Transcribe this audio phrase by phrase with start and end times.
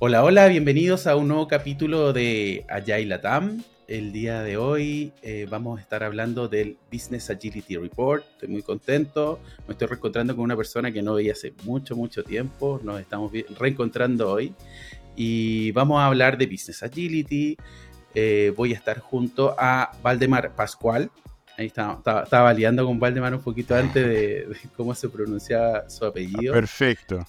[0.00, 3.62] Hola, hola, bienvenidos a un nuevo capítulo de Agile Latam.
[3.86, 8.24] El día de hoy eh, vamos a estar hablando del Business Agility Report.
[8.32, 9.38] Estoy muy contento.
[9.68, 12.80] Me estoy reencontrando con una persona que no veía hace mucho, mucho tiempo.
[12.82, 14.52] Nos estamos reencontrando hoy.
[15.14, 17.56] Y vamos a hablar de Business Agility.
[18.16, 21.08] Eh, voy a estar junto a Valdemar Pascual.
[21.56, 26.04] Ahí estaba, estaba, liando con Valdemar un poquito antes de, de cómo se pronunciaba su
[26.04, 26.52] apellido.
[26.52, 27.24] Perfecto.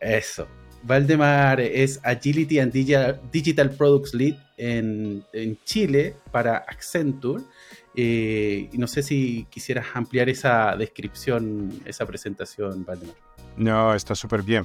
[0.00, 0.46] Eso.
[0.86, 5.24] Valdemar es Agility and Digital Products Lead en,
[5.64, 7.42] Chile para Accenture.
[7.94, 13.16] Eh, no sé si quisieras ampliar esa descripción, esa presentación, Valdemar.
[13.56, 14.64] No, está súper bien.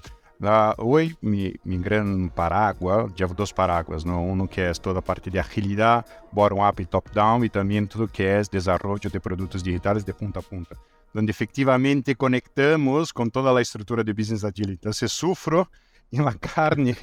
[0.78, 4.22] hoy mi, mi, gran paraguas, llevo dos paraguas, ¿no?
[4.22, 8.50] uno que es toda parte de agilidad, bottom-up y top-down, y también todo que es
[8.50, 10.76] desarrollo de productos digitales de punta a punta,
[11.14, 14.74] donde efectivamente conectamos con toda la estructura de Business Agility.
[14.74, 15.70] Entonces sufro
[16.12, 16.96] en la carne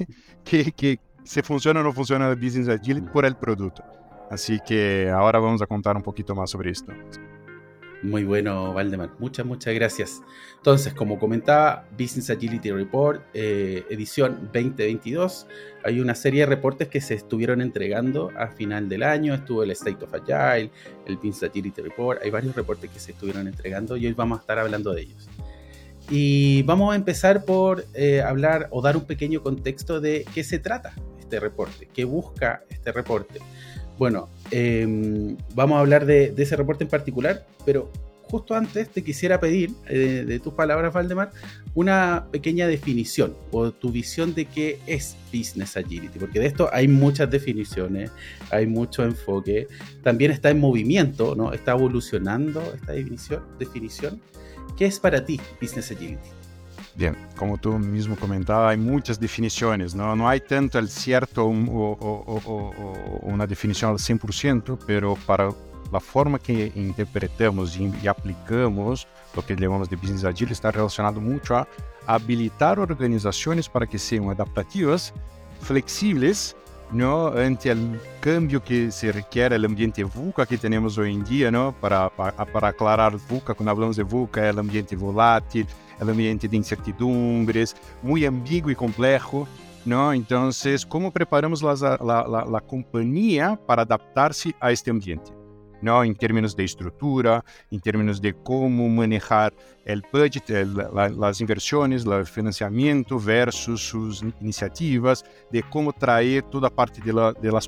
[0.43, 3.83] que, que se funciona o no funciona el Business Agility por el producto.
[4.29, 6.93] Así que ahora vamos a contar un poquito más sobre esto.
[8.01, 9.11] Muy bueno, Valdemar.
[9.19, 10.21] Muchas, muchas gracias.
[10.55, 15.47] Entonces, como comentaba, Business Agility Report, eh, edición 2022.
[15.83, 19.33] Hay una serie de reportes que se estuvieron entregando a final del año.
[19.33, 20.71] Estuvo el State of Agile,
[21.07, 22.21] el Business Agility Report.
[22.23, 25.27] Hay varios reportes que se estuvieron entregando y hoy vamos a estar hablando de ellos.
[26.09, 30.59] Y vamos a empezar por eh, hablar o dar un pequeño contexto de qué se
[30.59, 33.39] trata este reporte, qué busca este reporte.
[33.99, 37.91] Bueno, em, vamos a hablar de, ese reporte en particular, pero
[38.23, 41.31] justo antes te quisiera pedir, eh, de tus palabras, Valdemar,
[41.75, 46.87] una pequeña definición o tu visión de qué es Business Agility, porque de esto hay
[46.87, 48.11] muchas definiciones,
[48.51, 49.67] hay mucho enfoque,
[50.01, 51.53] también está en movimiento, ¿no?
[51.53, 53.43] Está evolucionando esta definición.
[53.59, 54.21] definición.
[54.77, 56.29] ¿Qué es para ti Business Agility?
[56.95, 60.15] Bien, como tú mismo comentabas, hay muchas definiciones, ¿no?
[60.15, 65.49] No hay tanto el cierto o, o, una definición al 100%, pero para
[65.91, 71.55] la forma que interpretamos y aplicamos lo que llamamos de Business Agility está relacionado mucho
[71.55, 71.67] a
[72.05, 75.13] habilitar organizaciones para que sean adaptativas,
[75.61, 76.55] flexibles
[76.91, 77.27] ¿no?
[77.27, 81.73] ante el cambio que se requiere el ambiente VUCA que tenemos hoy en día, ¿no?
[81.79, 85.67] para, para, para aclarar VUCA, cuando hablamos de VUCA, el ambiente volátil,
[85.99, 89.47] el ambiente de incertidumbres, muy ambiguo y complejo.
[89.85, 90.13] ¿no?
[90.13, 95.38] Entonces, ¿cómo preparamos la, la, la, la compañía para adaptarse a este ambiente?
[95.81, 96.03] ¿No?
[96.03, 99.53] en términos de estructura, en términos de cómo manejar
[99.85, 107.13] el budget, las inversiones, el financiamiento versus sus iniciativas, de cómo traer toda parte de,
[107.13, 107.67] la, de las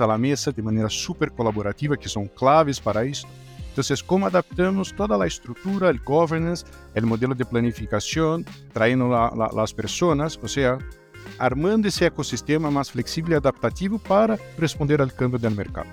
[0.00, 3.28] a mesa de manera súper colaborativa, que son claves para esto.
[3.70, 9.50] Entonces, ¿cómo adaptamos toda la estructura, el governance, el modelo de planificación, trayendo la, la,
[9.54, 10.78] las personas, o sea,
[11.38, 15.88] armando ese ecosistema más flexible y adaptativo para responder al cambio del mercado?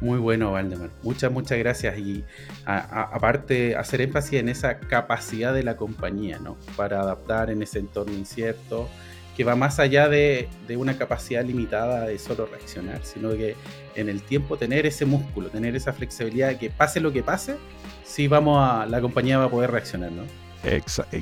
[0.00, 0.90] Muy bueno, Valdemar.
[1.02, 1.98] Muchas, muchas gracias.
[1.98, 2.24] Y
[2.66, 6.56] aparte, hacer énfasis en esa capacidad de la compañía, ¿no?
[6.76, 8.88] Para adaptar en ese entorno incierto,
[9.36, 13.56] que va más allá de, de, una capacidad limitada de solo reaccionar, sino que
[13.96, 17.56] en el tiempo tener ese músculo, tener esa flexibilidad que pase lo que pase,
[18.04, 20.22] sí vamos a, la compañía va a poder reaccionar, ¿no?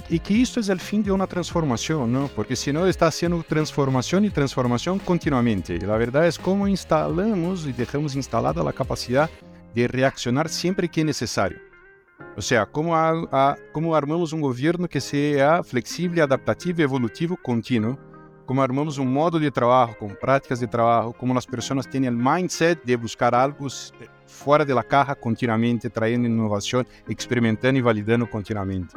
[0.08, 2.28] Y que esto es el fin de una transformación, ¿no?
[2.28, 5.78] Porque si no está haciendo transformación y transformación continuamente.
[5.78, 9.28] La verdad es cómo instalamos y dejamos instalada la capacidad
[9.74, 11.58] de reaccionar siempre que es necesario.
[12.36, 17.98] O sea, cómo, a, a, cómo armamos un gobierno que sea flexible, adaptativo, evolutivo, continuo.
[18.46, 22.16] Cómo armamos un modo de trabajo con prácticas de trabajo, cómo las personas tienen el
[22.16, 23.66] mindset de buscar algo
[24.26, 28.94] fuera de la caja continuamente, trayendo innovación, experimentando y validando continuamente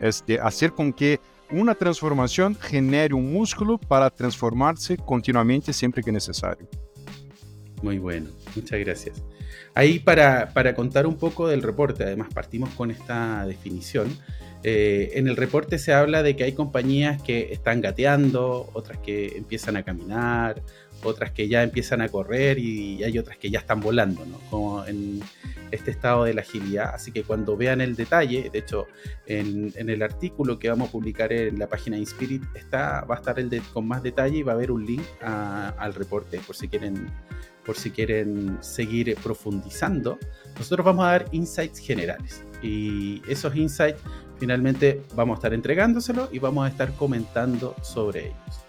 [0.00, 1.20] es de hacer con que
[1.50, 6.68] una transformación genere un músculo para transformarse continuamente siempre que necesario.
[7.82, 9.22] Muy bueno, muchas gracias.
[9.74, 14.08] Ahí para, para contar un poco del reporte, además partimos con esta definición.
[14.64, 19.36] Eh, en el reporte se habla de que hay compañías que están gateando, otras que
[19.36, 20.60] empiezan a caminar,
[21.02, 24.38] otras que ya empiezan a correr y hay otras que ya están volando, ¿no?
[24.50, 25.20] Como en
[25.70, 26.94] este estado de la agilidad.
[26.94, 28.86] Así que cuando vean el detalle, de hecho,
[29.26, 33.38] en, el artículo que vamos a publicar en la página Inspirit está, va a estar
[33.38, 36.68] el de, con más detalle y va a haber un link al reporte por si
[36.68, 37.10] quieren
[37.64, 40.18] por si quieren seguir profundizando.
[40.56, 44.00] Nosotros vamos a dar insights generales y esos insights
[44.38, 48.67] finalmente vamos a estar entregándoselos y vamos a estar comentando sobre ellos.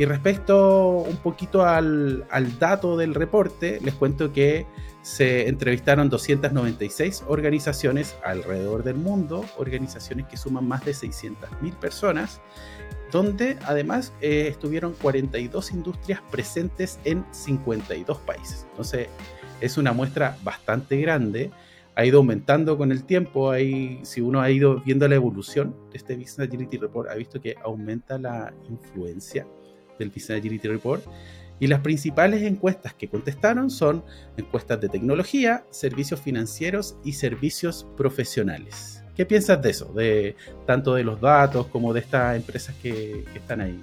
[0.00, 4.64] Y respecto un poquito al, al dato del reporte, les cuento que
[5.02, 12.40] se entrevistaron 296 organizaciones alrededor del mundo, organizaciones que suman más de 600.000 personas,
[13.12, 18.66] donde además eh, estuvieron 42 industrias presentes en 52 países.
[18.70, 19.08] Entonces
[19.60, 21.50] es una muestra bastante grande,
[21.94, 26.16] ha ido aumentando con el tiempo, si uno ha ido viendo la evolución de este
[26.16, 29.46] Business Agility Report, ha visto que aumenta la influencia
[30.00, 31.04] del Business Agility Report
[31.60, 34.02] y las principales encuestas que contestaron son
[34.36, 39.04] encuestas de tecnología, servicios financieros y servicios profesionales.
[39.14, 39.92] ¿Qué piensas de eso?
[39.92, 40.34] De
[40.66, 43.80] tanto de los datos como de estas empresas que, están ahí.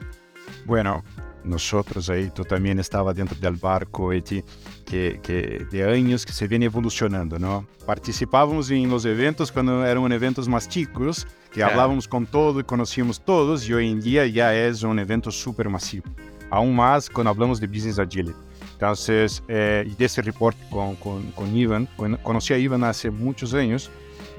[0.65, 1.03] Bueno,
[1.43, 4.43] nosotros ahí, tú también estabas dentro del barco que,
[4.85, 7.65] que, de años que se viene evolucionando, ¿no?
[7.85, 13.23] Participábamos en los eventos cuando eran eventos más chicos, que hablábamos con todo y conocíamos
[13.23, 16.05] todos, y hoy en día ya es un evento súper masivo
[16.49, 18.37] aún más cuando hablamos de Business Agility.
[18.73, 21.87] Entonces, eh, y de ese report con, con, con Ivan,
[22.23, 23.89] conocí a Ivan hace muchos años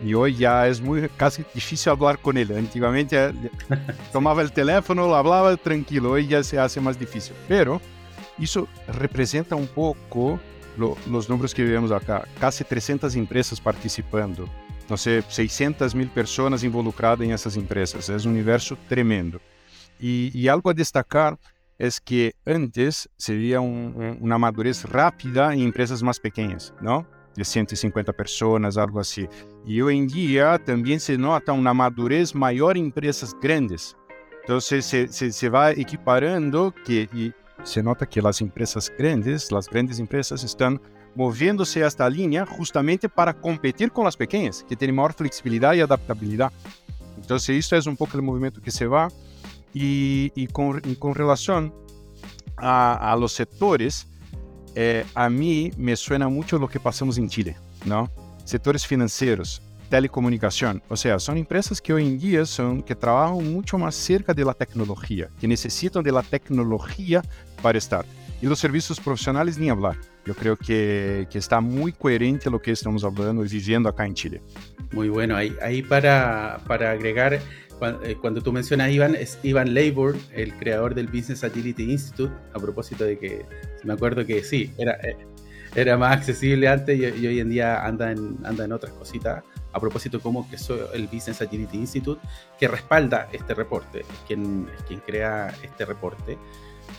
[0.05, 2.57] y hoy ya es muy casi difícil hablar con él.
[2.57, 3.33] Antiguamente eh,
[4.13, 7.35] tomaba el teléfono, hablaba tranquilo, hoy ya se hace más difícil.
[7.47, 7.81] Pero
[8.39, 10.41] eso representa un poco
[10.77, 12.27] lo, los números que vemos acá.
[12.41, 14.49] Casi 300 empresas participando.
[14.89, 18.09] No sé, 600 mil personas involucradas en esas empresas.
[18.09, 19.41] Es un universo tremendo.
[20.01, 21.39] Y, y algo a destacar
[21.77, 27.07] es que antes se veía una madurez rápida en empresas más pequeñas, ¿no?
[27.39, 29.29] de 150 pessoas, algo assim.
[29.65, 33.95] E hoje em dia também se nota uma madurez maior em empresas grandes.
[34.43, 37.33] Então se, se, se vai equiparando que e
[37.65, 40.79] se nota que as empresas grandes, as grandes empresas estão
[41.15, 46.55] movendo-se esta linha justamente para competir com as pequenas, que têm maior flexibilidade e adaptabilidade.
[47.19, 49.09] Então, isso é um pouco o movimento que se vai.
[49.75, 51.73] E, e, com, e com relação
[52.57, 54.07] a, a los setores,
[54.75, 58.11] eh, a mí me suena mucho lo que pasamos en Chile, ¿no?
[58.45, 63.79] Sectores financieros, telecomunicación, o sea, son empresas que hoy en día son que trabajan mucho
[63.79, 64.55] más cerca de la
[65.41, 66.23] que necesitan de la
[67.63, 68.05] para estar.
[68.41, 69.97] Y los servicios profesionales, ni hablar.
[70.25, 74.15] Yo creo que, que está muy coherente lo que estamos hablando y viviendo acá en
[74.15, 74.43] Chile.
[74.93, 77.41] Muy bueno, ahí, ahí para, para agregar
[78.03, 82.59] eh, cuando, tú mencionas Ivan, es Ivan Labor, el creador del Business Agility Institute, a
[82.59, 83.47] propósito de que
[83.85, 85.17] me acuerdo que sí, era, eh,
[85.75, 89.45] era más accesible antes y, hoy en día anda en, anda en otras cositas.
[89.73, 92.21] A propósito cómo creció el Business Agility Institute,
[92.59, 96.39] que respalda este reporte, es quien, quien crea este reporte.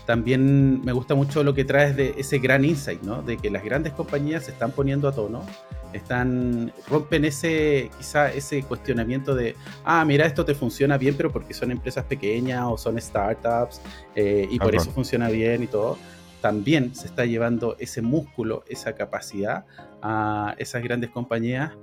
[0.06, 3.22] También me gusta mucho lo que traes de ese gran insight, ¿no?
[3.22, 5.44] De que las grandes compañías se están poniendo a tono
[5.92, 11.52] están rompen ese quizá ese cuestionamiento de ah mira esto te funciona bien pero porque
[11.56, 13.82] son empresas pequeñas o son startups
[14.16, 15.98] eh, y por eso funciona bien y todo
[16.42, 19.66] también se está llevando ese músculo esa capacidad
[20.02, 21.74] a esas grandes compañías.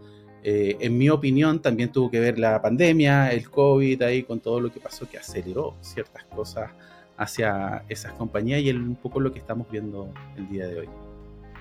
[0.42, 4.60] Eh, en mi opinión también tuvo que ver la pandemia el covid ahí con todo
[4.60, 6.70] lo que pasó que aceleró ciertas cosas
[7.16, 10.88] hacia esas compañías y es un poco lo que estamos viendo el día de hoy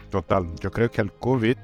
[0.10, 1.58] total yo creo que el covid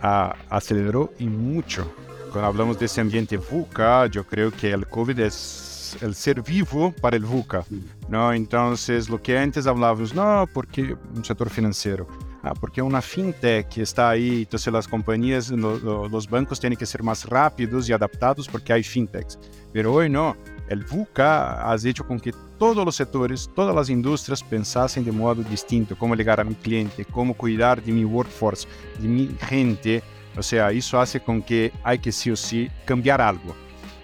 [0.00, 1.90] aceleró y mucho.
[2.30, 6.92] Cuando hablamos de ese ambiente VUCA, yo creo que el COVID es el ser vivo
[7.00, 7.64] para el VUCA,
[8.08, 8.32] ¿no?
[8.32, 12.06] Entonces, lo que antes hablábamos, no, porque un sector financiero,
[12.42, 17.24] ah, porque una fintech está ahí, entonces las compañías, los bancos tienen que ser más
[17.24, 19.38] rápidos y adaptados porque hay fintechs.
[19.72, 20.36] Pero hoy no,
[20.68, 25.42] el VUCA ha hecho con que todos los sectores, todas las industrias pensasen de modo
[25.42, 28.66] distinto, cómo llegar a mi cliente, cómo cuidar de mi workforce,
[28.98, 30.02] de mi gente.
[30.36, 33.54] O sea, eso hace con que hay que sí o sí cambiar algo.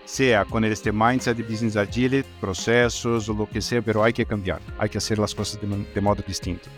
[0.05, 4.27] Sea con este mindset de business agile, procesos o lo que sea, pero hay que
[4.27, 6.69] cambiar, hay que hacer las cosas de, modo distinto.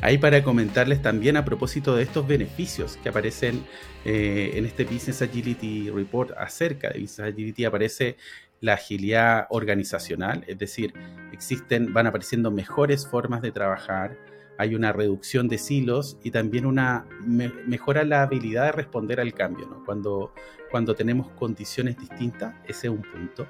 [0.00, 3.64] Ahí para comentarles también a propósito de estos beneficios que aparecen
[4.04, 8.16] eh, en este Business Agility Report acerca de Business Agility, aparece
[8.64, 10.94] la agilidad organizacional, es decir,
[11.32, 14.16] existen, van apareciendo mejores formas de trabajar,
[14.56, 19.82] hay una reducción de silos y también una mejora la habilidad de responder al cambio,
[19.84, 20.32] Cuando,
[20.70, 23.46] cuando tenemos condiciones distintas, ese es un punto.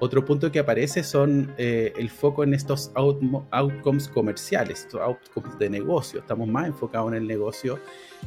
[0.00, 5.70] Otro punto que aparece son eh, el foco en estos outcomes comerciales, estos outcomes de
[5.70, 6.20] negocio.
[6.20, 7.78] Estamos más enfocados en el negocio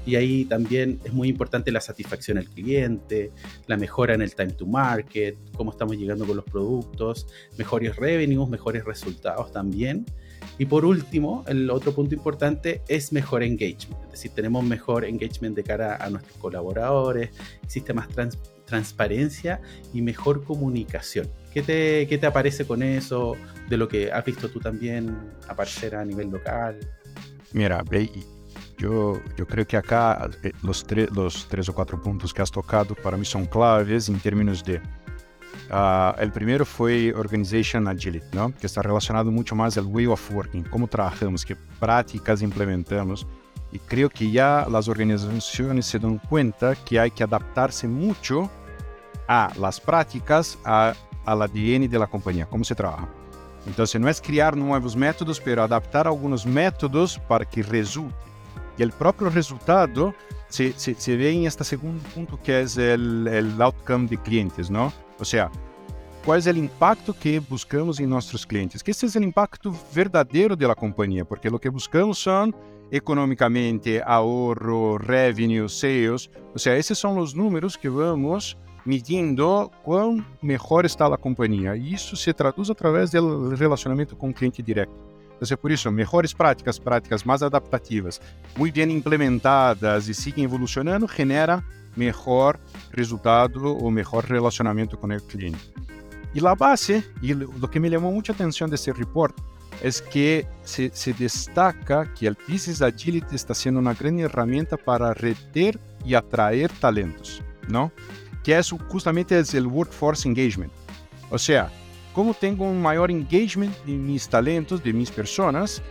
[0.06, 3.32] y ahí también es muy importante la satisfacción al cliente,
[3.68, 8.50] la mejora en el time to market, cómo estamos llegando con los productos, mejores revenues,
[8.50, 10.06] mejores resultados también.
[10.60, 15.56] Y por último, el otro punto importante es mejor engagement, es decir, tenemos mejor engagement
[15.56, 17.30] de cara a nuestros colaboradores,
[17.64, 18.08] existe más
[18.66, 19.62] transparencia
[19.94, 21.30] y mejor comunicación.
[21.58, 23.36] ¿Qué te, ¿Qué te aparece con eso?
[23.68, 26.78] De lo que has visto tú también aparecer a nivel local.
[27.52, 27.84] Mira,
[28.78, 30.86] yo, yo creo que acá eh, los,
[31.16, 34.80] los tres o cuatro puntos que has tocado para mí son claves en términos de
[35.70, 38.54] Uh, el primero fue Organization Agility, ¿no?
[38.56, 43.28] que está relacionado mucho más al way of working, cómo trabajamos, qué prácticas implementamos.
[43.74, 48.50] Y creo que ya las organizaciones se dan cuenta que hay que adaptarse mucho
[49.28, 50.94] a las prácticas, a,
[51.28, 53.08] al ADN de la compañía, cómo se trabaja.
[53.68, 58.16] Entonces no es crear nuevos métodos, pero adaptar algunos métodos para que resulte.
[58.78, 60.16] Y el propio resultado
[60.48, 64.72] se, se, se ve en este segundo punto que es el, el outcome de clientes,
[64.72, 64.94] ¿no?
[65.20, 65.52] O sea,
[66.24, 68.82] ¿cuál es el impacto que buscamos en nuestros clientes?
[68.82, 72.56] Que este es el impacto verdadero de la compañía, porque lo que buscamos son
[72.90, 76.30] económicamente ahorro, revenue, sales.
[76.56, 78.58] O sea, esos son los números que vamos
[78.88, 81.76] medindo quão melhor está a companhia.
[81.76, 84.94] E isso se traduz através do relacionamento com o cliente direto.
[85.36, 88.20] Então, é por isso, melhores práticas, práticas mais adaptativas,
[88.58, 91.64] muito bem implementadas e seguem evolucionando, genera
[91.96, 92.58] melhor
[92.96, 95.72] resultado ou melhor relacionamento com o cliente.
[96.34, 99.36] E a base, e o que me chamou muita atenção desse report,
[99.82, 105.14] é que se, se, destaca que o Business Agility está sendo uma grande ferramenta para
[105.14, 107.92] reter e atrair talentos, não?
[108.48, 110.70] que é justamente é o workforce engagement.
[111.30, 111.70] Ou seja,
[112.14, 115.84] como tenho um maior engagement de meus talentos, de minhas pessoas,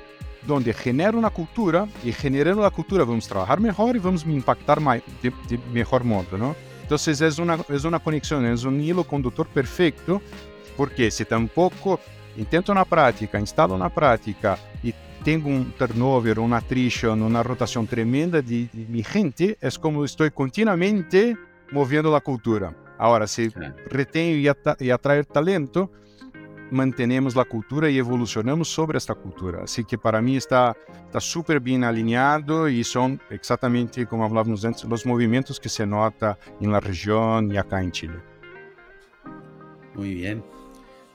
[0.48, 4.80] onde genero uma cultura e generando a cultura vamos trabalhar melhor e vamos me impactar
[4.80, 6.56] mais, de, de melhor modo, não?
[6.82, 10.22] Então, é uma, é uma conexão, é um hilo condutor perfeito,
[10.78, 12.00] porque se tampouco
[12.38, 18.42] intento na prática, instalo na prática e tenho um turnover, uma attrition, uma rotação tremenda
[18.42, 21.36] de, de minha gente, é como estou continuamente
[21.70, 22.74] moviendo la cultura.
[22.98, 23.48] Ahora, si
[23.88, 25.90] retengo y, atra y atraer talento,
[26.70, 29.64] mantenemos la cultura y evolucionamos sobre esta cultura.
[29.64, 34.84] Así que para mí está está súper bien alineado y son exactamente como hablábamos antes
[34.84, 38.16] los movimientos que se nota en la región y acá en Chile.
[39.94, 40.44] Muy bien.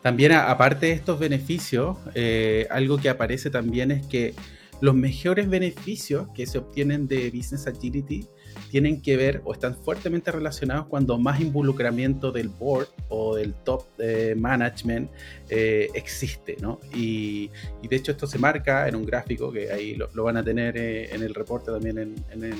[0.01, 4.33] También aparte de estos beneficios, eh, algo que aparece también es que
[4.79, 8.27] los mejores beneficios que se obtienen de Business Agility
[8.71, 13.83] tienen que ver o están fuertemente relacionados cuando más involucramiento del board o del top
[13.99, 15.11] eh, management
[15.49, 16.79] eh, existe, ¿no?
[16.95, 17.49] Y,
[17.83, 21.13] de hecho esto se marca en un gráfico que ahí lo, van a tener eh,
[21.13, 22.53] en el reporte también en, en, el,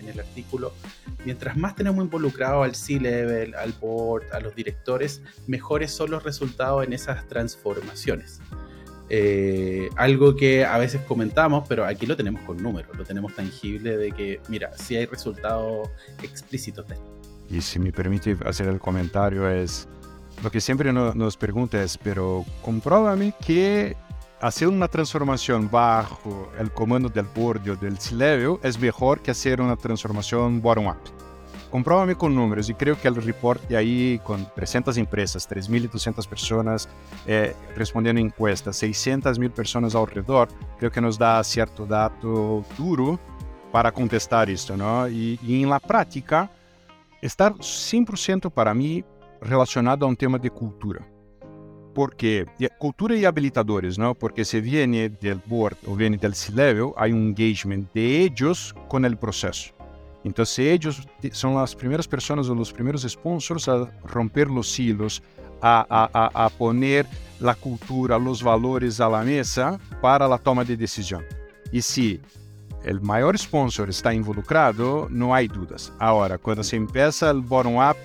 [0.00, 0.74] en, el, artículo.
[1.24, 6.84] Mientras más tenemos involucrado al C-level, al board, a los directores, mejores son los resultados
[6.84, 8.42] en esas transformaciones.
[9.10, 13.96] Eh, algo que a veces comentamos, pero aquí lo tenemos con números, lo tenemos tangible
[13.96, 15.88] de que, mira, si hay resultados
[16.22, 17.06] explícitos de esto.
[17.50, 19.86] Y si me permite hacer el comentario es,
[20.42, 23.94] lo que siempre nos pregunta es, pero compruébame que
[24.40, 29.60] hacer una transformación bajo el comando del board o del C-Level es mejor que hacer
[29.60, 31.23] una transformación bottom-up
[31.74, 36.88] compruébame con números y creo que el report de ahí con 300 empresas, 3.200 personas
[37.26, 40.46] eh, respondiendo encuestas, 600.000 personas alrededor,
[40.78, 43.18] creo que nos da cierto dato duro
[43.72, 45.08] para contestar esto, ¿no?
[45.08, 46.48] Y, y en la práctica,
[47.20, 49.04] estar 100% para mí
[49.40, 51.04] relacionado a un tema de cultura.
[51.92, 52.46] Porque
[52.78, 54.14] cultura y habilitadores, ¿no?
[54.14, 59.04] Porque se viene del board o viene del C-level, hay un engagement de ellos con
[59.04, 59.73] el proceso.
[60.24, 61.02] Então, se eles
[61.32, 65.22] são as primeiras pessoas ou os primeiros sponsors a romper os silos,
[65.60, 67.06] a, a, a, a poner
[67.42, 71.22] a cultura, os valores à mesa para a toma de decisão.
[71.72, 72.20] E se
[72.84, 75.92] o maior sponsor está involucrado, não há dúvidas.
[75.98, 77.98] Agora, quando se empieza o bottom-up,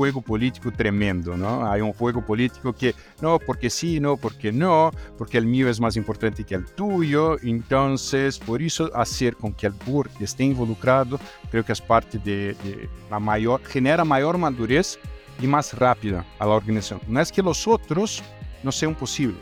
[0.00, 1.70] juego político tremendo, ¿no?
[1.70, 5.78] Hay un juego político que no, porque sí, no, porque no, porque el mío es
[5.78, 7.36] más importante que el tuyo.
[7.42, 12.54] Entonces, por eso hacer con que el board esté involucrado, creo que es parte de,
[12.64, 14.98] de la mayor, genera mayor madurez
[15.38, 17.02] y más rápida a la organización.
[17.06, 18.22] No es que los otros
[18.62, 19.36] no sean posibles,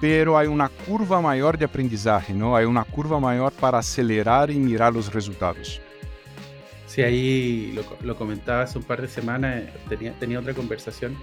[0.00, 2.54] pero hay una curva mayor de aprendizaje, ¿no?
[2.54, 5.80] Hay una curva mayor para acelerar y mirar los resultados.
[6.92, 11.16] Sí, ahí lo, comentaba hace un par de semanas, tenía, tenía otra conversación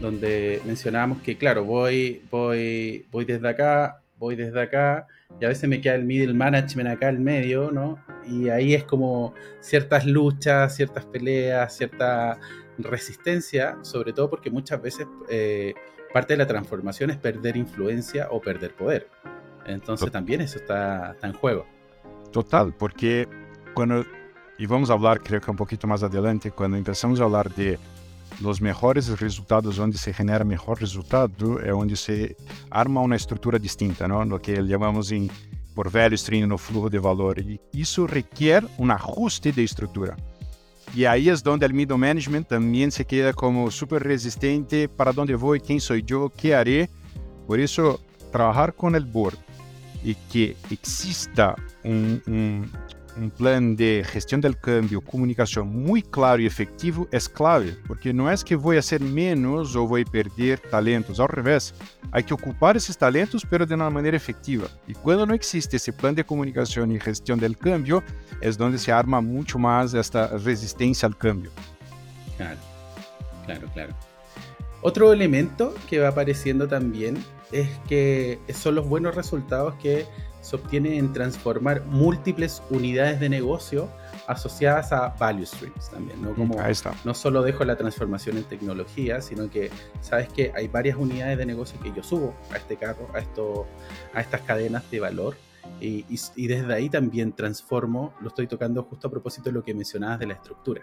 [0.00, 5.06] donde mencionábamos que, claro, voy, voy, voy desde acá, voy desde acá,
[5.40, 8.04] y a veces me queda el middle management acá al medio, ¿no?
[8.26, 12.40] Y ahí es como ciertas luchas, ciertas peleas, cierta
[12.78, 15.72] resistencia, sobre todo porque muchas veces eh,
[16.12, 19.06] parte de la transformación es perder influencia o perder poder.
[19.66, 21.64] Entonces también eso está, está en juego.
[22.32, 23.28] Total, porque
[23.72, 24.04] cuando
[24.58, 27.78] e vamos falar, creio que um pouquinho mais adelante, quando começamos a falar de
[28.42, 32.36] os melhores resultados, onde se genera melhor resultado, é onde se
[32.70, 34.24] arma uma estrutura distinta, não?
[34.24, 35.30] no que chamamos em,
[35.74, 37.38] por velho stream no fluxo de valor.
[37.38, 40.16] E isso requer um ajuste de estrutura.
[40.94, 45.34] E aí é onde o middle management também se queda como super resistente para onde
[45.34, 46.88] vou, quem sou eu, que haré.
[47.46, 47.98] Por isso,
[48.30, 49.38] trabalhar com o board
[50.04, 52.62] e que exista um, um
[53.16, 58.30] un plan de gestión del cambio, comunicación muy claro y efectivo es clave, porque no
[58.30, 61.74] es que voy a hacer menos o voy a perder talentos, al revés,
[62.10, 64.66] hay que ocupar esos talentos pero de una manera efectiva.
[64.86, 68.02] Y cuando no existe ese plan de comunicación y gestión del cambio,
[68.40, 71.50] es donde se arma mucho más esta resistencia al cambio.
[72.36, 72.58] Claro,
[73.46, 73.94] claro, claro.
[74.80, 77.16] Otro elemento que va apareciendo también
[77.52, 80.06] es que son los buenos resultados que
[80.42, 83.88] se obtiene en transformar múltiples unidades de negocio
[84.26, 86.34] asociadas a value streams también, ¿no?
[86.34, 86.56] Como
[87.04, 89.70] no solo dejo la transformación en tecnología, sino que
[90.00, 93.66] sabes que hay varias unidades de negocio que yo subo a este carro, a esto,
[94.12, 95.36] a estas cadenas de valor.
[95.80, 96.04] Y,
[96.36, 100.18] y, desde ahí también transformo, lo estoy tocando justo a propósito de lo que mencionabas
[100.18, 100.82] de la estructura,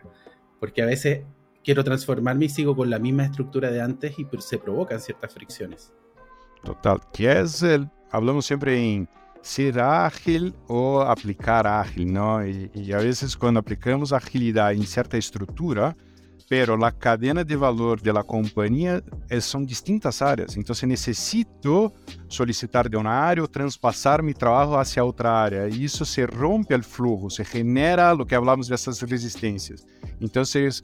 [0.57, 1.23] porque a veces
[1.65, 5.93] quiero transformarme y sigo con la misma estructura de antes y se provocan ciertas fricciones.
[6.63, 9.09] Total, que es el, hablamos siempre en
[9.41, 12.45] ser ágil ou aplicar ágil, não?
[12.45, 15.95] E, e a vezes quando aplicamos agilidade em certa estrutura,
[16.49, 20.57] pero la cadena de valor de la compañía es, son distintas áreas.
[20.57, 21.93] Entonces necesito
[22.27, 25.69] solicitar de una área o traspasar mi trabajo hacia otra área.
[25.69, 29.85] Y eso se rompe el flujo, se genera lo que hablamos de esas resistencias.
[30.19, 30.83] Entonces,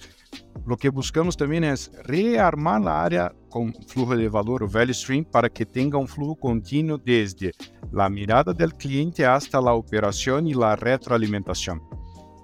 [0.68, 5.26] lo que buscamos también es rearmar la área con flujo de valor o value stream
[5.26, 7.54] para que tenga un flujo continuo desde
[7.92, 11.82] la mirada del cliente hasta la operación y la retroalimentación.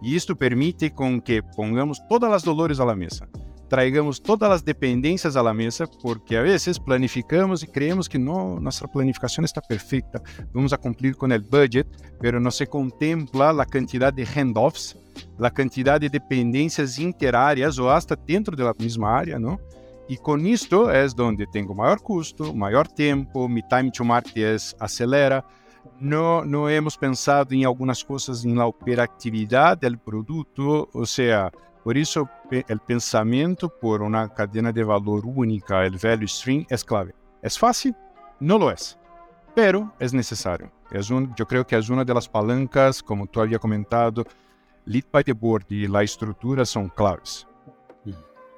[0.01, 3.27] E isto permite com que pongamos todas as dores à mesa,
[3.72, 8.86] traigamos todas as dependências à mesa, porque a vezes planificamos e creemos que no, nossa
[8.86, 10.22] planificação está perfeita,
[10.53, 11.89] vamos a cumprir com o budget,
[12.22, 14.98] mas não se contempla a quantidade de handoffs,
[15.39, 19.57] a quantidade de dependências interáreas ou até dentro da mesma área, não?
[20.09, 24.57] E com isto é onde tenho maior custo, maior tempo, meu time to market é
[24.81, 25.42] acelera,
[26.01, 31.51] No, no hemos pensado en algunas cosas en la operatividad del producto, o sea,
[31.83, 37.14] por eso el pensamiento por una cadena de valor única, el value stream, es clave.
[37.44, 37.96] ¿Es fácil?
[38.40, 38.98] No lo es,
[39.53, 40.72] pero es necesario.
[40.90, 44.25] Es un, yo creo que es una de las palancas, como tú había comentado,
[44.85, 47.48] lead by the board y la estructura son claves.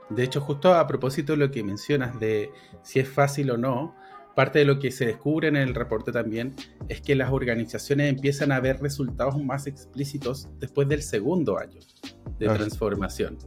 [0.10, 2.54] De hecho, justo a propósito de lo que mencionas de
[2.84, 3.96] si es fácil o no,
[4.36, 6.54] parte de lo que se descubre en el reporte también
[6.90, 11.80] es que las organizaciones empiezan a ver resultados más explícitos después del segundo año
[12.40, 13.38] de transformación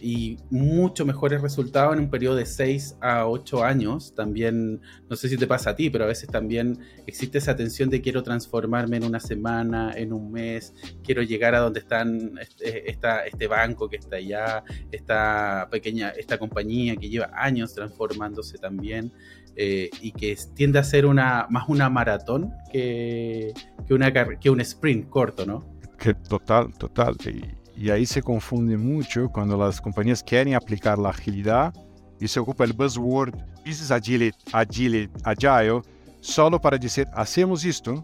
[0.00, 4.14] y mucho mejores resultados en un periodo de 6 a 8 años.
[4.14, 7.90] También, no sé si te pasa a ti, pero a veces también existe esa tensión
[7.90, 12.90] de quiero transformarme en una semana, en un mes, quiero llegar a donde están este,
[12.90, 19.12] este banco que está allá, esta pequeña, esta compañía que lleva años transformándose también.
[19.56, 23.52] Eh, y que tiende a ser una, más una maratón que,
[23.86, 25.64] que, una, que un sprint corto, ¿no?
[25.98, 27.16] Que total, total.
[27.76, 31.74] Y ahí se confunde mucho cuando las compañías quieren aplicar la agilidad
[32.18, 33.34] y se ocupa el buzzword
[33.64, 35.82] Business Agile, Agile, Agile,
[36.20, 38.02] solo para decir, hacemos esto,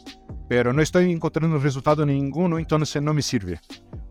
[0.49, 3.61] pero no estoy encontrando resultado ninguno, entonces no me sirve.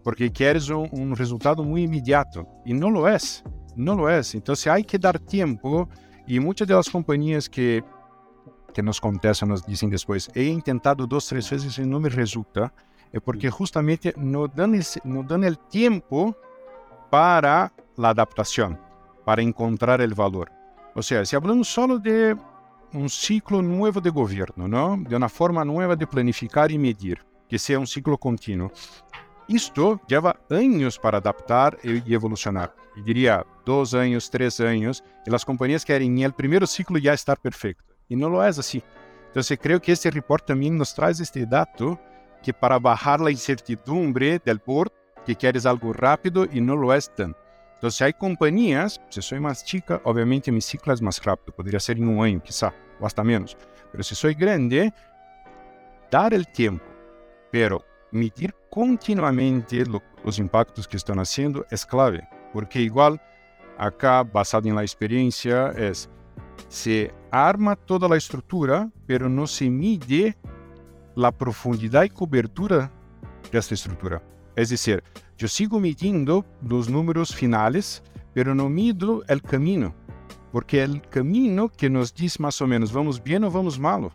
[0.03, 3.43] Porque quieres un, un resultado muy inmediato y no lo es,
[3.75, 4.35] no lo es.
[4.35, 5.89] Entonces hay que dar tiempo
[6.27, 7.83] y muchas de las compañías que,
[8.73, 12.73] que nos contestan nos dicen después, he intentado dos, tres veces y no me resulta
[13.15, 14.67] é porque justamente não dão,
[15.05, 16.35] não dão o tempo
[17.09, 18.77] para a adaptação,
[19.23, 20.51] para encontrar o valor.
[20.93, 22.35] Ou seja, se falamos só de
[22.93, 25.01] um ciclo novo de governo, não?
[25.01, 28.69] de uma forma nova de planificar e medir, que seja um ciclo contínuo.
[29.47, 32.73] Isto leva anos para adaptar e evolucionar.
[32.97, 37.37] Eu diria dois anos, três anos, e as companhias querem no primeiro ciclo já estar
[37.37, 37.83] perfeito.
[38.09, 38.81] E não é assim.
[39.29, 41.99] Então, eu creio que este report também nos traz este dado
[42.41, 44.91] que para bajar la incertidumbre del board,
[45.25, 47.39] que quieres algo rápido y no lo es tanto.
[47.75, 51.97] Entonces hay compañías, si soy más chica, obviamente mi ciclo es más rápido, podría ser
[51.97, 53.57] en un año quizá, o hasta menos.
[53.91, 54.93] Pero si soy grande,
[56.09, 56.85] dar el tiempo,
[57.51, 57.83] pero
[58.15, 63.19] medir continuamente lo, os impactos que estão nascendo é clave, porque igual
[63.77, 65.91] acá, basado em experiência, é
[66.69, 70.35] se arma toda a estrutura, pero não se mide
[71.15, 72.91] a profundidade e cobertura
[73.51, 74.21] desta estrutura.
[74.55, 75.03] É es dizer,
[75.37, 78.01] eu sigo medindo os números finais,
[78.33, 79.93] pero não mido o caminho,
[80.51, 84.11] porque é o caminho que nos diz mais ou menos vamos bem ou vamos malo.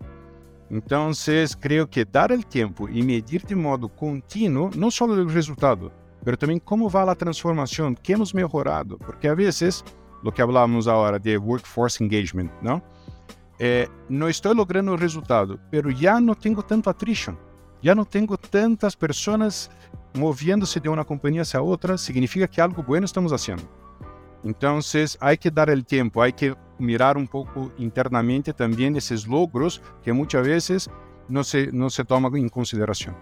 [0.70, 5.26] Então, vocês creio que dar o tempo e medir de modo contínuo, não só o
[5.26, 5.90] resultado,
[6.24, 9.84] mas também como vai a transformação, que hemos melhorado, porque às vezes,
[10.22, 12.80] o que falávamos agora de workforce engagement, não?
[13.58, 17.34] Eh, não estou logrando o resultado, mas já não tenho tanto attrition,
[17.82, 19.68] já não tenho tantas pessoas
[20.16, 23.68] moviendo-se de uma companhia a outra, significa que algo bueno estamos fazendo.
[24.44, 24.78] Então,
[25.20, 30.12] há que dar o tempo, há que mirar un poco internamente también esos logros que
[30.12, 30.90] muchas veces
[31.28, 33.14] no se, no se toman en consideración.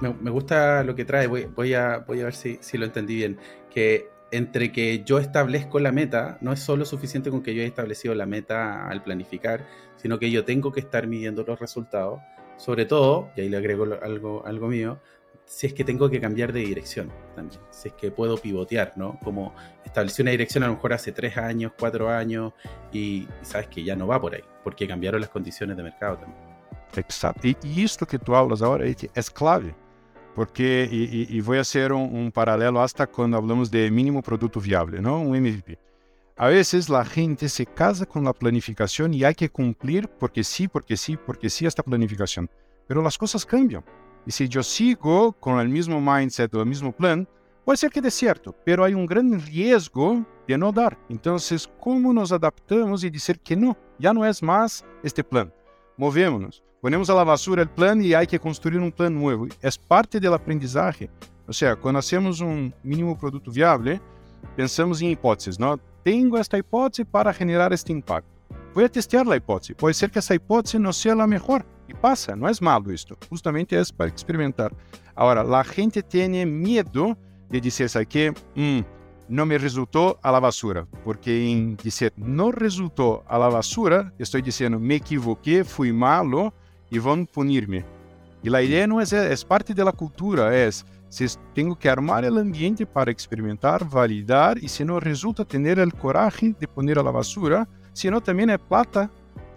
[0.00, 3.16] Me, gusta lo que trae, voy, voy, a, voy a ver si, si lo entendí
[3.16, 3.38] bien,
[3.70, 7.68] que entre que yo establezco la meta, no es solo suficiente con que yo haya
[7.68, 9.64] establecido la meta al planificar,
[9.96, 12.20] sino que yo tengo que estar midiendo los resultados,
[12.56, 14.98] sobre todo, y ahí le agrego algo, algo mío,
[15.46, 19.18] si es que tengo que cambiar de dirección también, si es que puedo pivotear, ¿no?
[19.22, 19.54] Como
[19.84, 22.52] establecí una dirección a lo mejor hace tres años, cuatro años,
[22.92, 26.42] y, sabes que ya no va por ahí, porque cambiaron las condiciones de mercado también.
[26.96, 27.46] Exacto.
[27.46, 29.74] Y, esto que tú hablas ahora es clave,
[30.34, 35.00] porque, y, voy a hacer un, un, paralelo hasta cuando hablamos de mínimo producto viable,
[35.00, 35.20] ¿no?
[35.20, 35.78] Un MVP.
[36.36, 40.66] A veces la gente se casa con la planificación y hay que cumplir porque sí,
[40.66, 42.50] porque sí, porque sí esta planificación.
[42.88, 43.84] Pero las cosas cambian.
[44.26, 47.28] Y si yo sigo con el mismo mindset o el mismo plan,
[47.76, 50.98] ser que dé cierto, pero hay un gran riesgo de no dar.
[51.08, 53.76] Entonces, ¿cómo nos adaptamos y decir que no?
[53.98, 55.52] Ya no es más este plan.
[55.96, 56.62] Movémonos.
[56.80, 59.46] Ponemos a la basura el plan y hay que construir un plan nuevo.
[59.62, 61.08] Es parte del aprendizaje.
[61.46, 64.00] O sea, cuando hacemos un mínimo producto viable,
[64.56, 65.78] pensamos en hipótesis, ¿no?
[66.02, 68.28] Tengo esta hipótesis para generar este impacto.
[68.74, 69.76] Voy a hipótesis.
[69.76, 71.64] Puede ser que esa hipótesis no sea la mejor.
[71.88, 73.16] Y pasa, no es malo esto.
[73.28, 74.74] Justamente es para experimentar.
[75.14, 77.16] Ahora, la gente tiene miedo
[77.48, 78.32] de ¿sabes qué?
[78.54, 78.80] Mm,
[79.28, 80.86] no me resultó a la basura.
[81.04, 86.52] Porque en decir no resultó a la basura, estoy diciendo me equivoqué, fui malo
[86.98, 87.84] van a punirme.
[88.42, 92.24] Y la idea no es, es parte de la cultura, es si tengo que armar
[92.24, 97.02] el ambiente para experimentar, validar y si no resulta tener el coraje de poner a
[97.02, 97.68] la basura,
[98.10, 99.10] no también es plata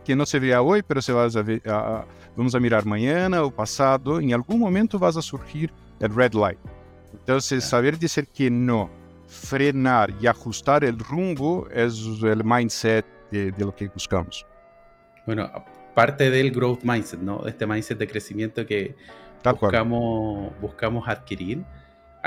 [0.08, 3.44] que no se vea hoy, pero se va a, ver, a, vamos a mirar mañana
[3.44, 6.58] o pasado, en algún momento vas a surgir el red light.
[7.12, 8.90] Entonces, saber decir que no,
[9.28, 14.46] frenar y ajustar el rumbo es el mindset de, de lo que buscamos.
[15.26, 15.52] Bueno,
[15.94, 17.46] parte del growth mindset, ¿no?
[17.46, 18.96] Este mindset de crecimiento que
[19.44, 21.66] buscamos, buscamos adquirir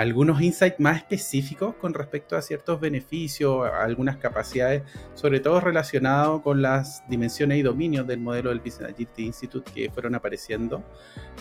[0.00, 4.82] algunos insights más específicos con respecto a ciertos beneficios, a algunas capacidades,
[5.14, 9.90] sobre todo relacionados con las dimensiones y dominios del modelo del Business Agility Institute que
[9.90, 10.82] fueron apareciendo.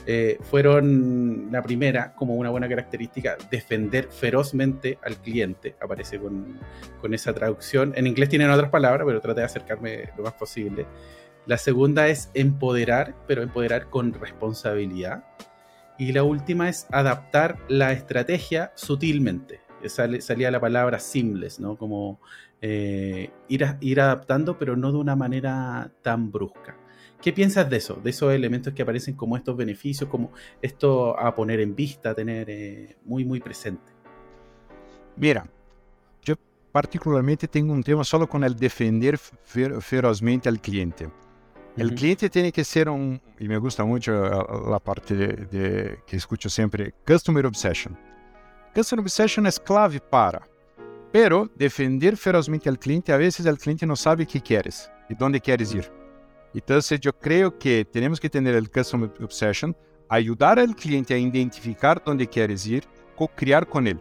[0.06, 5.78] Eh, fueron la primera, como una buena característica, defender ferozmente al cliente.
[5.82, 6.60] Aparece con,
[7.00, 7.93] con esa traducción.
[7.95, 10.86] En inglés tienen otras palabras, pero traté de acercarme lo más posible.
[11.45, 15.24] La segunda es empoderar, pero empoderar con responsabilidad.
[15.99, 19.59] Y la última es adaptar la estrategia sutilmente.
[20.19, 21.77] salía la palabra seamless, ¿no?
[21.77, 22.21] Como
[22.62, 26.77] eh, ir, ir adaptando, pero no de una manera tan brusca.
[27.21, 27.95] ¿Qué piensas de eso?
[27.95, 30.31] De esos elementos que aparecen como estos beneficios, como
[30.62, 33.91] esto a poner en vista, a tener eh, muy, muy presente.
[35.17, 35.49] Mira,
[36.23, 36.35] yo
[36.71, 41.09] particularmente tengo un tema solo con el defender ferozmente al cliente.
[41.80, 44.12] El cliente tiene que ser un, y me gusta mucho
[44.70, 47.98] la parte de, que escucho siempre, Customer Obsession.
[48.76, 50.46] Customer Obsession es clave para,
[51.12, 55.39] pero defender ferozmente al cliente, a veces el cliente no sabe qué quieres y dónde
[55.39, 55.89] quieres ir.
[56.54, 59.74] Entonces yo creo que tenemos que tener el Customer Obsession,
[60.10, 62.84] ayudar al cliente a identificar dónde quieres ir,
[63.15, 64.00] co-crear con él.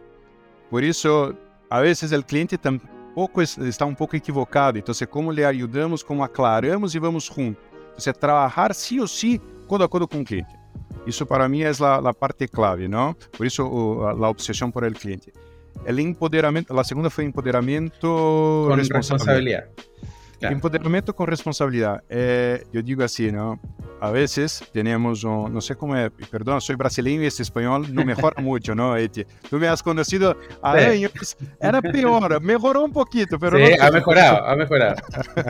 [0.69, 1.33] Por eso,
[1.69, 4.77] a veces el cliente también pouco está um pouco equivocado.
[4.77, 7.68] Então, como lhe ajudamos, como aclaramos e vamos juntos.
[8.07, 9.39] Então, trabalhar sim ou sim,
[9.77, 10.57] de acordo com o cliente.
[11.05, 13.13] Isso para mim é a, parte clave, não?
[13.13, 15.33] Por isso, a, obsessão por el cliente.
[15.85, 18.07] O empoderamento, a segunda foi empoderamento
[18.67, 18.73] com
[20.39, 20.53] responsabilidade.
[20.53, 22.03] Empoderamiento con responsabilidad.
[22.09, 23.59] Eh, yo digo así, ¿no?
[24.01, 28.41] A veces tenemos, no sé cómo es, perdón, soy brasileño y este español no mejora
[28.41, 28.95] mucho, ¿no?
[29.49, 33.57] Tú me has conocido a años, era peor, mejoró un poquito, pero...
[33.57, 34.95] Sí, ha mejorado, ha mejorado.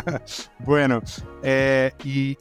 [0.59, 1.01] bueno,
[1.43, 2.37] eh, y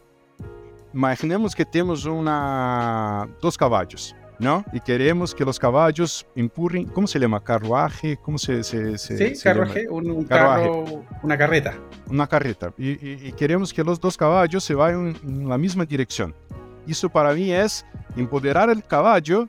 [0.94, 4.14] imaginemos que tenemos una, dos caballos.
[4.38, 4.64] ¿No?
[4.72, 7.42] Y queremos que los caballos empurren, ¿cómo se llama?
[7.42, 8.16] ¿Carruaje?
[8.16, 11.74] ¿Cómo se, se, Sí, carruaje, un, carro, una carreta.
[12.08, 12.72] Una carreta.
[12.78, 16.34] Y, queremos que los dos caballos se vayan en la misma dirección.
[16.86, 17.84] Eso para mí es
[18.16, 19.48] empoderar el caballo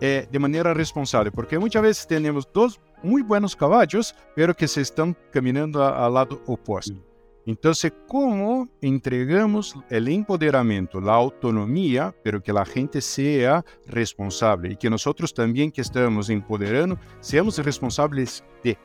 [0.00, 4.80] eh, de manera responsable, porque muchas veces tenemos dos muy buenos caballos, pero que se
[4.80, 7.09] están caminando al lado opuesto.
[7.50, 7.72] Então,
[8.06, 15.02] como entregamos o empoderamento, a autonomia, para que a gente seja responsável e que nós
[15.34, 18.78] também que estamos empoderando, sejamos responsáveis de.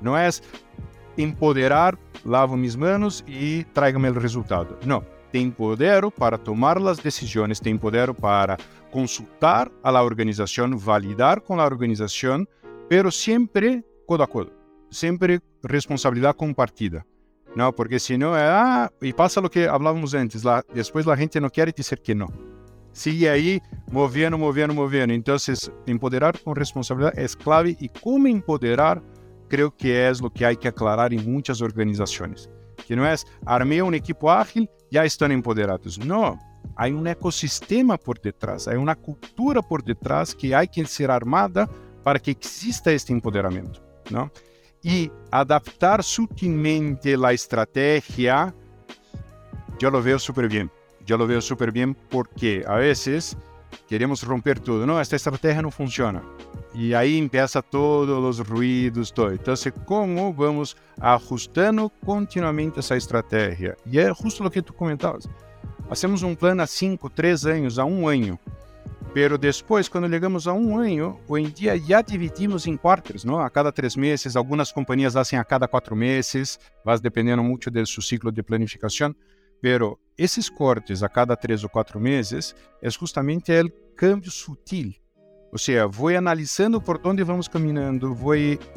[0.00, 0.30] Não é
[1.18, 4.78] empoderar, lavo minhas mãos e traga-me o resultado.
[4.86, 5.04] Não.
[5.30, 8.56] Te empodero para tomar as decisões, te empodero para
[8.90, 12.46] consultar a la organização, validar com a organização,
[12.88, 14.52] pero sempre codo a codo,
[14.90, 17.04] sempre responsabilidade compartida.
[17.56, 21.40] No, porque si no, ah, y pasa lo que hablábamos antes, la, después la gente
[21.40, 22.26] no quiere decir que no.
[22.92, 25.14] Sigue ahí moviendo, moviendo, moviendo.
[25.14, 29.02] Entonces, empoderar con responsabilidad es clave y cómo empoderar
[29.48, 32.50] creo que es lo que hay que aclarar en muchas organizaciones.
[32.86, 35.98] Que no es, armé un equipo ágil, ya están empoderados.
[35.98, 36.38] No,
[36.76, 41.66] hay un ecosistema por detrás, hay una cultura por detrás que hay que ser armada
[42.04, 44.30] para que exista este empoderamiento, ¿no?
[44.86, 48.54] e adaptar sutilmente a estratégia,
[49.82, 50.70] eu lo vejo super bem.
[51.08, 53.36] Eu lo vejo super bem porque a vezes
[53.88, 54.86] queremos romper tudo.
[54.86, 56.22] Não, esta estratégia não funciona.
[56.72, 59.34] E aí começa todos os ruídos, todo.
[59.34, 63.76] Então, como vamos ajustando continuamente essa estratégia?
[63.86, 65.28] E é justo o que tu comentavas.
[65.88, 68.38] Fazemos um plano a 5, 3 anos, a um ano.
[69.16, 73.40] Pero depois, quando chegamos a um ano, hoje em dia já dividimos em quartos, não?
[73.40, 77.86] A cada três meses, algumas companhias fazem a cada quatro meses, vai dependendo muito do
[77.86, 79.16] seu ciclo de planificação.
[79.58, 84.92] Pero esses cortes a cada três ou quatro meses é justamente o câmbio sutil
[85.56, 88.34] ou seja, vou analisando por onde vamos caminhando, vou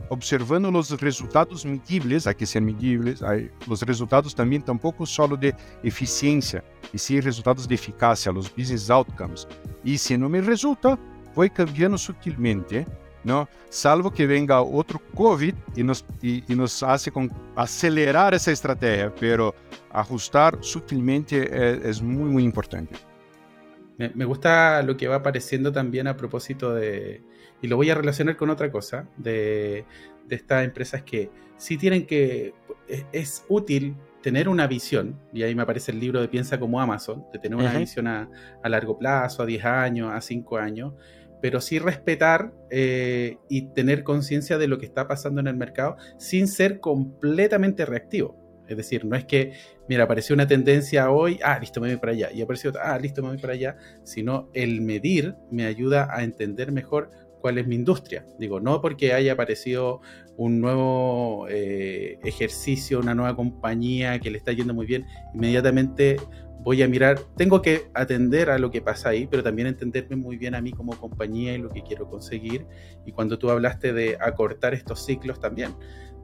[0.09, 3.19] observando os resultados medíveis, há que ser medíveis,
[3.67, 6.63] os resultados também tampouco só de eficiência,
[6.93, 9.45] e sim resultados de eficácia, os business outcomes.
[9.83, 10.97] E se não me resulta,
[11.35, 12.87] vou cambiando sutilmente,
[13.25, 13.45] não?
[13.69, 19.13] salvo que venga outro COVID e nos, e, e nos hace com acelerar essa estratégia,
[19.19, 19.53] pero
[19.89, 23.08] ajustar sutilmente é, é muito, muito importante.
[23.99, 27.21] Me, gusta lo que va apareciendo también a propósito de,
[27.61, 29.85] y lo voy a relacionar con otra cosa, de,
[30.29, 32.53] estas empresas que sí tienen que,
[33.11, 37.25] es, útil tener una visión, y ahí me aparece el libro de Piensa como Amazon,
[37.33, 38.29] de tener una visión a,
[38.63, 40.93] largo plazo, a 10 años, a 5 años,
[41.41, 45.97] pero sí respetar eh, y tener conciencia de lo que está pasando en el mercado
[46.17, 48.63] sin ser completamente reactivo.
[48.69, 49.53] Es decir, no es que,
[49.89, 52.99] mira, apareció una tendencia hoy, ah, listo, me voy para allá, y apareció otra, ah,
[52.99, 57.09] listo, me voy para allá, sino el medir me ayuda a entender mejor
[57.41, 58.23] cuál es mi industria.
[58.37, 60.01] Digo, no porque haya aparecido
[60.37, 66.17] un nuevo eh, ejercicio, una nueva compañía que le está yendo muy bien, inmediatamente
[66.61, 70.37] voy a mirar, tengo que atender a lo que pasa ahí, pero también entenderme muy
[70.37, 72.67] bien a mí como compañía y lo que quiero conseguir.
[73.05, 75.73] Y cuando tú hablaste de acortar estos ciclos también,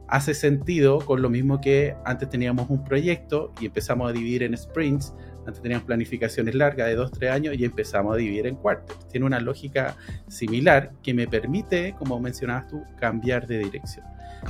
[0.08, 4.56] hace sentido con lo mismo que antes teníamos un proyecto y empezamos a dividir en
[4.56, 5.14] sprints,
[5.46, 9.08] antes teníamos planificaciones largas de 2, 3 años y empezamos a dividir en cuartos.
[9.08, 9.96] Tiene una lógica
[10.28, 14.04] similar que me permite, como mencionabas tú, cambiar de dirección.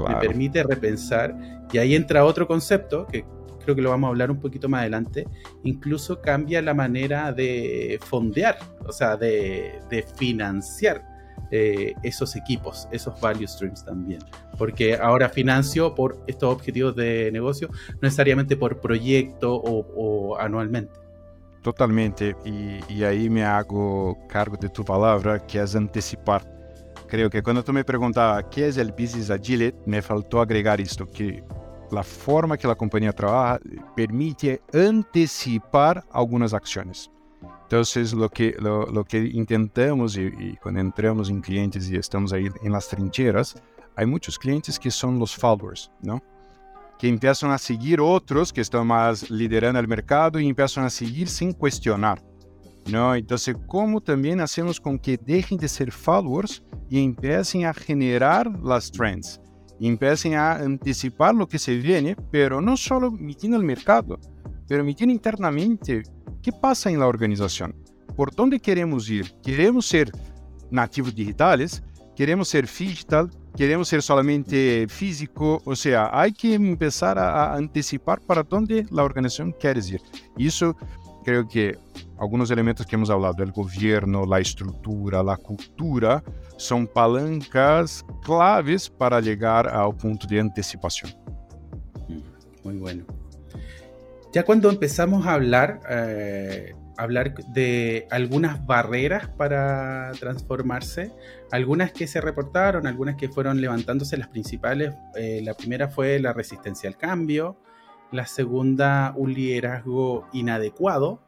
[0.08, 1.34] Me permite repensar
[1.72, 3.24] y ahí entra otro concepto que
[3.62, 5.26] creo que lo vamos a hablar un poquito más adelante,
[5.64, 11.15] incluso cambia la manera de fondear, o sea, de, de financiar
[11.50, 14.20] eh, esos equipos, esos value streams también.
[14.58, 20.92] Porque ahora financio por estos objetivos de negocio, no necesariamente por proyecto o, anualmente.
[21.62, 26.44] Totalmente, y, ahí me hago cargo de tu palabra, que es anticipar.
[27.08, 31.06] Creo que cuando tú me preguntabas qué es el Business Agile, me faltó agregar esto,
[31.06, 31.42] que
[31.90, 33.60] la forma que la compañía trabaja
[33.94, 37.10] permite anticipar algunas acciones.
[37.66, 42.32] Entonces, lo que, lo, lo que intentamos y, y, cuando entramos en clientes y estamos
[42.32, 43.60] ahí en las trincheras,
[43.96, 46.22] hay muchos clientes que son los followers, ¿no?
[46.96, 51.26] Que empiezan a seguir otros que están más liderando el mercado y empiezan a seguir
[51.28, 52.22] sin cuestionar,
[52.88, 53.16] ¿no?
[53.16, 58.92] Entonces, ¿cómo también hacemos con que dejen de ser followers y empiecen a generar las
[58.92, 59.40] trends?
[59.80, 64.20] Empiecen a anticipar lo que se viene, pero no solo metiendo el mercado,
[64.68, 66.04] pero metiendo internamente
[66.46, 67.74] que passa em la organización?
[68.14, 69.34] ¿Por onde queremos ir?
[69.42, 70.12] ¿Queremos ser
[70.70, 71.82] nativos digitales?
[72.14, 73.28] ¿Queremos ser digital?
[73.56, 75.60] ¿Queremos ser solamente físico?
[75.64, 80.00] Ou seja, há que começar a, antecipar para onde a organização quer ir.
[80.38, 80.76] Isso,
[81.24, 81.76] creio que
[82.16, 86.22] alguns elementos que hemos hablado, o governo, a estrutura, a cultura,
[86.56, 91.10] são palancas claves para chegar ao ponto de antecipação.
[92.08, 92.22] Hum,
[92.62, 93.25] muito bueno.
[94.32, 101.12] Ya cuando empezamos a hablar, eh, hablar de algunas barreras para transformarse,
[101.50, 104.94] algunas que se reportaron, algunas que fueron levantándose, las principales.
[105.14, 107.56] Eh, la primera fue la resistencia al cambio,
[108.12, 111.20] la segunda un liderazgo inadecuado,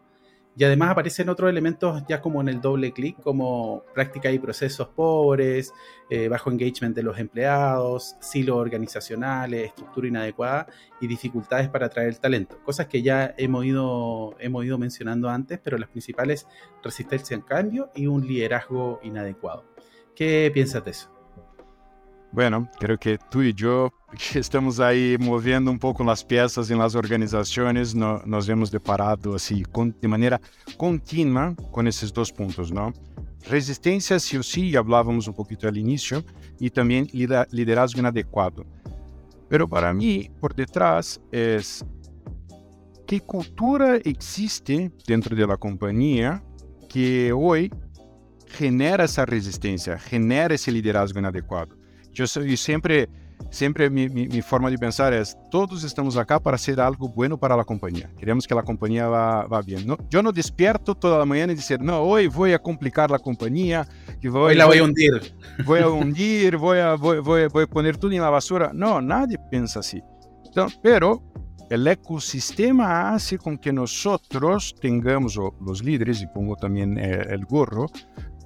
[0.59, 4.88] y además aparecen otros elementos ya como en el doble clic, como práctica y procesos
[4.88, 5.73] pobres,
[6.11, 10.66] eh, bajo engagement de los empleados, silos organizacionales, estructura inadecuada
[11.01, 12.59] y dificultades para atraer talento.
[12.64, 16.49] Cosas que ya hemos ido, hemos ido mencionando antes, pero las principales,
[16.83, 19.64] resistencia al cambio y un liderazgo inadecuado.
[20.16, 21.09] ¿Qué piensas de eso?
[22.33, 26.75] Bueno, creo que tú y yo que estamos aí movendo um pouco nas peças e
[26.75, 29.62] nas organizações, no, nós vemos deparado assim
[30.01, 30.40] de maneira
[30.77, 32.92] contínua com esses dois pontos, não?
[33.44, 36.25] Resistência, sim, sim, falávamos um pouquinho ali início,
[36.61, 37.07] e também
[37.53, 38.66] liderazgo inadequado.
[39.51, 41.59] Mas para mim, por detrás é
[43.07, 46.42] que cultura existe dentro da companhia
[46.88, 47.71] que hoje
[48.59, 51.77] genera essa resistência, genera esse liderazgo inadequado.
[52.14, 53.09] Eu, eu sempre
[53.51, 57.57] siempre mi, mi, forma de pensar es, todos estamos acá para hacer algo bueno para
[57.57, 58.11] la compañía.
[58.18, 59.87] Queremos que la compañía va, va bien.
[59.87, 59.96] ¿no?
[60.11, 63.87] Yo no despierto toda la mañana y decir, no, hoy voy a complicar la compañía.
[64.20, 65.35] Y voy, hoy la voy a hundir.
[65.64, 68.70] Voy a hundir, voy a, voy, voy, voy a poner todo en la basura.
[68.74, 70.03] No, nadie piensa así.
[70.44, 71.22] Entonces, pero
[71.70, 77.87] el ecosistema hace con que nosotros tengamos, los líderes, y pongo también eh, el gorro,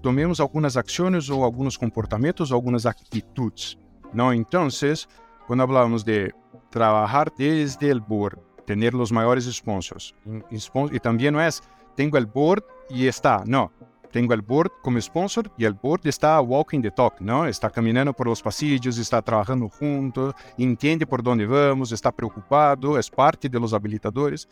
[0.02, 3.78] tomemos algunas acciones o algunos comportamientos o algunas actitudes.
[4.12, 4.32] ¿No?
[4.32, 5.08] Entonces,
[5.46, 6.34] cuando hablamos de
[6.70, 10.14] trabajar desde el board, tener los mayores sponsors,
[10.50, 11.62] y también no es,
[11.96, 13.70] tengo el board y está, no,
[14.12, 17.46] tengo el board como sponsor y el board está walking the talk, ¿no?
[17.46, 23.10] Está caminando por los pasillos, está trabajando juntos, entiende por dónde vamos, está preocupado, es
[23.10, 24.48] parte de los habilitadores.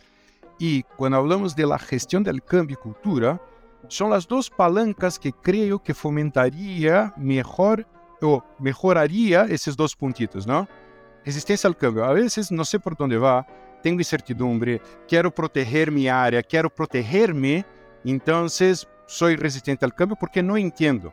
[0.58, 3.40] Y cuando hablamos de la gestión del cambio y cultura,
[3.88, 7.86] son las dos palancas que creo que fomentaría mejor
[8.24, 10.66] eu melhoraria esses dois pontitos, não?
[11.22, 12.04] Resistência ao câmbio.
[12.04, 13.44] A vezes não sei por onde vá,
[13.82, 17.64] tenho incertidumbre, quero proteger minha área, quero proteger-me,
[18.04, 18.46] então
[19.06, 21.12] sou resistente ao câmbio porque não entendo,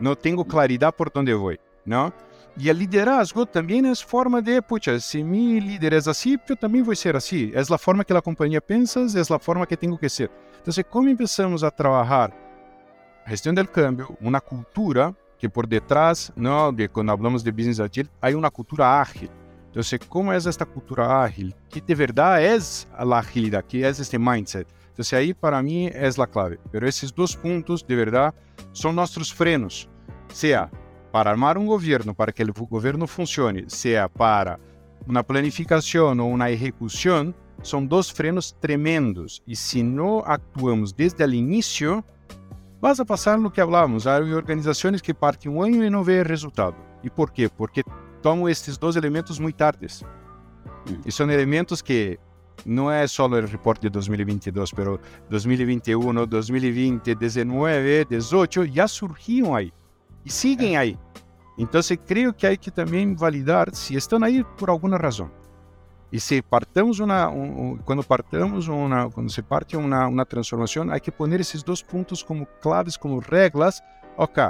[0.00, 1.54] não tenho claridade por onde vou,
[1.84, 2.12] não?
[2.58, 6.82] E o liderazgo também é forma de, puxa, se meu líder é assim, eu também
[6.82, 7.52] vou ser assim.
[7.52, 10.30] É a forma que a companhia pensa, é a forma que tenho que ser.
[10.62, 12.32] Então, como começamos a trabalhar
[13.26, 16.72] gestão do câmbio, uma cultura, que por detrás, ¿no?
[16.72, 19.30] de cuando de business agile, hay una cultura ágil.
[19.66, 21.54] Entonces, ¿cómo es esta cultura ágil?
[21.68, 23.64] ¿Qué de verdad es la agilidad?
[23.64, 24.66] ¿Qué es este mindset?
[24.88, 26.58] Entonces, ahí para mí es la clave.
[26.72, 28.34] Pero esos dos puntos, de verdad,
[28.72, 29.88] son nuestros frenos.
[30.32, 30.70] Sea
[31.16, 34.60] para armar um governo, para que o governo funcione, seja para
[35.06, 39.42] uma planificação ou uma execução, são dois frenos tremendos.
[39.46, 42.04] E se não actuamos desde o início,
[42.86, 46.76] Vas a no que hablamos, há organizações que partem um ano e não vêem resultado.
[47.02, 47.48] E por quê?
[47.48, 47.82] Porque
[48.22, 50.04] tomam esses dois elementos muito tardes.
[51.04, 52.16] E são elementos que
[52.64, 59.72] não é só o reporte de 2022, pero 2021, 2020, 19, 18 surgiram aí.
[60.24, 60.78] E seguem é.
[60.78, 60.98] aí.
[61.58, 65.28] Então, eu creio que há que também validar se estão aí por alguma razão.
[66.16, 67.30] E se partamos una,
[68.08, 72.96] partamos una, se parte uma uma transformação, há que pôr esses dois pontos como claves,
[72.96, 73.82] como regras.
[74.16, 74.42] Ok,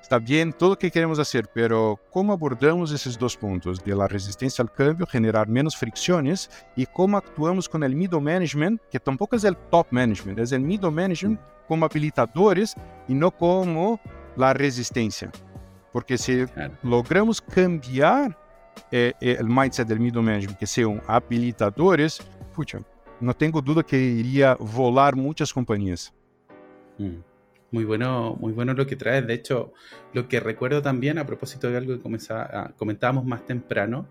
[0.00, 3.80] está bem, tudo o que queremos fazer, pero como abordamos esses dois pontos?
[3.80, 8.78] De la resistência ao cambio, generar menos fricciones, e como actuamos com o middle management,
[8.90, 12.74] que tampouco é o top management, é o middle management como habilitadores
[13.06, 14.00] e não como
[14.38, 15.30] la resistência,
[15.92, 16.46] Porque se
[16.82, 18.39] logramos cambiar
[18.92, 22.20] eh, o mindset do middle management, que são habilitadores,
[22.54, 22.80] pucha,
[23.20, 26.12] no tengo duda que iría volar muchas compañías.
[26.98, 27.20] Mm.
[27.72, 29.26] Muy bueno, muy bueno lo que traes.
[29.26, 29.72] De hecho,
[30.12, 34.08] lo que recuerdo también a propósito de algo que ah, comentábamos más temprano,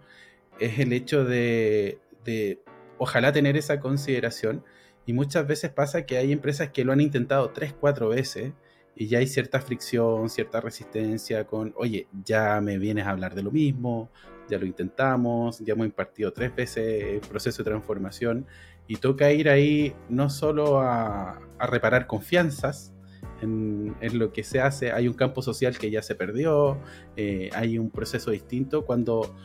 [0.60, 2.62] es el hecho de, de,
[2.97, 4.63] ojalá tener esa consideración.
[5.05, 8.53] Y muchas veces pasa que hay empresas que lo han intentado tres, cuatro veces
[8.95, 13.43] y ya hay cierta fricción, cierta resistencia con, oye, ya me vienes a hablar de
[13.43, 14.10] lo mismo,
[14.50, 18.46] ya lo intentamos, ya hemos impartido tres veces el proceso de transformación
[18.88, 22.93] y toca ir ahí no solo a, reparar confianzas
[23.41, 26.78] en, lo que se hace, hay un campo social que ya se perdió,
[27.16, 29.36] eh, hay un proceso distinto cuando,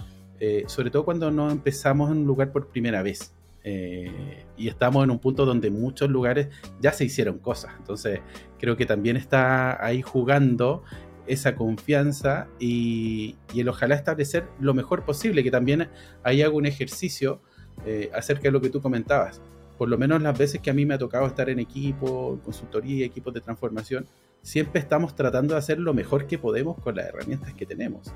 [0.40, 3.34] eh, sobre todo cuando no empezamos en un lugar por primera vez.
[3.66, 6.48] Eh, y estamos en un punto donde muchos lugares
[6.80, 7.72] ya se hicieron cosas.
[7.78, 8.20] Entonces,
[8.58, 10.84] creo que también está ahí jugando
[11.26, 15.88] esa confianza y, el ojalá establecer lo mejor posible, que también
[16.22, 17.40] ahí hago un ejercicio
[17.86, 19.40] eh, acerca de lo que tú comentabas.
[19.78, 23.04] por lo menos las veces que a mí me ha tocado estar en equipo, consultoría,
[23.04, 24.06] equipos de transformación,
[24.44, 28.14] siempre estamos tratando de hacer lo mejor que podemos con las herramientas que tenemos.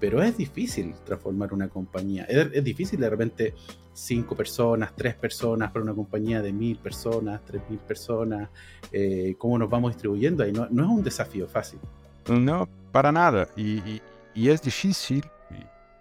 [0.00, 2.24] Pero es difícil transformar una compañía.
[2.24, 3.54] Es, difícil de repente
[3.92, 8.48] cinco personas, tres personas para una compañía de mil personas, tres mil personas.
[8.92, 10.52] Eh, ¿Cómo nos vamos distribuyendo ahí?
[10.52, 11.80] No, es un desafío fácil.
[12.28, 13.48] No, para nada.
[13.56, 14.00] Y,
[14.34, 15.24] y, es difícil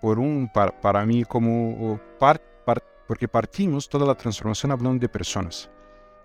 [0.02, 2.58] por un, para, para mí como parte
[3.08, 5.70] porque partimos toda la transformación hablando de personas.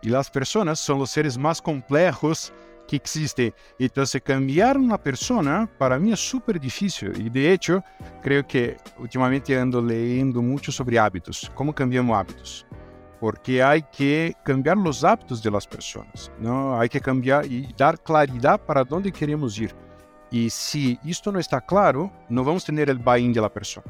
[0.02, 2.52] Y las personas son los seres más complejos
[2.88, 3.54] que existen.
[3.78, 7.12] Entonces, cambiar una persona para mí es súper difícil.
[7.24, 7.82] Y de hecho,
[8.20, 11.50] creo que últimamente ando leyendo mucho sobre hábitos.
[11.54, 12.66] ¿Cómo cambiamos hábitos?
[13.20, 16.32] Porque hay que cambiar los hábitos de las personas.
[16.40, 16.78] ¿no?
[16.80, 19.72] Hay que cambiar y dar claridad para dónde queremos ir.
[20.32, 23.86] Y si esto no está claro, no vamos tener el buy-in de la persona.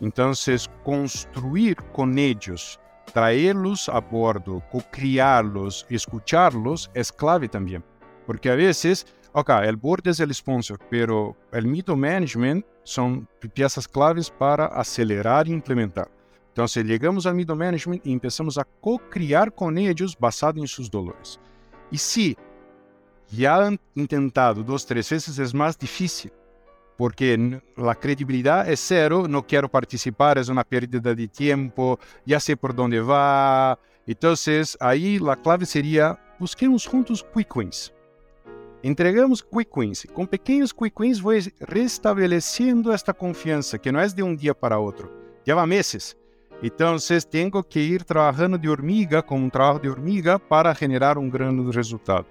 [0.00, 2.80] Entonces, construir con ellos,
[3.12, 7.84] traerlos a bordo, co-criarlos, escucharlos es clave también.
[8.26, 13.86] Porque a veces, ok, el board es el sponsor, pero el middle management son piezas
[13.86, 16.08] claves para acelerar e implementar.
[16.48, 21.38] Entonces llegamos al middle management y empezamos a co-criar con ellos basado en sus dolores.
[21.90, 22.36] Y si
[23.30, 26.32] ya han intentado dos, tres veces, es más difícil
[26.98, 32.56] porque la credibilidad es cero, no quiero participar, es una pérdida de tiempo, ya sé
[32.56, 33.78] por dónde va.
[34.04, 37.94] Entonces, ahí la clave sería, busquemos juntos quick wins.
[38.82, 40.08] Entregamos quick wins.
[40.12, 44.80] Con pequeños quick wins voy restableciendo esta confianza, que no es de un día para
[44.80, 45.08] otro,
[45.44, 46.18] lleva meses.
[46.60, 51.30] Entonces, tengo que ir trabajando de hormiga, como un trabajo de hormiga, para generar un
[51.30, 52.26] gran resultado.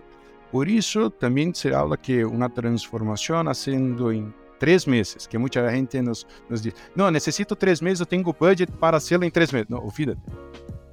[0.52, 6.02] Por isso, também se habla que uma transformação haciendo em três meses, que muita gente
[6.02, 9.68] nos, nos diz não necessito três meses, eu tenho budget para hacerlo em três meses.
[9.70, 10.22] não olvídate,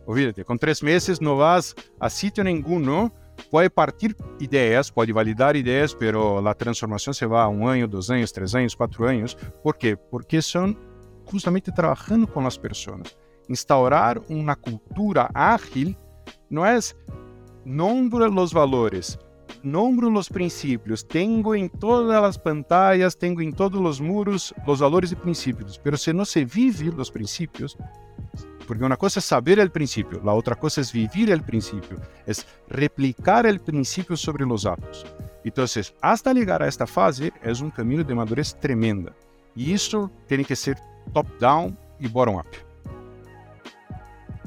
[0.06, 3.10] olvídate, com três meses não vas a sitio não
[3.50, 8.10] pode partir ideias pode validar ideias, pero a transformação se vai a um ano, dois
[8.10, 9.34] anos, três anos, quatro anos.
[9.62, 10.76] ¿Por quê Porque são
[11.32, 13.16] justamente trabalhando com as pessoas
[13.48, 15.94] Instaurar uma cultura ágil
[16.48, 16.78] não é
[17.64, 19.18] nombrar os valores,
[19.62, 21.02] Nombro los princípios.
[21.02, 25.78] Tenho em todas as pantallas, tenho em todos os muros os valores e princípios.
[25.78, 27.76] Pero se não se vive os princípios,
[28.66, 32.32] porque uma coisa é saber o princípio, a outra coisa é vivir o princípio, é
[32.70, 35.04] replicar o princípio sobre os atos.
[35.44, 35.64] Então,
[36.00, 39.14] hasta chegar a esta fase, é um caminho de madurez tremenda.
[39.54, 40.78] E isso tem que ser
[41.12, 42.48] top-down y bottom-up.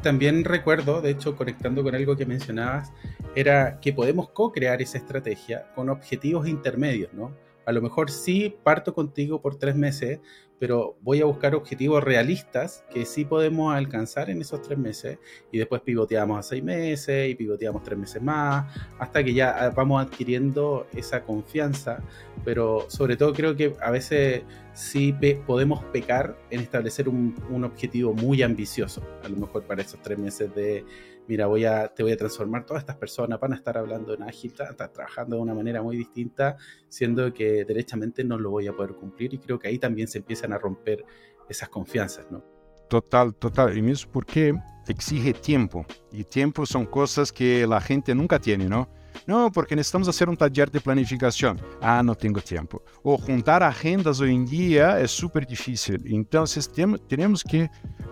[0.02, 2.92] También recuerdo, de hecho, conectando con algo que mencionabas,
[3.38, 7.36] era que podemos co-crear esa estrategia con objetivos intermedios, ¿no?
[7.68, 10.20] A lo mejor sí parto contigo por tres meses,
[10.58, 15.20] pero voy a buscar objetivos realistas que sí podemos alcanzar en esos tres meses
[15.52, 19.70] y después pivoteamos a seis meses y pivoteamos tres meses más, hasta que ya ah,
[19.70, 22.02] vamos adquiriendo esa confianza,
[22.44, 24.42] pero sobre todo creo que a veces
[24.74, 25.14] sí
[25.46, 30.18] podemos pecar en establecer un, un objetivo muy ambicioso, a lo mejor para esos tres
[30.18, 30.84] meses de
[31.28, 34.24] mira, voy a, te voy a transformar todas estas personas, van a estar hablando en
[34.24, 36.58] ágil, están trabajando de una manera muy distinta,
[36.88, 40.20] siendo que derechamente no lo voy a poder cumplir y creo que ahí también se
[40.20, 41.04] empiezan a romper
[41.50, 42.44] esas confianzas, ¿no?
[42.90, 43.78] Total, total.
[43.78, 44.56] Y mismo porque
[44.88, 45.86] exige tiempo.
[46.12, 48.90] Y tiempo son cosas que la gente nunca tiene, ¿no?
[49.26, 51.60] No, porque necesitamos hacer un taller de planificación.
[51.82, 52.84] Ah, no tengo tiempo.
[53.04, 56.02] O juntar agendas hoy en día es súper difícil.
[56.06, 56.72] Entonces
[57.08, 57.70] tenemos que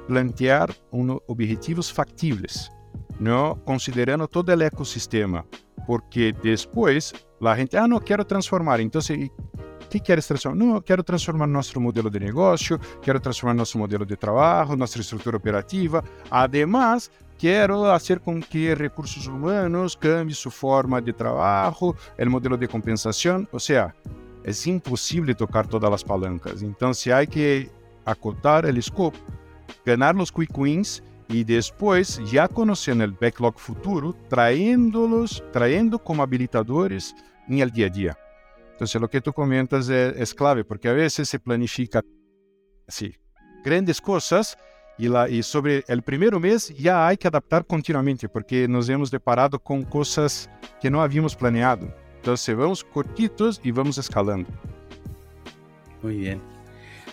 [0.07, 2.71] plantear unos objetivos factibles.
[3.19, 5.45] não considerando todo o ecossistema,
[5.85, 9.29] porque depois a gente, ah, não quero transformar, então se assim,
[9.89, 10.57] que queres transformar?
[10.57, 15.37] Não, quero transformar nosso modelo de negócio, quero transformar nosso modelo de trabalho, nossa estrutura
[15.37, 16.03] operativa.
[16.29, 22.67] Ademais, quero fazer com que recursos humanos cambie sua forma de trabalho, o modelo de
[22.67, 23.47] compensação.
[23.51, 23.93] Ou seja,
[24.43, 26.61] é impossível tocar todas as palancas.
[26.61, 27.69] Então, se há que
[28.05, 29.17] acotar o escopo,
[29.85, 37.15] ganhar os quick wins y después, ya conociendo el backlog futuro, trayéndolos, trayendo como habilitadores
[37.47, 38.17] en el día a día.
[38.71, 42.03] Entonces, lo que tú comentas es, es clave, porque a veces se planifica
[42.87, 43.15] así,
[43.63, 44.57] grandes cosas
[44.97, 49.09] y, la, y sobre el primer mes ya hay que adaptar continuamente, porque nos hemos
[49.09, 50.49] deparado con cosas
[50.81, 51.93] que no habíamos planeado.
[52.17, 54.49] Entonces, vamos cortitos y vamos escalando.
[56.01, 56.54] Muy bien.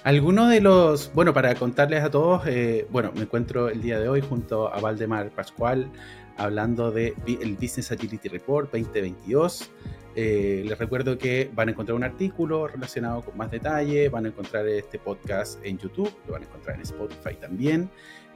[0.05, 4.09] Algunos de los, bueno, para contarles a todos, eh, bueno, me encuentro el día de
[4.09, 5.88] hoy junto a Valdemar Pascual
[6.36, 9.70] hablando de el Business Agility Report 2022.
[10.16, 14.28] Eh, les recuerdo que van a encontrar un artículo relacionado con más detalle, van a
[14.30, 17.88] encontrar este podcast en YouTube, lo van a encontrar en Spotify también.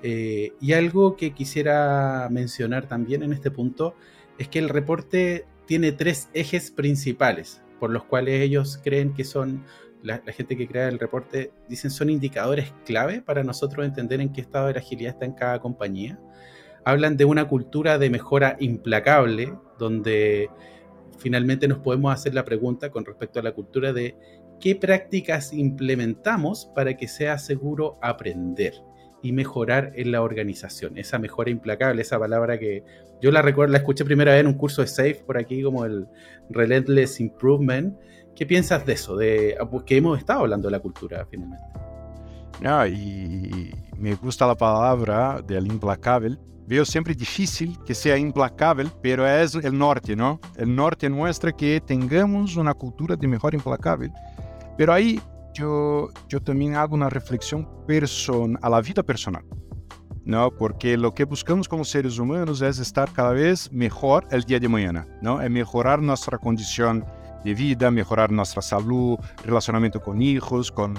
[0.04, 3.96] Eh, y algo que quisiera mencionar también en este punto
[4.38, 9.64] es que el reporte tiene tres ejes principales por los cuales ellos creen que son,
[10.02, 14.40] la, gente que crea el reporte, dicen son indicadores clave para nosotros entender en qué
[14.40, 16.18] estado de la agilidad está en cada compañía.
[16.84, 20.48] Hablan de una cultura de mejora implacable, donde
[21.18, 24.16] finalmente nos podemos hacer la pregunta con respecto a la cultura de
[24.60, 28.74] qué prácticas implementamos para que sea seguro aprender
[29.22, 30.96] y mejorar en la organización.
[30.96, 32.84] Esa mejora implacable, esa palabra que
[33.20, 35.84] yo la recuerdo, la escuché primera vez en un curso de SAFE por aquí, como
[35.84, 36.06] el
[36.50, 37.96] Relentless Improvement.
[38.36, 39.16] ¿Qué piensas de eso?
[39.16, 41.64] De, ah, pues, que hemos estado hablando de la cultura finalmente.
[42.60, 46.38] No, y me gusta la palabra del implacable.
[46.66, 50.38] Veo siempre difícil que sea implacable, pero es el norte, ¿no?
[50.56, 54.12] El norte muestra que tengamos una cultura de mejor implacable.
[54.76, 55.20] Pero ahí
[55.54, 59.44] yo, yo también hago una reflexión person a la vida personal.
[60.26, 60.50] ¿no?
[60.50, 64.68] Porque lo que buscamos como seres humanos es estar cada vez mejor el día de
[64.68, 65.40] mañana, ¿no?
[65.40, 67.04] Es mejorar nuestra condición
[67.46, 70.94] de vida, mejorar nuestra salud, relacionamiento con hijos, con,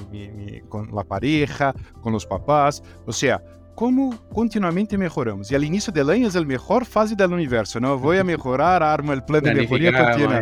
[0.69, 3.43] con la pareja, con los papás, o sea,
[3.75, 5.51] cómo continuamente mejoramos.
[5.51, 7.97] Y al inicio del año es la mejor fase del universo, ¿no?
[7.97, 10.41] Voy a mejorar, armo el plan de mejoría continua,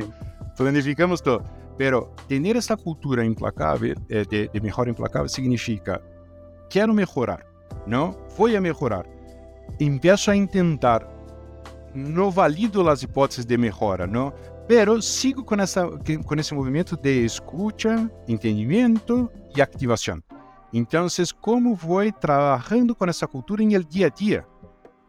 [0.55, 1.43] planificamos todo.
[1.75, 5.99] Pero tener esta cultura implacable, eh, de, de mejor implacable, significa,
[6.69, 7.47] quiero mejorar,
[7.87, 8.15] ¿no?
[8.37, 9.09] Voy a mejorar.
[9.79, 11.13] Empiezo a intentar.
[11.95, 14.33] No valido las hipótesis de mejora, ¿no?
[14.68, 20.22] Pero sigo com, essa, com esse movimento de escuta, entendimento e activação.
[20.74, 21.07] Então,
[21.39, 24.45] como vou trabalhando com essa cultura em el dia a dia?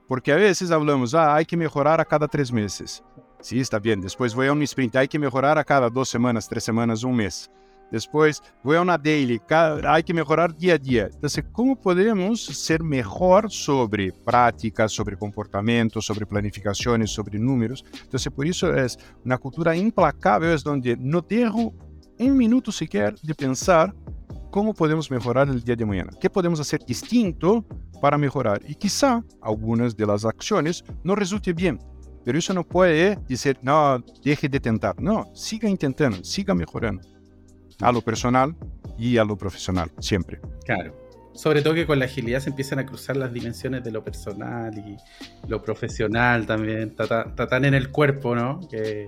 [0.07, 3.03] Porque a vezes falamos, ah, há que melhorar a cada três meses.
[3.41, 3.99] Sim, sí, está bem.
[3.99, 7.13] Depois vou a um sprint, há que melhorar a cada duas semanas, três semanas, um
[7.13, 7.51] mês.
[7.91, 9.41] Después voy a una daily,
[9.87, 11.09] hay que mejorar día a día.
[11.13, 17.85] Entonces, ¿cómo podemos ser mejor sobre prácticas, sobre comportamiento, sobre planificaciones, sobre números?
[18.03, 21.73] Entonces, por eso es una cultura implacable, es donde no dejo
[22.19, 23.95] un minuto siquiera de pensar
[24.51, 27.65] cómo podemos mejorar el día de mañana, qué podemos hacer distinto
[28.01, 28.61] para mejorar.
[28.67, 31.79] Y quizá algunas de las acciones no resulten bien,
[32.25, 35.01] pero eso no puede decir, no, deje de intentar.
[35.01, 37.16] No, siga intentando, siga mejorando
[37.81, 38.55] a lo personal
[38.99, 40.41] y a lo profesional, siempre.
[40.65, 40.95] Claro.
[41.35, 44.77] Sobre todo que con la agilidad se empiezan a cruzar las dimensiones de lo personal
[44.79, 44.97] y
[45.49, 46.95] lo profesional también.
[46.99, 48.61] Está, tan en el cuerpo, ¿no?
[48.71, 49.07] Que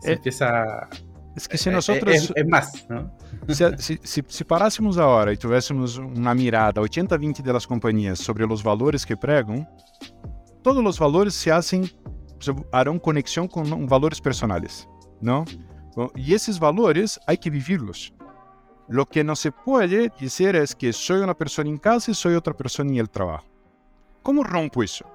[0.00, 0.88] se eh, empieza.
[1.36, 2.14] Es que si eh, nosotros.
[2.14, 3.16] Es, es más, ¿no?
[3.78, 8.62] Si, si, si, parásemos ahora y tuviésemos una mirada 80-20 de las compañías sobre los
[8.62, 9.68] valores que pregan,
[10.62, 11.88] todos los valores se hacen,
[12.72, 14.88] harán conexión con valores personales,
[15.20, 15.44] ¿no?
[16.14, 18.12] Y esos valores hay que vivirlos.
[18.88, 22.34] Lo que no se puede decir es que soy una persona en casa y soy
[22.34, 23.46] otra persona en el trabajo.
[24.22, 25.06] ¿Cómo rompo eso?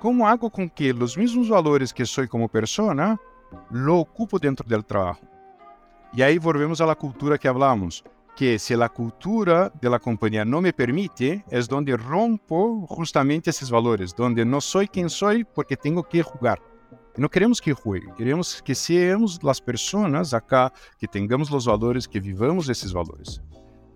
[0.00, 3.18] ¿Cómo hago con que los mismos valores que soy como persona
[3.70, 5.20] lo ocupo dentro del trabajo?
[6.12, 8.04] Y ahí volvemos a la cultura que hablamos,
[8.36, 13.70] que si la cultura de la compañía no me permite, es donde rompo justamente esos
[13.70, 16.60] valores, donde no soy quien soy porque tengo que jugar.
[17.16, 22.20] No queremos que juegue, queremos que seamos las personas acá, que tengamos los valores, que
[22.20, 23.40] vivamos esos valores.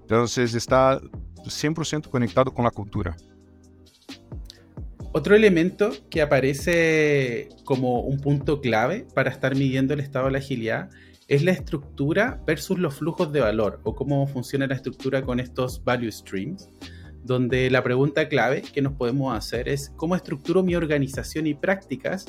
[0.02, 1.00] Entonces está
[1.44, 3.16] 100% conectado con la cultura.
[5.12, 10.38] Otro elemento que aparece como un punto clave para estar midiendo el estado de la
[10.38, 10.90] agilidad
[11.26, 15.82] es la estructura versus los flujos de valor o cómo funciona la estructura con estos
[15.82, 16.68] value streams,
[17.24, 22.26] donde la pregunta clave que nos podemos hacer es cómo estructuro mi organización y prácticas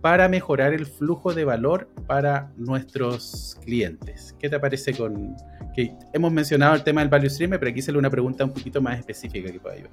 [0.00, 4.34] para mejorar el flujo de valor para nuestros clientes.
[4.38, 5.34] ¿Qué te parece con
[5.74, 8.80] que hemos mencionado el tema del value stream, pero aquí sale una pregunta un poquito
[8.80, 9.92] más específica que pueda ayudar?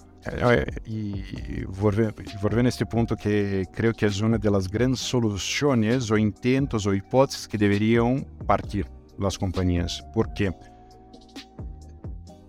[0.54, 2.14] Eh, y volver
[2.66, 6.94] a este punto que creo que es una de las grandes soluciones o intentos o
[6.94, 8.88] hipótesis que deberían partir
[9.18, 10.04] las compañías.
[10.14, 10.54] ¿Por qué?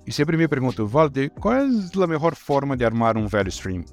[0.07, 3.85] Y siempre me pregunto, Valde, ¿cuál es la mejor forma de armar un value stream?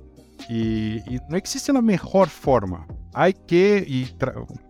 [0.52, 4.10] Y, y no existe la mejor forma hay que, y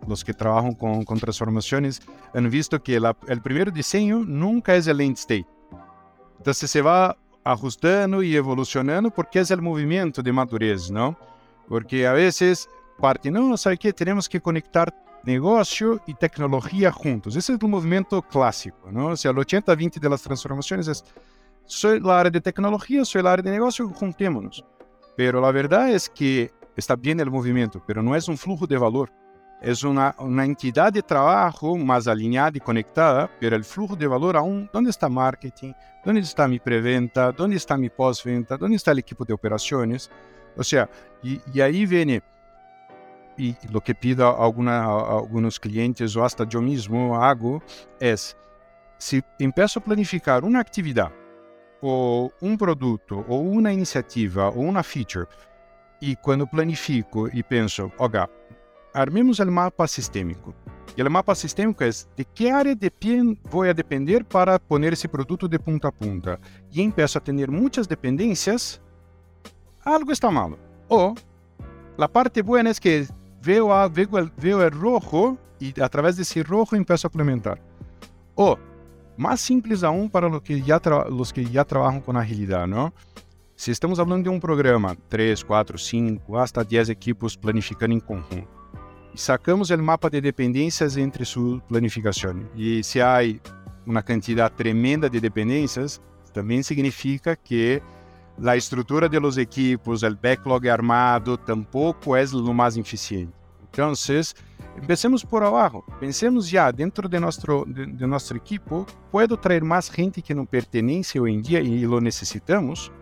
[0.06, 2.00] los que trabajan con, con, transformaciones
[2.34, 5.46] han visto que la, el primer diseño nunca es el end state.
[6.38, 11.16] Entonces se va ajustando y evolucionando porque es el movimiento de madurez, ¿no?
[11.68, 12.68] Porque a veces
[12.98, 13.92] parte, no, ¿sabe qué?
[13.92, 14.92] Tenemos que conectar
[15.24, 17.36] negocio y tecnología juntos.
[17.36, 19.08] Ese es el movimiento clásico, ¿no?
[19.08, 21.04] O sea, el 80-20 de las transformaciones es,
[21.64, 24.64] soy la área de tecnología, soy la área de negocio, juntémonos.
[25.16, 28.78] Pero la verdad es que está bien el movimiento, pero no es un flujo de
[28.78, 29.12] valor.
[29.60, 34.36] es una, una, entidad de trabajo más alineada y conectada, pero el flujo de valor
[34.36, 35.72] aún, ¿dónde está marketing?
[36.04, 37.30] ¿Dónde está mi preventa?
[37.30, 38.56] ¿Dónde está mi postventa?
[38.56, 40.10] ¿Dónde está el equipo de operaciones?
[40.56, 40.90] O sea,
[41.22, 42.22] y, y ahí viene,
[43.36, 47.62] y lo que pido a, alguna, a algunos clientes o hasta yo mismo hago,
[48.00, 48.36] es,
[48.98, 51.12] si empiezo a planificar una actividad
[51.82, 55.26] ou um produto, ou uma iniciativa, ou uma feature,
[56.00, 58.28] e quando planifico e penso, olha,
[58.94, 60.54] armemos o mapa sistêmico.
[60.96, 65.08] E o mapa sistêmico é de que área depend vou a depender para pôr esse
[65.08, 66.38] produto de ponta a ponta.
[66.70, 68.80] E empiezo a ter muitas dependências,
[69.84, 70.58] algo está mal.
[70.88, 71.14] Ou,
[71.98, 73.08] a parte boa é que
[73.40, 77.58] veo, a, veo, rojo e através desse rojo empiezo a implementar.
[78.36, 78.58] Ou,
[79.22, 82.92] más simples aún para los que ya, los que ya trabajan con agilidad, ¿no?
[83.54, 88.62] Si estamos hablando de un programa, 3, 4, 5, hasta 10 equipos planificando en conjunto
[89.14, 92.48] y sacamos el mapa de dependencias entre su planificación.
[92.56, 93.40] Y si hay
[93.86, 96.00] una cantidad tremenda de dependencias,
[96.32, 97.82] también significa que
[98.38, 103.41] la estructura de los equipos, el backlog armado, tampoco es lo más eficiente.
[103.72, 104.36] Entonces,
[104.76, 105.82] empecemos por abajo.
[105.98, 110.44] Pensemos ya dentro de nuestro, de, de nuestro equipo, ¿puedo traer más gente que no
[110.44, 112.92] pertenece hoy en día y lo necesitamos?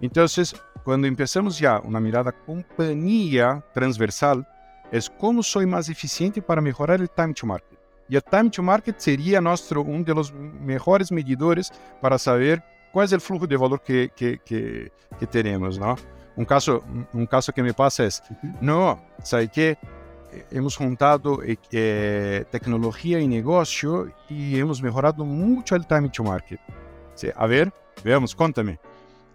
[0.00, 4.46] Entonces, cuando empezamos ya una mirada compañía transversal,
[4.90, 7.78] es cómo soy más eficiente para mejorar el time to market.
[8.08, 11.70] Y el time to market sería nuestro, uno de los mejores medidores
[12.00, 12.62] para saber
[12.92, 15.96] cuál es el flujo de valor que, que, que, que tenemos, ¿no?
[16.36, 18.22] Un caso, un caso que me pasa es,
[18.60, 19.78] no, ¿sabe qué?
[20.50, 26.60] Hemos juntado eh, tecnología y negocio y hemos mejorado mucho el time to market.
[27.14, 27.72] Sí, a ver,
[28.04, 28.78] veamos, contame.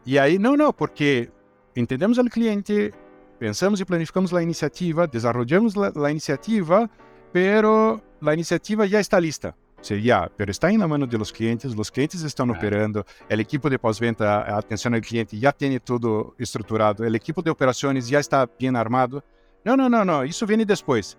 [0.06, 1.32] Y ahí, no, no, porque
[1.76, 2.94] entendemos al cliente,
[3.38, 6.90] pensamos y planificamos la iniciativa, desarrollamos la, la iniciativa,
[7.32, 9.56] pero la iniciativa ya está lista.
[9.82, 13.40] Sí, ya, pero está en la mano de los clientes, los clientes están operando, el
[13.40, 18.20] equipo de postventa, atención al cliente ya tiene todo estructurado, el equipo de operaciones ya
[18.20, 19.24] está bien armado.
[19.64, 21.18] Não, não, não, isso vem depois.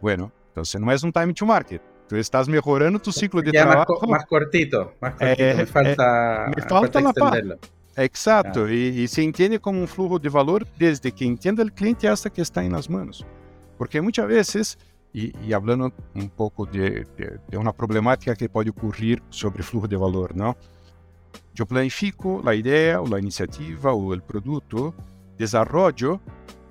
[0.00, 1.82] Bueno, então você não é um time to market.
[2.08, 3.86] Tu estás melhorando tu ciclo de é trabalho.
[3.88, 5.42] Mais, mais cortito, mais cortito.
[5.42, 7.58] É, me falta, é, me falta, me falta
[7.96, 8.72] Exato, ah.
[8.72, 12.28] e, e, se entende como um fluxo de valor desde que entenda o cliente essa
[12.28, 13.24] que está em las manos.
[13.78, 14.78] Porque muitas vezes,
[15.14, 19.88] e, e falando um pouco de, de, de, uma problemática que pode ocorrer sobre fluxo
[19.88, 20.56] de valor, não?
[21.56, 24.92] Eu planifico a ideia, ou a iniciativa, ou o produto,
[25.36, 26.20] desarrollo,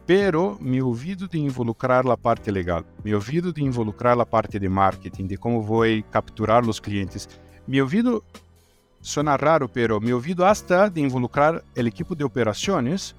[0.06, 4.70] pero me olvido de involucrar la parte legal, me olvido de involucrar la parte de
[4.70, 7.30] marketing, de cómo voy a capturar los clientes,
[7.66, 8.24] me olvido
[9.04, 13.16] suena raro, pero me olvido hasta de involucrar el equipo de operaciones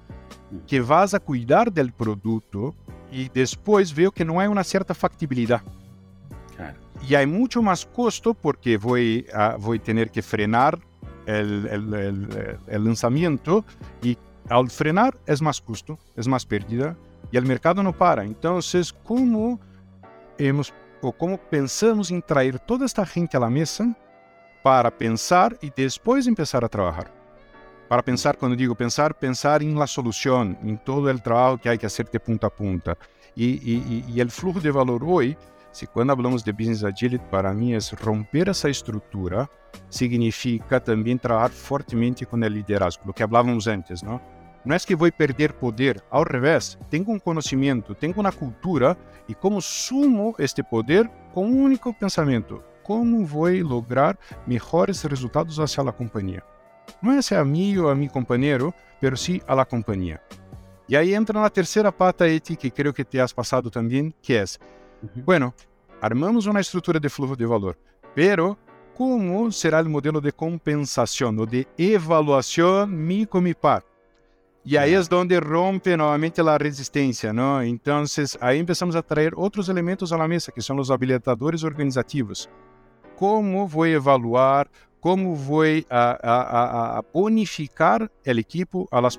[0.67, 2.73] que vas a cuidar del producto
[3.11, 5.61] y después veo que no hay una cierta factibilidad.
[6.55, 6.77] Claro.
[7.07, 10.79] Y hay mucho más costo porque voy a, voy a tener que frenar
[11.27, 12.87] el, el, el,
[14.49, 16.95] ao frenar, é mais custo, é mais perda
[17.31, 18.25] e o mercado não para.
[18.25, 19.59] Então, vocês como
[20.37, 20.71] temos
[21.01, 23.95] ou como pensamos em trazer toda esta gente à mesa
[24.63, 27.11] para pensar e depois começar a trabalhar.
[27.87, 31.77] Para pensar, quando digo pensar, pensar em la solução, em todo o trabalho que há
[31.77, 32.97] que fazer de ponta a ponta.
[33.37, 35.37] E, e, e, e o fluxo de valor hoje,
[35.71, 39.47] se quando falamos de business agility, para mim é romper essa estrutura,
[39.89, 44.19] significa também trabalhar fortemente com o liderazgo, o que falávamos antes, não?
[44.65, 48.97] No es que voy a perder poder, al revés, tengo un conocimiento, tengo una cultura
[49.27, 55.83] y cómo sumo este poder con un único pensamiento, como vou lograr melhores resultados hacia
[55.83, 56.43] a companhia.
[57.01, 60.19] Não é a mim ou a meu companheiro, pero sim a la companhia.
[60.89, 64.33] E aí entra na terceira pata, Eti, que creio que te has passado também, que
[64.33, 64.43] é,
[65.23, 65.53] bueno,
[66.01, 67.77] armamos uma estrutura de fluxo de valor,
[68.13, 68.57] pero
[68.95, 73.83] como será o modelo de compensação ou de avaliação mi com mi par?
[74.65, 74.97] E aí é.
[74.97, 77.63] é onde rompe novamente a resistência, não?
[77.63, 78.03] Então,
[78.41, 82.49] aí começamos a trazer outros elementos à mesa, que são os habilitadores organizativos.
[83.15, 84.67] Como vou evaluar?
[85.05, 89.15] como vou a, a, a, a bonificar equipo as las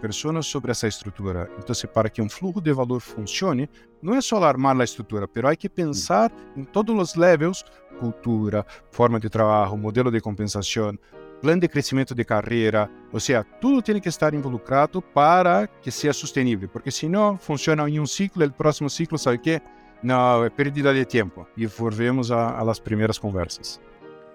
[0.47, 1.49] sobre essa estrutura?
[1.61, 3.71] Então, para que um flujo de valor funcione,
[4.03, 7.65] não é só armar a estrutura, mas há que pensar em todos os levels
[8.01, 10.99] cultura, forma de trabalho, modelo de compensação.
[11.41, 16.13] Plano de crescimento de carreira, ou seja, tudo tem que estar involucrado para que seja
[16.13, 19.63] sustentável, porque senão funciona em um ciclo, o próximo ciclo, sabe o quê?
[20.03, 21.47] Não, é pérdida de tempo.
[21.57, 23.81] E volvemos a, las primeiras conversas.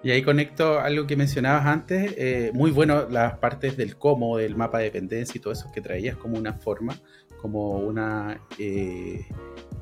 [0.04, 4.56] Y ahí conecto algo que mencionabas antes, eh, muy bueno las partes del cómo, del
[4.56, 6.96] mapa de dependencia y todo eso que traías como una forma,
[7.40, 9.24] como una, eh,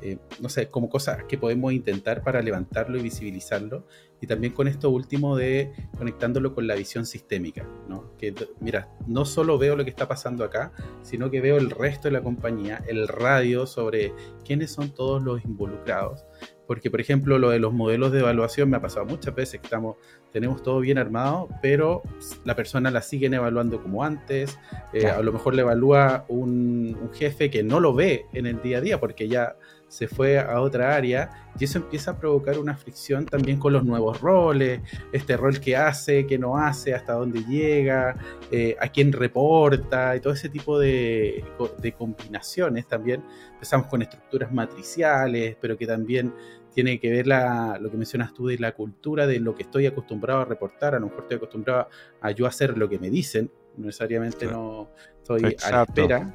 [0.01, 3.87] eh, no sé, como cosas que podemos intentar para levantarlo y visibilizarlo.
[4.21, 8.15] Y también con esto último de conectándolo con la visión sistémica, ¿no?
[8.17, 12.07] Que, mira, no solo veo lo que está pasando acá, sino que veo el resto
[12.07, 14.13] de la compañía, el radio sobre
[14.45, 16.23] quiénes son todos los involucrados.
[16.67, 19.65] Porque, por ejemplo, lo de los modelos de evaluación me ha pasado muchas veces que
[19.65, 19.97] estamos
[20.31, 22.01] tenemos todo bien armado, pero
[22.45, 24.57] la persona la siguen evaluando como antes.
[24.93, 28.61] Eh, a lo mejor le evalúa un, un, jefe que no lo ve en el
[28.61, 29.55] día a día porque ya
[29.91, 33.83] se fue a otra área y eso empieza a provocar una fricción también con los
[33.83, 34.79] nuevos roles,
[35.11, 38.15] este rol que hace, que no hace, hasta dónde llega,
[38.49, 41.43] eh, a quién reporta y todo ese tipo de,
[41.79, 43.21] de combinaciones también.
[43.51, 46.33] Empezamos con estructuras matriciales, pero que también
[46.73, 49.87] tiene que ver la, lo que mencionas tú de la cultura, de lo que estoy
[49.87, 50.95] acostumbrado a reportar.
[50.95, 51.89] A lo mejor estoy acostumbrado
[52.21, 56.33] a yo hacer lo que me dicen, no necesariamente no estoy a la espera.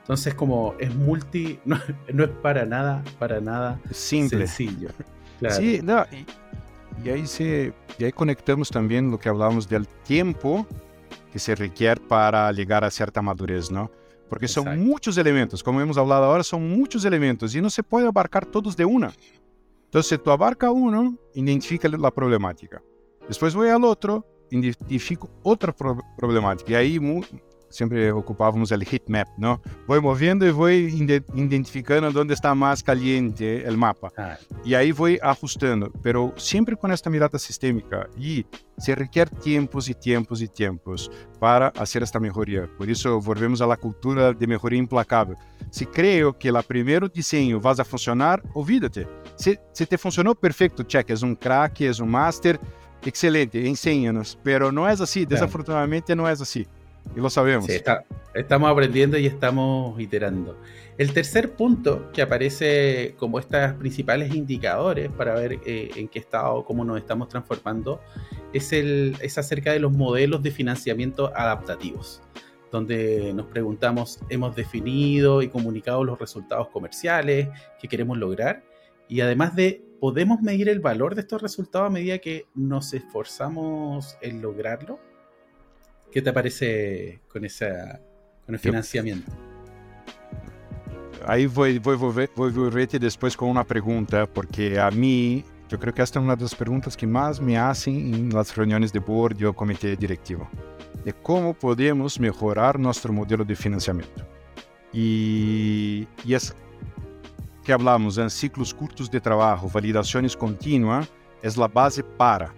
[0.00, 4.46] Entonces, como es multi, no, es para nada, para nada Simple.
[4.46, 4.90] sencillo.
[5.50, 6.02] Sí, no,
[7.04, 10.66] y, ahí se, y ahí conectamos también lo que hablábamos del tiempo
[11.30, 13.90] que se requiere para llegar a cierta madurez, ¿no?
[14.30, 18.06] Porque son muchos elementos, como hemos hablado ahora, son muchos elementos y no se puede
[18.06, 19.12] abarcar todos de una.
[19.84, 22.82] Entonces, tú abarca uno, identifica la problemática.
[23.28, 25.74] Después voy al otro, identifico otra
[26.16, 26.72] problemática.
[26.72, 27.00] Y ahí
[27.76, 29.60] sempre ocupávamos o heat map, não?
[29.86, 34.10] Vou movendo e vou identificando onde está mais caliente o mapa.
[34.16, 34.36] Ah.
[34.64, 38.08] E aí vou ajustando, pero sempre com esta mirada sistêmica.
[38.16, 38.46] E
[38.78, 42.68] se requer tempos e tempos e tempos para fazer esta melhoria.
[42.76, 45.36] Por isso, volvemos à cultura de melhoria implacável.
[45.70, 49.06] Se creio que o primeiro desenho vai a funcionar, olvídate.
[49.36, 52.58] Se, se te funcionou, perfeito, check, és um craque, és um master,
[53.04, 54.38] excelente, ensina-nos.
[54.42, 56.64] Pero não é assim, desafortunadamente não é assim.
[57.14, 57.66] Y lo sabemos.
[57.66, 57.80] Sí,
[58.34, 60.58] estamos aprendiendo y estamos iterando.
[60.98, 66.64] El tercer punto que aparece como estos principales indicadores para ver eh, en qué estado,
[66.64, 68.00] cómo nos estamos transformando,
[68.52, 72.22] es, el, es acerca de los modelos de financiamiento adaptativos,
[72.72, 77.48] donde nos preguntamos, ¿hemos definido y comunicado los resultados comerciales
[77.80, 78.64] que queremos lograr?
[79.08, 84.16] Y además de, ¿podemos medir el valor de estos resultados a medida que nos esforzamos
[84.20, 84.98] en lograrlo?
[86.16, 88.00] ¿Qué te parece con, esa,
[88.46, 89.30] con el financiamiento?
[91.26, 95.92] Aí vou, vou, vou, vou volver depois com uma pergunta, porque a mim, eu creio
[95.92, 99.52] que esta é uma das perguntas que mais me fazem nas reuniões de board ou
[99.52, 100.48] comitê diretivo.
[101.04, 104.24] De como podemos melhorar nosso modelo de financiamento.
[104.94, 106.56] E, e as
[107.62, 111.12] que falamos em ciclos curtos de trabalho, validações contínuas,
[111.42, 112.54] é a base para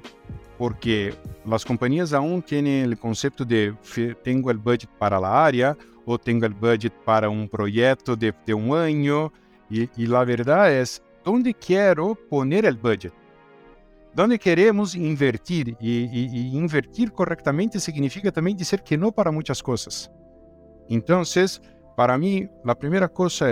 [0.58, 1.14] porque
[1.50, 3.74] As companhias aún têm o conceito de
[4.22, 8.52] tenho o budget para a área ou tenho o budget para um projeto de, de
[8.52, 9.32] ano
[9.70, 10.84] e, e a verdade é
[11.28, 13.14] onde quero quiero poner budget?
[14.18, 15.76] onde queremos invertir?
[15.80, 20.10] e invertir correctamente significa também dizer que não para muitas coisas.
[20.88, 21.22] Então,
[21.96, 23.48] para mim, a primeira coisa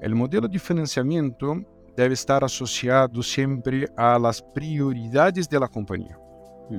[0.00, 1.64] é o modelo de financiamento
[1.96, 6.25] deve estar associado sempre às prioridades da companhia.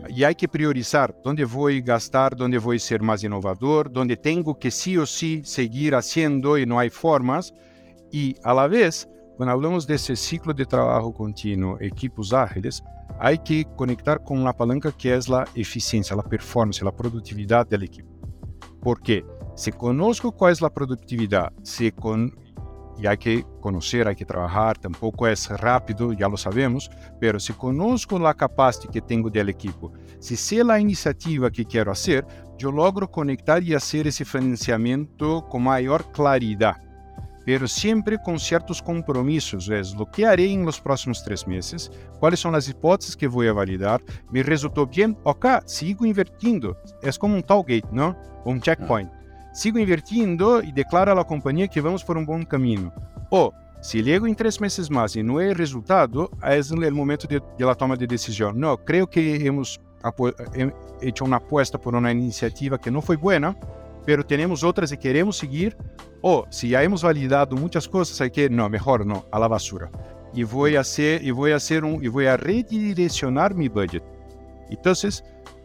[0.09, 4.69] E há que priorizar onde vou gastar, onde vou ser mais inovador, onde tenho que
[4.69, 7.53] sí ou sí seguir haciendo e não há formas.
[8.11, 9.07] E, a la vez,
[9.37, 12.81] quando falamos desse ciclo de trabalho contínuo, equipos ágiles,
[13.19, 17.83] há que conectar com a palanca que é a eficiência, a performance, a produtividade da
[17.83, 18.09] equipe.
[18.81, 19.23] Porque
[19.55, 22.31] se conosco qual é a produtividade, se con
[22.97, 26.89] y hay que conocer, hay que trabajar, tampoco es rápido, ya lo sabemos,
[27.19, 31.91] pero si conozco la capacidad que tengo del equipo, si sé la iniciativa que quiero
[31.91, 32.25] hacer,
[32.57, 36.77] yo logro conectar y hacer ese financiamiento con mayor claridad,
[37.45, 42.39] pero siempre con ciertos compromisos, es lo que haré en los próximos tres meses, cuáles
[42.39, 47.35] son las hipótesis que voy a validar, me resultó bien, ok, sigo invirtiendo, es como
[47.35, 48.17] un tollgate, ¿no?
[48.43, 49.16] Un checkpoint.
[49.57, 52.93] Sigo invirtiendo e declaro à companhia que vamos por um bom caminho.
[53.31, 53.51] Ou,
[53.81, 57.73] se chego em três meses mais e não é resultado, é o momento de, la
[57.73, 58.53] toma de decisão.
[58.53, 59.79] Não, creio que hemos
[61.01, 63.55] hecho uma aposta por uma iniciativa que não foi boa,
[64.05, 65.75] pero temos outras e queremos seguir.
[66.21, 69.89] Ou, se já hemos validado muitas coisas, hay que, não, melhor não, a la basura.
[70.35, 74.05] E vou a ser, e vou a ser um, e vou a redirecionar meu budget.
[74.69, 74.93] Então,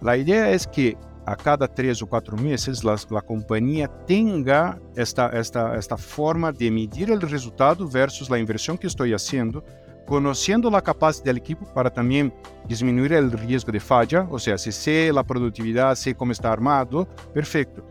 [0.06, 5.74] a ideia é que a cada três ou quatro meses a companhia tenha esta, esta,
[5.74, 9.62] esta forma de medir o resultado versus a inversão que estou fazendo,
[10.06, 12.32] conhecendo a capacidade do equipo para também
[12.66, 17.06] diminuir o risco de falha, ou seja, se sei a produtividade, sei como está armado,
[17.32, 17.84] perfeito.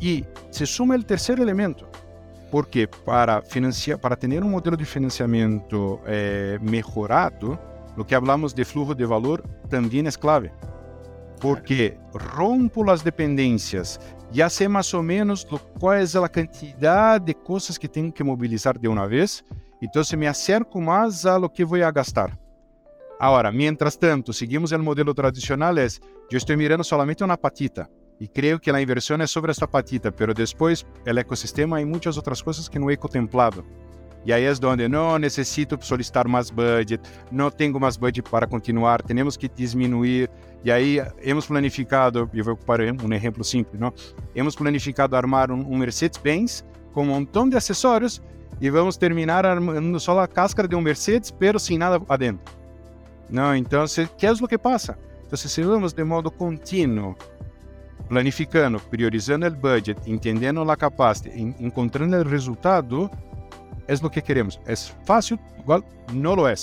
[0.00, 1.86] E se suma o terceiro elemento,
[2.50, 7.58] Porque para, financiar, para ter um modelo de financiamento eh, melhorado,
[7.96, 10.50] o que hablamos de fluxo de valor também é clave.
[11.42, 13.98] Porque rompo as dependências,
[14.30, 15.44] já sei mais ou menos
[15.78, 19.42] qual é a quantidade de coisas que tenho que mobilizar de uma vez,
[19.82, 22.38] então me acerco mais a lo que vou gastar.
[23.18, 25.86] Agora, mientras tanto, seguimos o modelo tradicional, é,
[26.30, 27.90] eu estou mirando solamente uma patita.
[28.20, 32.16] E creio que a inversão é sobre esta patita, pero depois o ecossistema há muitas
[32.16, 33.64] outras coisas que não é contemplado.
[34.24, 39.02] E aí é onde não necessito solicitar mais budget, não tenho mais budget para continuar,
[39.02, 40.30] temos que diminuir.
[40.64, 43.92] E aí hemos planificado, eu vou para um exemplo simples, não?
[44.34, 48.22] Hemos planificado armar um Mercedes-Benz com um montão de acessórios
[48.60, 52.54] e vamos terminar armando só a cáscara de um Mercedes, pero sem nada adentro.
[53.28, 53.84] Não, então,
[54.16, 54.96] que é o que passa?
[55.26, 57.16] Então, se vamos de modo contínuo
[58.08, 63.10] planificando, priorizando o budget, entendendo a capacidade, encontrando o resultado,
[64.00, 64.60] é o que queremos.
[64.66, 64.74] É
[65.04, 65.38] fácil?
[65.58, 65.82] Igual,
[66.12, 66.54] não lo é.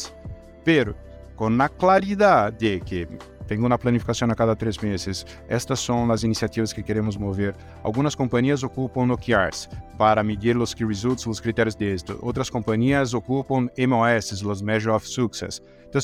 [0.63, 0.95] Pero,
[1.35, 3.07] com a claridade de que
[3.47, 7.55] tenho uma planificação a cada três meses, estas são as iniciativas que queremos mover.
[7.81, 9.67] Algumas companhias ocupam OKRs
[9.97, 12.19] para medir os key results, os critérios de êxito.
[12.21, 15.61] Outras companhias ocupam MOS, os Measure of Success.
[15.87, 15.99] Então,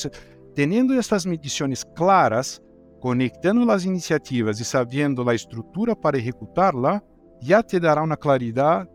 [0.56, 2.60] tendo estas medições claras,
[3.00, 7.00] conectando as iniciativas e sabendo a estrutura para executá-la,
[7.40, 8.90] já te dará uma claridade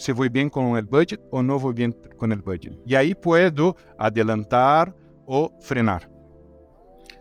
[0.00, 2.76] se vou bem com o budget ou não vou bem com o budget.
[2.86, 4.94] E aí puedo adelantar
[5.26, 6.08] ou frenar.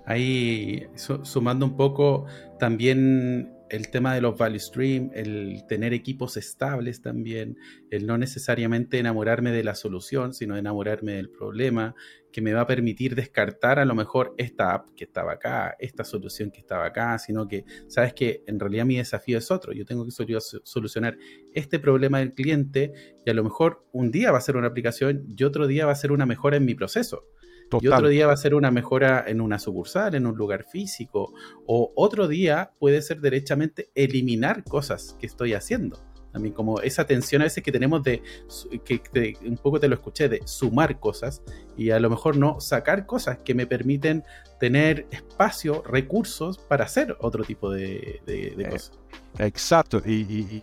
[0.05, 2.25] Ahí, sumando un poco,
[2.57, 7.57] también el tema de los value stream, el tener equipos estables también,
[7.91, 11.95] el no necesariamente enamorarme de la solución, sino enamorarme del problema,
[12.31, 16.03] que me va a permitir descartar a lo mejor esta app que estaba acá, esta
[16.03, 19.85] solución que estaba acá, sino que sabes que en realidad mi desafío es otro, yo
[19.85, 21.17] tengo que solucionar
[21.53, 22.93] este problema del cliente
[23.25, 25.91] y a lo mejor un día va a ser una aplicación y otro día va
[25.91, 27.25] a ser una mejora en mi proceso.
[27.81, 31.33] Y otro día va a ser una mejora en una sucursal, en un lugar físico.
[31.65, 35.99] O otro día puede ser derechamente eliminar cosas que estoy haciendo.
[36.31, 38.21] También como esa tensión a veces que tenemos de,
[38.85, 41.41] que un poco te lo escuché, de sumar cosas
[41.75, 44.23] y a lo mejor no sacar cosas que me permiten
[44.59, 48.91] tener espacio, recursos para hacer otro tipo de, de, cosas.
[49.39, 50.01] Exacto.
[50.05, 50.61] y,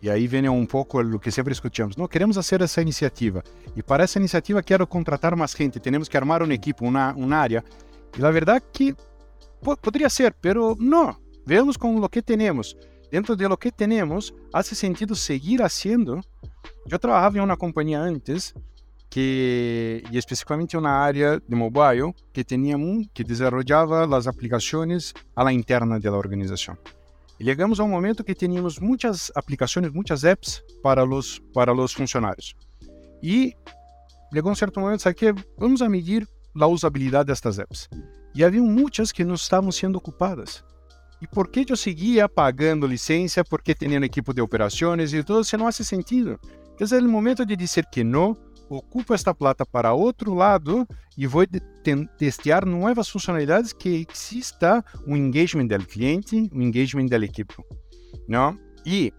[0.00, 1.96] e aí vem um pouco o que sempre escutamos.
[1.96, 3.42] Não, queremos fazer essa iniciativa.
[3.76, 5.80] E para essa iniciativa quero contratar mais gente.
[5.80, 7.64] Temos que armar uma equipe, uma, uma área.
[8.16, 8.94] E a verdade é que
[9.82, 11.16] poderia ser, pero não.
[11.44, 12.76] Vemos com o que temos.
[13.10, 16.20] Dentro de lo que temos, faz sentido seguir fazendo.
[16.88, 18.54] Eu trabalhava em uma companhia antes
[19.10, 25.50] que e especificamente uma área de mobile que tinha um que desenvolvia as aplicações à
[25.52, 26.76] interna da organização.
[27.40, 32.54] Chegamos a um momento que teníamos muitas aplicações, muitas apps para os para os funcionários.
[33.22, 33.54] E
[34.32, 35.20] chegou um certo momento, ¿sabes?
[35.56, 36.26] Vamos a medir
[36.60, 37.88] a usabilidade destas apps.
[38.34, 40.64] E havia muitas que não estavam sendo ocupadas.
[41.20, 43.44] E por que eu seguia pagando licença?
[43.44, 46.38] ¿Por que tenía un equipo de operações e tudo isso não faz sentido.
[46.78, 48.36] Esse é o momento de dizer que não
[48.68, 51.44] ocupo esta plata para outro lado e vou
[52.18, 57.54] testear novas funcionalidades que exista um engagement do cliente, um engagement da equipe.
[58.28, 58.58] Não?
[58.84, 59.12] E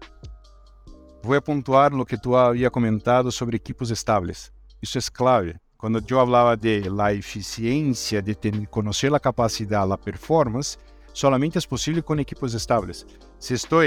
[1.22, 4.52] vou pontuar o que tu havia comentado sobre equipos estáveis.
[4.82, 5.56] Isso é clave.
[5.76, 10.76] Quando eu falava de la eficiência, de ter, conhecer a capacidade, a performance,
[11.12, 13.06] solamente é possível com equipos estáveis.
[13.38, 13.82] Se estou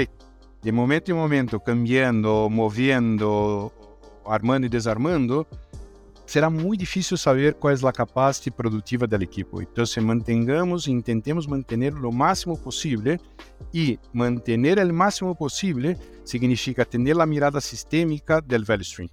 [0.62, 3.70] de momento em momento cambiando, movendo,
[4.26, 5.46] armando e desarmando,
[6.26, 9.50] será muito difícil saber qual é a capacidade produtiva da equipe.
[9.60, 13.18] Então, se mantengamos e tentemos manter o máximo possível,
[13.72, 19.08] e manter o máximo possível significa ter a mirada sistêmica do value stream.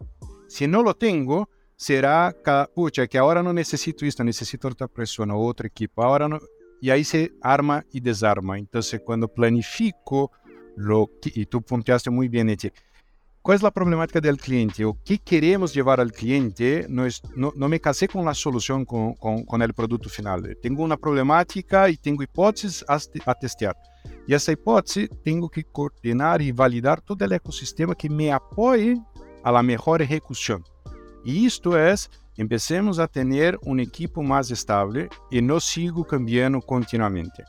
[0.48, 1.48] Se não lo tenho,
[1.78, 6.40] será que, que agora não necessito isso, necessito outra pessoa, outra equipe, agora não...
[6.82, 8.60] e aí se arma e desarma.
[8.60, 10.32] Então, quando planifico,
[10.78, 12.72] lo e tu pontuaste muito bem, Eti,
[13.44, 14.86] qual é a problemática do cliente?
[14.86, 16.86] O que queremos levar ao cliente?
[16.88, 17.08] Não,
[17.56, 20.40] não me casei com a solução, com, com, com o produto final.
[20.62, 23.76] Tenho uma problemática e tenho hipóteses a, a testear.
[24.28, 28.96] E essa hipótese tenho que coordenar e validar todo o ecossistema que me apoie
[29.44, 30.62] a la melhor execução.
[31.26, 31.96] E isto é,
[32.38, 37.44] empecemos a ter um equipo mais estável e não sigo cambiando continuamente.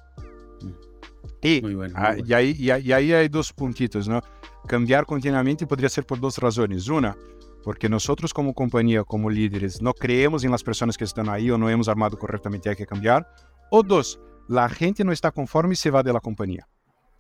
[1.43, 4.23] E, bueno, a, e, aí, e, aí, e aí há dois pontitos, não?
[4.67, 6.89] Cambiar continuamente poderia ser por duas razões.
[6.89, 7.17] Uma,
[7.63, 11.59] porque nós como companhia, como líderes, não creemos em las pessoas que estão aí ou
[11.59, 13.25] não hemos armado corretamente, há que cambiar.
[13.71, 14.19] Ou dois,
[14.51, 16.67] a gente não está conforme e se vai da companhia.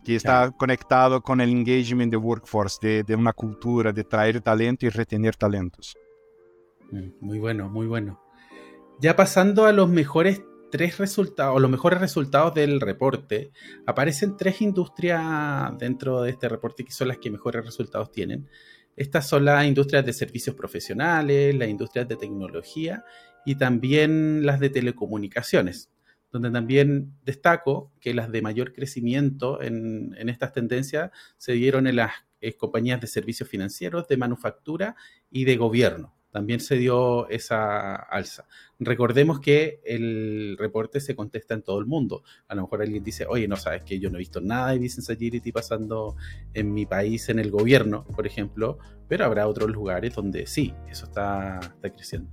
[0.04, 4.86] que está conectado con el engagement de workforce, de, de, una cultura, de traer talento
[4.86, 5.96] y retener talentos.
[6.90, 8.20] Mm, muy bueno, muy bueno.
[9.00, 13.52] Ya pasando a los mejores tres resultados, los mejores resultados del reporte,
[13.86, 15.22] aparecen tres industrias
[15.78, 18.48] dentro de este reporte que son las que mejores resultados tienen.
[18.96, 23.04] Estas son las industrias de servicios profesionales, las industrias de tecnología
[23.44, 25.90] y también las de telecomunicaciones,
[26.30, 32.12] donde también destaco que las de mayor crecimiento en, estas tendencias se dieron en las
[32.40, 34.96] eh, compañías de servicios financieros, de manufactura
[35.30, 36.14] y de gobierno.
[36.32, 38.46] También se dio esa alza.
[38.80, 42.22] Recordemos que el reporte se contesta en todo el mundo.
[42.48, 44.78] A lo mejor alguien dice, oye, no sabes que yo no he visto nada de
[44.78, 46.16] Business Agility pasando
[46.54, 48.78] en mi país, en el gobierno, por ejemplo,
[49.08, 52.30] pero habrá otros lugares donde sí, eso está, está creciendo.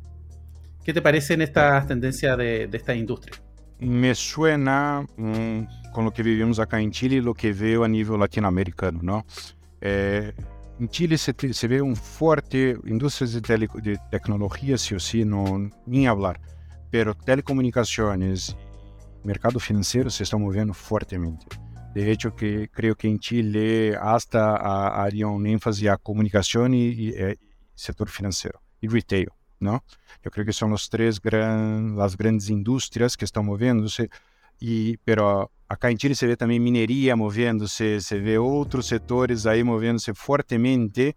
[0.84, 3.36] ¿Qué te parecen estas tendencias de, de esta industria?
[3.80, 7.88] Me suena mm, con lo que vivimos acá en Chile y lo que veo a
[7.88, 9.26] nivel latinoamericano, ¿no?
[9.82, 10.34] Eh,
[10.80, 11.34] Em Chile se,
[11.68, 16.40] vê um forte indústrias de, tele, de tecnologia, se ou não nem falar,
[16.90, 18.56] pero telecomunicações,
[19.26, 21.46] mercado financeiro se estão movendo fortemente.
[21.94, 27.10] De hecho, que creio que em Chile até a, haria um ênfase a comunicação e,
[27.10, 27.38] e, e,
[27.76, 29.82] setor financeiro e retail, não?
[30.24, 34.10] Eu creio que são os três gran, as grandes indústrias que estão movendo-se
[34.62, 39.64] e pero acá em Chile se vê também mineria movendo-se, se vê outros setores aí
[39.64, 41.16] movendo-se fortemente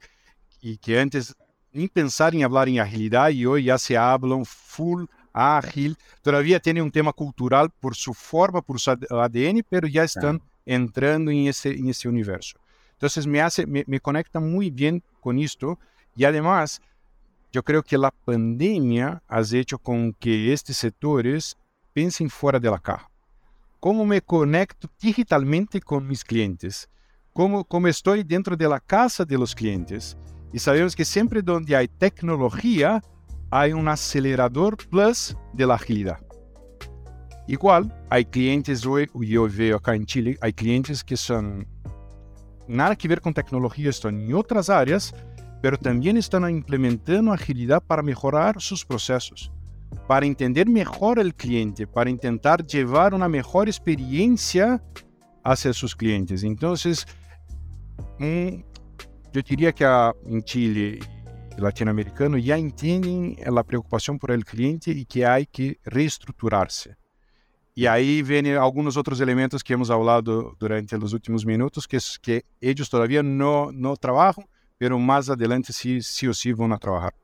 [0.63, 1.35] e que antes
[1.73, 5.97] nem pensar em falar em agilidade e hoje já se hablam full ágil.
[6.23, 10.75] Todavia tem um tema cultural por sua forma, por seu ADN, pero já estão é.
[10.75, 12.55] entrando em esse esse universo.
[12.97, 15.77] Então, me me, me conecta muito bem com isto
[16.17, 16.81] e, además,
[17.53, 21.57] eu creio que a pandemia has hecho com que estes setores
[21.93, 23.12] pensem fora da caixa.
[23.83, 26.89] ¿Cómo me conecto digitalmente con mis clientes?
[27.33, 30.17] ¿Cómo, cómo estoy dentro de la casa de los clientes?
[30.53, 33.03] Y sabemos que siempre donde hay tecnología,
[33.51, 36.25] hay un acelerador plus de la agilidad.
[37.49, 41.67] Igual, hay clientes hoy, yo veo acá en Chile, hay clientes que son
[42.69, 45.13] nada que ver con tecnología, están en otras áreas,
[45.61, 49.52] pero también están implementando agilidad para mejorar sus procesos,
[50.07, 54.83] para entender mejor el cliente, para intentar llevar una mejor experiencia
[55.45, 56.43] hacia sus clientes.
[56.43, 57.07] Entonces,
[58.19, 58.63] mm,
[59.33, 59.85] yo diría que
[60.27, 60.99] en Chile
[61.57, 66.97] y latinoamericano ya entienden la preocupación por el cliente y que hay que reestructurarse.
[67.75, 72.45] Y ahí vienen algunos otros elementos que hemos hablado durante los últimos minutos, que que
[72.61, 74.45] ellos todavía no, no trabajan
[74.83, 77.15] pero más adelante sí, sí o sí van a trabajar.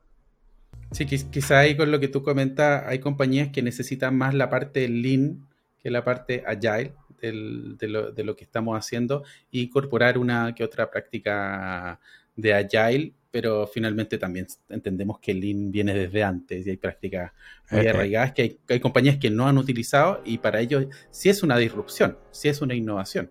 [0.90, 4.88] Sí, quizá ahí con lo que tú comentas, hay compañías que necesitan más la parte
[4.88, 5.46] lean
[5.82, 9.22] que la parte agile de, lo, de, lo, que estamos haciendo
[9.52, 12.00] e incorporar una que otra práctica
[12.36, 17.32] de agile, pero finalmente también entendemos que lean viene desde antes y hay prácticas
[17.70, 17.90] muy eh, eh.
[17.90, 21.58] arraigadas que hay, hay compañías que no han utilizado y para ellos sí es una
[21.58, 23.28] disrupción, sí es una innovación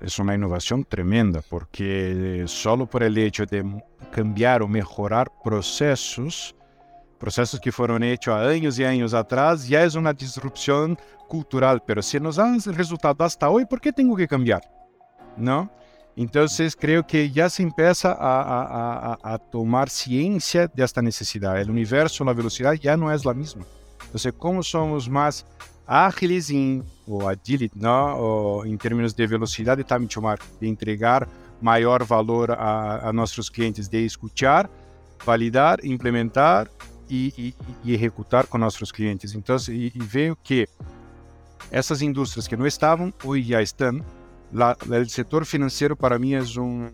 [0.00, 3.64] es una innovación tremenda porque solo por el hecho de
[4.12, 6.54] cambiar o mejorar procesos,
[7.18, 10.98] procesos que fueron hechos años y años atrás, ya es una disrupción
[11.28, 14.62] cultural, pero si nos dan resultado hasta hoy, ¿por qué tengo que cambiar?
[15.36, 15.70] ¿No?
[16.16, 21.60] Entonces creo que ya se empieza a, a, a, tomar ciencia de esta necesidad.
[21.60, 23.64] El universo, la velocidad ya no es la misma.
[24.04, 25.46] Entonces, ¿cómo somos más
[25.86, 26.50] ágiles
[27.06, 28.18] ou agility, não?
[28.18, 30.20] Ou, em termos de velocidade time to
[30.60, 31.26] de entregar
[31.60, 34.68] maior valor a, a nossos clientes, de escutar,
[35.24, 36.68] validar, implementar
[37.08, 37.54] e, e,
[37.84, 39.34] e executar com nossos clientes.
[39.34, 40.68] Então, e, e veio que
[41.70, 44.04] essas indústrias que não estavam, hoje já estão.
[44.52, 46.88] La, o setor financeiro para mim é um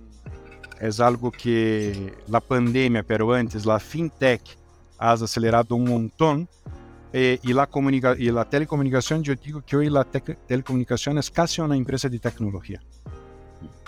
[0.81, 4.59] é algo que a pandemia, pero antes, a fintech
[4.99, 6.49] ha acelerado um montão
[7.12, 7.69] y, la
[8.19, 12.83] y la telecomunicación, yo digo que hoy la telecomunicación es casi una empresa de tecnología.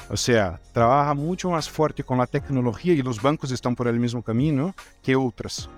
[0.09, 3.99] O sea, trabaja mucho más fuerte con la tecnología y los bancos están por el
[3.99, 5.68] mismo camino que otras.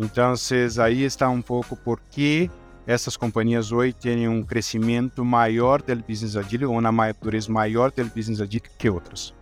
[0.00, 2.50] Entonces ahí está un poco por qué
[2.86, 8.08] estas compañías hoy tienen un crecimiento mayor del business agile o una madurez mayor del
[8.08, 9.34] business agile que otras.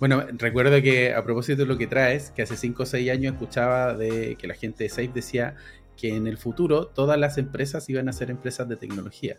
[0.00, 3.34] Bueno, recuerdo que a propósito de lo que traes, que hace 5 o 6 años
[3.34, 5.56] escuchaba de que la gente de Safe decía
[5.96, 9.36] que en el futuro todas las empresas iban a ser empresas de tecnología.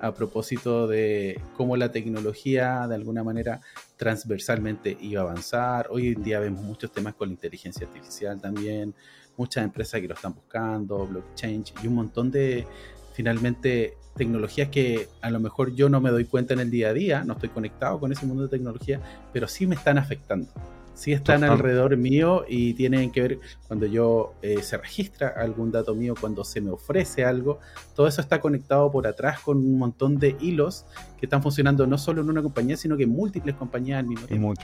[0.00, 3.60] A propósito de cómo la tecnología de alguna manera
[3.96, 5.88] transversalmente iba a avanzar.
[5.90, 8.94] Hoy en día vemos muchos temas con la inteligencia artificial también,
[9.36, 12.66] muchas empresas que lo están buscando, blockchain y un montón de
[13.14, 16.92] finalmente tecnologías que a lo mejor yo no me doy cuenta en el día a
[16.92, 19.00] día, no estoy conectado con ese mundo de tecnología,
[19.32, 20.48] pero sí me están afectando.
[20.94, 25.92] Sí están alrededor mío y tienen que ver cuando yo eh, se registra algún dato
[25.96, 27.58] mío, cuando se me ofrece algo,
[27.96, 30.86] todo eso está conectado por atrás con un montón de hilos
[31.18, 34.28] que están funcionando no solo en una compañía, sino que en múltiples compañías al mismo
[34.28, 34.54] tiempo.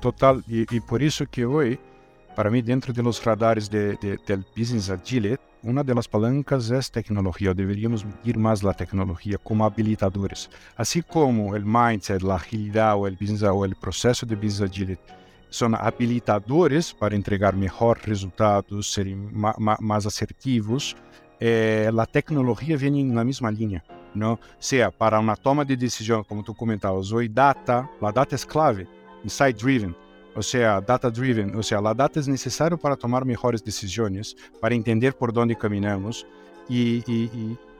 [0.00, 1.78] Total, y, y por eso que hoy,
[2.36, 6.70] para mí, dentro de los radares de, de, del Business Agile, una de las palancas
[6.70, 7.54] es tecnología.
[7.54, 10.50] Deberíamos medir más la tecnología como habilitadores.
[10.76, 15.02] Así como el mindset, la agilidad o el, business, o el proceso de Business Agility
[15.48, 20.94] son habilitadores para entregar mejor resultados, ser más asertivos,
[21.40, 23.82] eh, la tecnología viene en la misma línea.
[24.14, 24.38] ¿no?
[24.58, 28.86] Sea para una toma de decisión, como tú comentabas, hoy data, la data es clave,
[29.24, 29.96] insight driven
[30.36, 34.74] o sea, data driven, o sea, la data es necesario para tomar mejores decisiones, para
[34.74, 36.26] entender por dónde caminamos
[36.68, 37.02] y,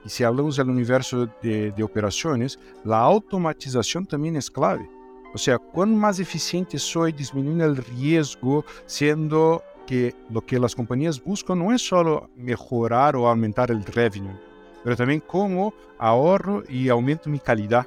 [0.07, 4.89] si hablamos del universo de, de, operaciones, la automatización también es clave.
[5.35, 11.23] O sea, cuán más eficiente soy disminuyendo el riesgo, siendo que lo que las compañías
[11.23, 14.39] buscan no es solo mejorar o aumentar el revenue,
[14.85, 17.87] pero también cómo ahorro y aumento mi calidad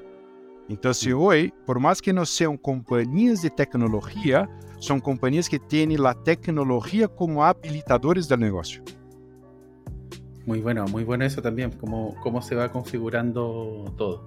[0.70, 4.48] Então, assim, se hoje, por mais que não sejam companhias de tecnologia,
[4.80, 8.84] são companhias que têm a tecnologia como habilitadores do negócio.
[10.46, 14.22] Muito bom, muito bom isso também, como como se vai configurando todo.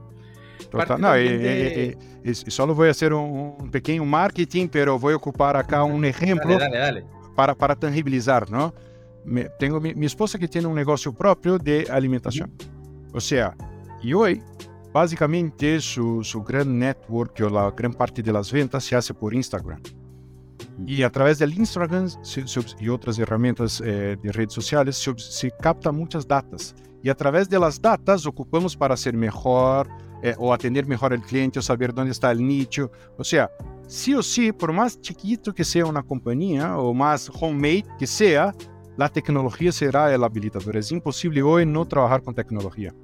[0.60, 5.00] Então, tá, Total, não, e, e, e, só vou fazer um, um, pequeno marketing, mas
[5.00, 7.06] vou ocupar aqui um exemplo dale, dale, dale.
[7.34, 8.72] para para tangibilizar, não?
[9.24, 12.46] Me, tenho minha esposa que tem um negócio próprio de alimentação.
[12.46, 13.10] Uhum.
[13.14, 13.54] Ou seja,
[14.02, 14.42] e hoje
[14.92, 19.34] Básicamente, su, su gran network o la gran parte de las ventas se hace por
[19.34, 19.80] Instagram.
[20.86, 22.08] Y a través del Instagram
[22.78, 26.74] y otras herramientas eh, de redes sociales se, se captan muchas datas.
[27.02, 29.88] Y a través de las datas ocupamos para ser mejor
[30.22, 32.90] eh, o atender mejor al cliente o saber dónde está el nicho.
[33.18, 33.50] O sea,
[33.88, 38.54] sí o sí, por más chiquito que sea una compañía o más homemade que sea,
[38.96, 40.76] la tecnología será el habilitador.
[40.76, 42.94] Es imposible hoy no trabajar con tecnología.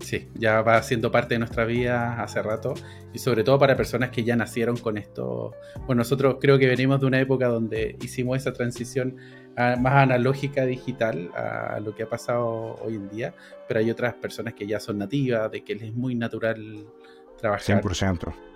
[0.00, 2.74] Sí, ya va siendo parte de nuestra vida hace rato
[3.12, 5.52] y sobre todo para personas que ya nacieron con esto.
[5.86, 9.16] Bueno, nosotros creo que venimos de una época donde hicimos esa transición
[9.56, 13.34] más analógica digital a lo que ha pasado hoy en día,
[13.66, 16.86] pero hay otras personas que ya son nativas, de que les es muy natural
[17.36, 17.82] trabajar.
[17.82, 18.47] 100%.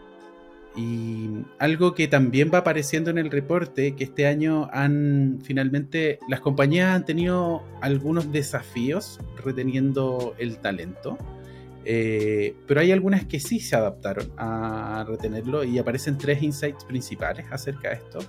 [0.75, 6.41] Y algo que también va apareciendo en el reporte, que este año han finalmente, las
[6.41, 11.19] compañías han tenido algunos desafíos reteniendo el talento,
[11.85, 17.47] eh, pero hay algunas que sí se adaptaron a retenerlo y aparecen tres insights principales
[17.51, 18.21] acerca de esto.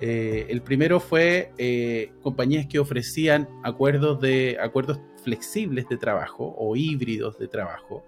[0.00, 6.76] Eh, el primero fue eh, compañías que ofrecían acuerdos, de, acuerdos flexibles de trabajo o
[6.76, 8.04] híbridos de trabajo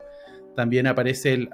[0.57, 1.51] también aparece el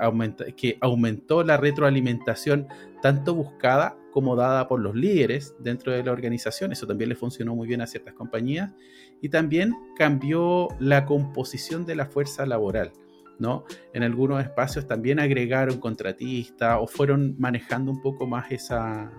[0.57, 2.69] que aumentó la retroalimentación
[3.03, 6.73] tanto buscada como dada por los líderes dentro de la organización.
[6.73, 8.73] Eso también le funcionó muy bien a ciertas compañías.
[9.21, 12.93] Y también cambió la composición de la fuerza laboral.
[13.39, 13.65] ¿no?
[13.93, 19.11] En algunos espacios también agregaron contratistas o fueron manejando un poco más esa,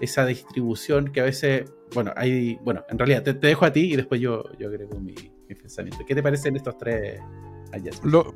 [0.00, 3.96] esa distribución que a veces, bueno, hay, bueno, en realidad te, dejo a ti y
[3.96, 5.14] después yo, yo agrego mi,
[5.54, 6.04] pensamiento.
[6.04, 7.20] ¿Qué te parecen estos tres
[7.72, 8.34] hallazgos?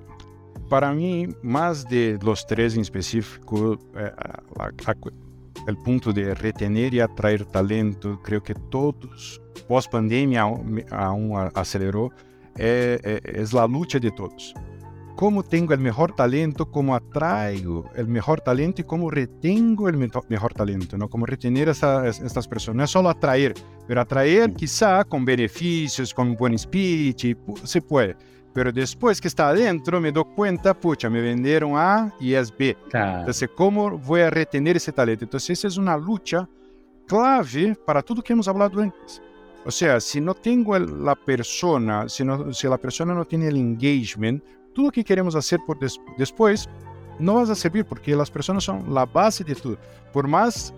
[0.69, 4.13] Para mí, más de los tres en específico, eh,
[5.67, 12.11] el punto de retener y atraer talento, creo que todos, post pandemia aún, aceleró,
[12.57, 14.55] eh, eh, es la lucha de todos.
[15.17, 16.71] ¿Cómo tengo el mejor talento?
[16.71, 18.83] ¿Cómo atraigo el mejor talento?
[18.83, 20.97] ¿Y cómo retengo el mejor talento?
[20.97, 21.09] ¿no?
[21.09, 22.77] ¿Cómo retener a estas personas?
[22.77, 23.53] No es solo atraer,
[23.89, 28.17] pero atraer quizá con beneficios, con un buen speech, se puede
[28.59, 32.77] pero después que está adentro me doy cuenta, pucha, me vendieron A y es B.
[32.93, 35.25] Entonces, ¿cómo voy a retener ese talento?
[35.25, 36.49] Entonces, esa es una lucha
[37.07, 39.23] clave para todo lo que hemos hablado antes.
[39.65, 43.57] O sea, si no tengo la persona, si, no, si la persona no tiene el
[43.59, 44.43] engagement,
[44.75, 46.69] todo lo que queremos hacer por des, después
[47.21, 49.79] no va a servir porque las personas son la base de todo.
[50.13, 50.75] Por más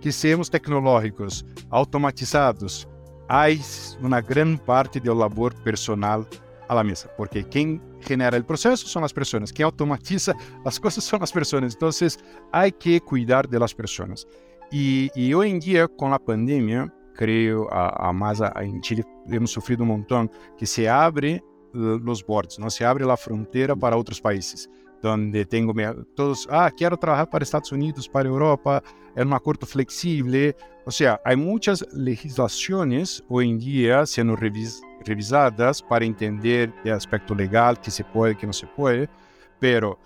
[0.00, 2.86] que seamos tecnológicos, automatizados,
[3.26, 3.60] hay
[4.00, 6.24] una gran parte del labor personal
[6.68, 10.34] a la mesa, porque quien genera el proceso son las personas, quien automatiza
[10.64, 12.18] las cosas son las personas, entonces
[12.52, 14.26] hay que cuidar de las personas.
[14.70, 19.04] Y, y hoy en día con la pandemia, creo, a, a más a, en Chile
[19.28, 21.42] hemos sufrido un montón, que se abre
[21.72, 22.70] los bordes, ¿no?
[22.70, 24.70] se abre la frontera para otros países,
[25.02, 25.74] donde tengo
[26.14, 28.82] todos, ah, quiero trabajar para Estados Unidos, para Europa,
[29.16, 35.82] en un acuerdo flexible, o sea, hay muchas legislaciones hoy en día siendo revis revisadas
[35.82, 39.08] para entender el aspecto legal, que se puede, que no se puede,
[39.60, 39.98] pero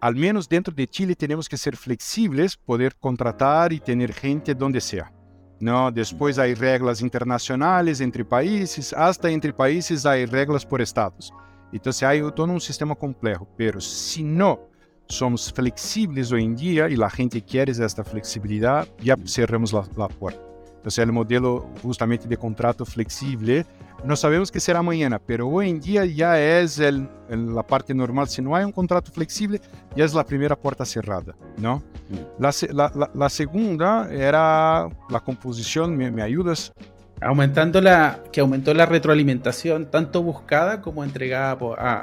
[0.00, 4.80] al menos dentro de Chile tenemos que ser flexibles, poder contratar y tener gente donde
[4.80, 5.12] sea.
[5.60, 5.90] ¿no?
[5.90, 11.32] Después hay reglas internacionales entre países, hasta entre países hay reglas por estados.
[11.72, 14.58] Entonces hay todo un sistema complejo, pero si no
[15.06, 20.49] somos flexibles hoy en día y la gente quiere esta flexibilidad, ya cerramos la puerta.
[20.80, 23.66] Entonces el modelo justamente de contrato flexible,
[24.02, 28.28] no sabemos qué será mañana, pero hoy en día ya es el, la parte normal.
[28.28, 29.60] Si no hay un contrato flexible,
[29.94, 31.82] ya es la primera puerta cerrada, ¿no?
[32.08, 32.42] Mm.
[32.42, 36.72] La, la, la, segunda era la composición, ¿me, me ayudas?
[37.20, 41.58] Aumentando la, que aumentó la retroalimentación, tanto buscada como entregada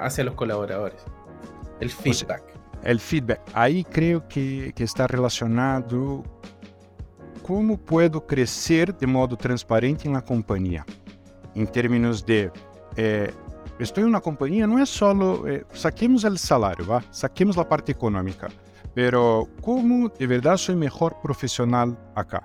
[0.06, 1.04] hacia los colaboradores.
[1.80, 2.44] El feedback.
[2.84, 3.42] el feedback.
[3.54, 6.24] Ahí creo que, que está relacionado
[7.48, 10.86] cómo puedo crecer de modo transparente en la compañía.
[11.56, 12.52] En términos de,
[12.98, 13.32] eh,
[13.80, 17.02] estoy en una compañía, no es solo, eh, saquemos el salario, ¿va?
[17.10, 18.50] saquemos la parte económica,
[18.94, 22.44] pero cómo de verdad soy mejor profesional acá.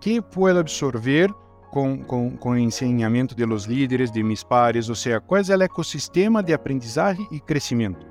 [0.00, 1.30] ¿Qué puedo absorber
[1.70, 5.56] com, com, com o ensinamento de los líderes, de mis pares, ou seja, qual é
[5.56, 8.04] o ecossistema de aprendizagem e crescimento.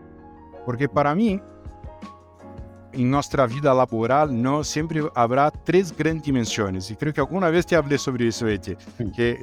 [0.66, 1.42] Porque para mim,
[2.94, 6.90] em nossa vida laboral não sempre haverá três grandes dimensões.
[6.90, 8.78] E creio que alguma vez te hablé sobre isso, Eti.
[9.14, 9.40] que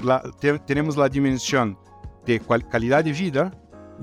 [0.67, 1.77] temos a dimensão
[2.25, 3.53] de qualidade de vida,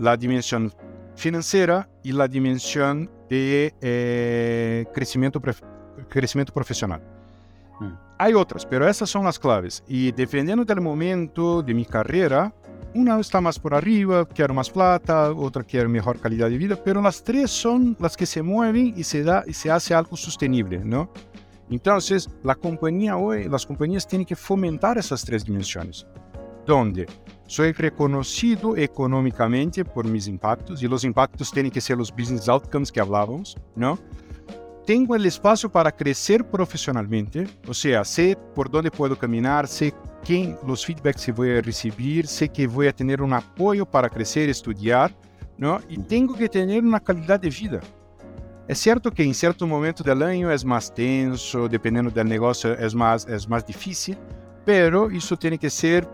[0.03, 0.71] a dimensão
[1.15, 5.41] financeira e a dimensão de eh, crescimento
[6.09, 6.99] crecimiento profesional.
[6.99, 7.85] Sí.
[7.85, 7.97] Hum.
[8.19, 9.83] Hay otras, pero esas claves.
[9.87, 12.53] E dependendo do momento de minha carreira
[12.95, 17.01] una está más por arriba, quiero más plata, otra quiere mejor calidad de vida, pero
[17.01, 20.79] las tres son las que se mueven y se, da, y se hace algo sostenible,
[20.83, 21.11] ¿no?
[21.69, 26.05] Entonces, la compañía hoy, las compañías tienen que fomentar esas tres dimensiones,
[26.65, 27.07] donde
[27.47, 32.91] soy reconocido económicamente por mis impactos y los impactos tienen que ser los business outcomes
[32.91, 33.97] que hablábamos, ¿no?
[34.85, 39.93] Tengo el espacio para crecer profesionalmente, o sea, sé por dónde puedo caminar, sé
[40.23, 44.09] quién, los feedbacks que voy a recibir, sé que voy a tener un apoyo para
[44.09, 45.11] crecer, estudiar,
[45.57, 45.79] ¿no?
[45.87, 47.79] Y tengo que tener una calidad de vida.
[48.67, 52.95] Es cierto que en cierto momento del año es más tenso, dependiendo del negocio es
[52.95, 54.17] más, es más difícil,
[54.65, 56.07] pero eso tiene que ser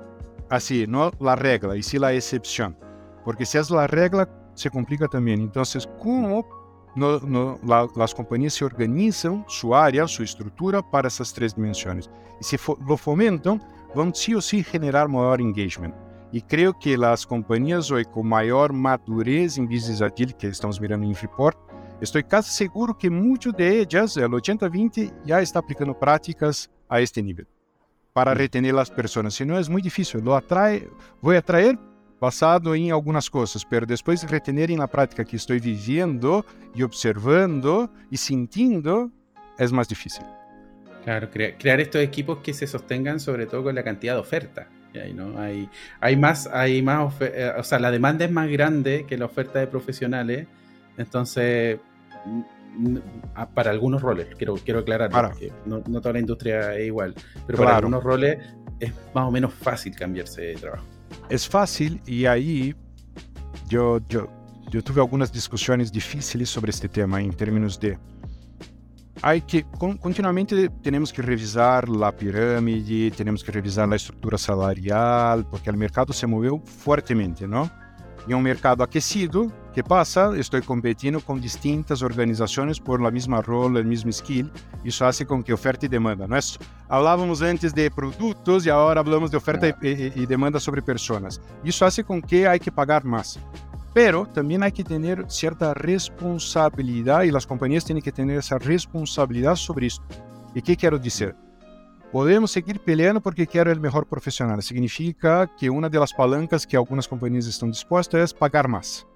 [0.50, 2.76] así, no la regla, y sí la excepción.
[3.24, 5.41] Porque si es la regla, se complica también.
[5.41, 6.59] Entonces, ¿cómo
[7.00, 12.10] no, no, la, las compañías se organizan su área, su estructura para esas tres dimensiones.
[12.40, 13.62] Y si fo lo fomentan,
[13.96, 15.96] van sí o sí generar mayor engagement.
[16.32, 21.08] Y creo que las compañías hoy con mayor madurez en Business Agile, que estamos mirando
[21.08, 21.58] en Freeport,
[22.00, 27.24] estoy casi seguro que muchas de ellas, el 80-20, ya está aplicando prácticas a este
[27.24, 27.48] nivel
[28.14, 29.34] para retener las personas.
[29.34, 30.22] Si no, es muy difícil.
[30.22, 30.90] Lo atrae,
[31.22, 31.80] voy a atraer
[32.20, 38.18] basado em algumas coisas, pero depois retener na prática que estou vivendo e observando e
[38.18, 39.12] sentindo
[39.58, 40.24] é mais difícil.
[41.04, 44.68] Claro, crea, crear estos equipos que se sostengan sobre todo con la cantidad de oferta.
[45.14, 45.40] ¿no?
[45.40, 45.70] Hay,
[46.02, 49.60] hay más, hay más eh, o sea, la demanda es más grande que la oferta
[49.60, 50.48] de profesionales,
[50.98, 51.80] entonces
[53.54, 57.14] para algunos roles, quiero, quiero aclarar, que no, no, toda la industria es igual,
[57.46, 57.64] pero claro.
[57.64, 58.38] para algunos roles
[58.80, 60.86] es más o menos fácil cambiarse de trabajo.
[61.30, 62.76] Es fácil y ahí
[63.68, 64.27] yo, yo,
[64.72, 67.98] yo tuve algunas discusiones difíciles sobre este tema en términos de
[69.22, 69.65] hay que
[69.99, 76.14] continuamente tenemos que revisar la pirámide, tenemos que revisar la estructura salarial, porque el mercado
[76.14, 77.69] se movió fuertemente, ¿no?
[78.27, 80.32] En un mercado aquecido, ¿qué pasa?
[80.36, 84.52] Estoy competindo con distintas organizaciones por la misma rol, el mismo skill.
[84.84, 86.28] Eso hace con que oferta y demanda.
[86.28, 86.60] ¿no es?
[86.90, 91.40] Hablábamos antes de productos y ahora hablamos de oferta y, y, y demanda sobre personas.
[91.64, 93.40] Eso hace con que hay que pagar más.
[93.94, 99.56] Pero también hay que tener cierta responsabilidad y las compañías tienen que tener esa responsabilidad
[99.56, 100.04] sobre esto.
[100.54, 101.38] ¿Y qué quiero decir?
[102.12, 104.62] Podemos seguir peleando porque quero o melhor profissional.
[104.62, 109.09] Significa que uma das palancas que algumas companhias estão dispostas é pagar mais.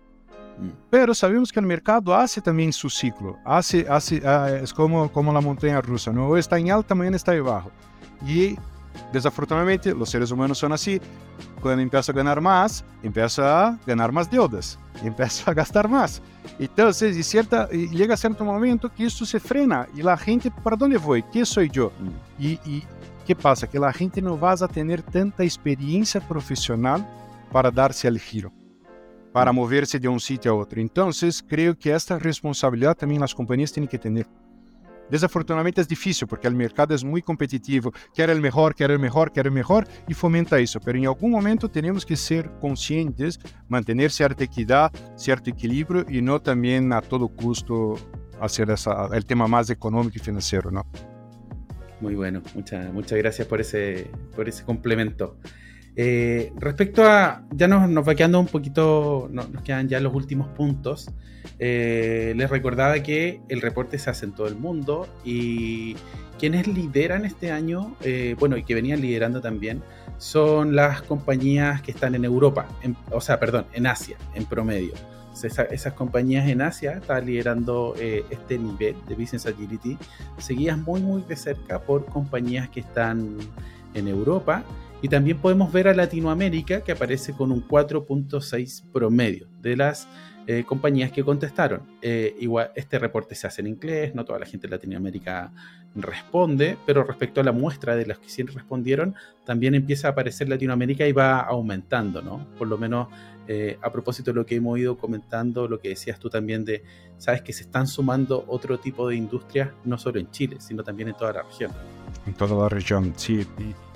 [0.58, 0.70] Mm.
[0.90, 3.38] Pero sabemos que o mercado hace também seu ciclo.
[3.46, 6.12] Hace, hace, uh, é como, como a montanha russa.
[6.12, 7.72] Não está em alta, amanhã está embaixo.
[8.26, 8.58] E,
[9.12, 11.00] desafortunadamente, os seres humanos são assim.
[11.62, 14.78] Quando começa a ganhar mais, começa a ganhar mais deudas.
[15.00, 16.22] Começa a gastar mais.
[16.60, 19.88] Então, e cierta, chega a certo momento que isso se frena.
[19.96, 21.22] E a gente, para onde vou?
[21.24, 21.92] Quem sou eu?
[22.40, 22.84] E, e
[23.26, 23.66] que passa?
[23.66, 27.00] Que a gente não vai a ter tanta experiência profissional
[27.52, 28.52] para dar-se al giro
[29.34, 30.80] para moverse de um sítio a outro.
[30.80, 31.10] Então,
[31.48, 34.28] creio que esta responsabilidade também as companhias têm que ter.
[35.10, 39.32] Desafortunadamente es difícil porque el mercado es muy competitivo, quiere el mejor, quiere el mejor,
[39.32, 44.12] quiere el mejor y fomenta eso, pero en algún momento tenemos que ser conscientes, mantener
[44.12, 47.96] cierta equidad, cierto equilibrio y no también a todo costo
[48.40, 48.74] hacer
[49.12, 50.86] el tema más económico y financiero, ¿no?
[52.00, 55.38] Muy bueno, muchas, muchas gracias por ese, por ese complemento.
[55.96, 60.48] Eh, respecto a, ya nos, nos, va quedando un poquito, nos quedan ya los últimos
[60.50, 61.10] puntos.
[61.60, 65.96] Eh, les recordaba que el reporte se hace en todo el mundo y
[66.40, 69.84] quienes lideran este año, eh, bueno, y que venían liderando también,
[70.18, 72.68] son las compañías que están en Europa,
[73.12, 74.94] o sea, perdón, en Asia, en promedio.
[75.44, 79.98] esas compañías en Asia están liderando este nivel de Business Agility,
[80.38, 83.38] seguidas muy, muy de cerca por compañías que están
[83.94, 84.64] en Europa
[85.04, 90.08] y también podemos ver a Latinoamérica que aparece con un 4.6 promedio de las
[90.48, 91.82] eh, compañías que contestaron.
[92.02, 95.52] Eh, igual, este reporte se hace en inglés, no toda la gente de Latinoamérica
[95.94, 99.14] responde, pero respecto a la muestra de los que sí respondieron,
[99.46, 102.48] también empieza a aparecer Latinoamérica y va aumentando, ¿no?
[102.58, 103.10] Por lo menos
[103.50, 106.82] eh, a propósito de lo que hemos ido comentando, lo que decías tú también de,
[107.18, 111.10] sabes que se están sumando otro tipo de industrias, no solo en Chile, sino también
[111.10, 111.72] en toda la región
[112.26, 113.46] en toda la región, sí.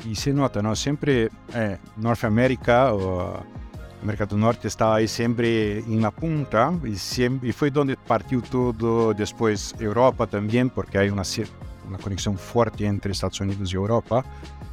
[0.05, 0.75] Y, se nota, ¿no?
[0.75, 3.43] Siempre eh, Norteamérica o
[4.01, 9.13] América del Norte estaba ahí siempre en la punta y, fue donde partió todo.
[9.13, 11.23] Después Europa también, porque hay una,
[11.87, 14.23] una conexión fuerte entre Estados Unidos y Europa.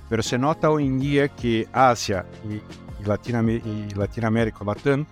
[0.09, 5.07] Pero se nota hoy en día que Asia y Latinoamérica, Latam,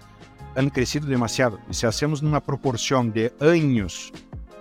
[0.55, 1.59] han crecido demasiado.
[1.71, 4.13] Y si hacemos una proporción de años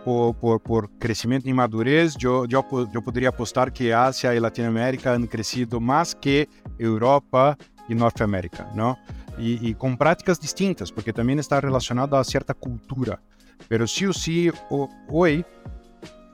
[0.04, 5.28] por, por, por crescimento e madurez, eu, eu, poderia apostar que Ásia e Latinoamérica han
[5.28, 6.48] crescido mais que
[6.80, 7.58] Europa
[7.90, 8.98] e Norte América, não?
[9.38, 13.20] E, e, com práticas distintas, porque também está relacionado a certa cultura.
[13.68, 14.52] Pero ou sim,
[15.10, 15.46] hoje,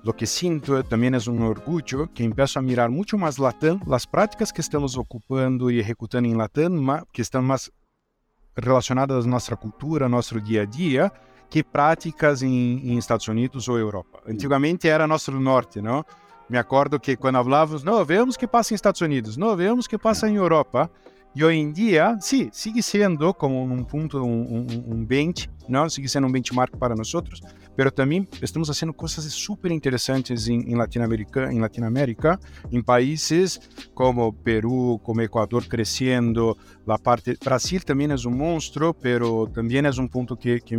[0.04, 4.06] o, que sinto também é um orgulho que começo a mirar muito mais Latam, as
[4.06, 7.70] práticas que estamos ocupando e executando em Latam, que estão mais
[8.56, 11.12] relacionadas à nossa cultura, nosso dia a dia,
[11.50, 14.20] que práticas em, em Estados Unidos ou Europa.
[14.28, 16.04] Antigamente era nosso norte, não?
[16.50, 19.98] Me acordo que quando falávamos, não, vemos que passa em Estados Unidos, não, vemos que
[19.98, 20.90] passa em Europa.
[21.36, 25.90] E hoje em dia, sim, sigue sendo como um ponto, um, um, um bench, não?
[25.90, 27.42] Sigue sendo um benchmark para nós outros,
[27.78, 32.40] mas também estamos fazendo coisas super interessantes em, Latinoamérica, em Latinoamérica,
[32.72, 33.60] em países
[33.94, 39.90] como Peru, como Equador crescendo, a parte Brasil também é um monstro, mas também é
[40.02, 40.76] um ponto que que,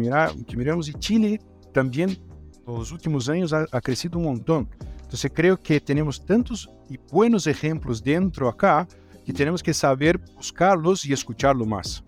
[0.47, 1.39] que miramos e Chile
[1.73, 2.19] também
[2.66, 4.66] nos últimos anos ha, ha crescido um montão.
[5.07, 8.87] Então, creio que temos tantos e buenos exemplos dentro acá
[9.27, 12.03] y tenemos que saber buscarlos y escucharlo más.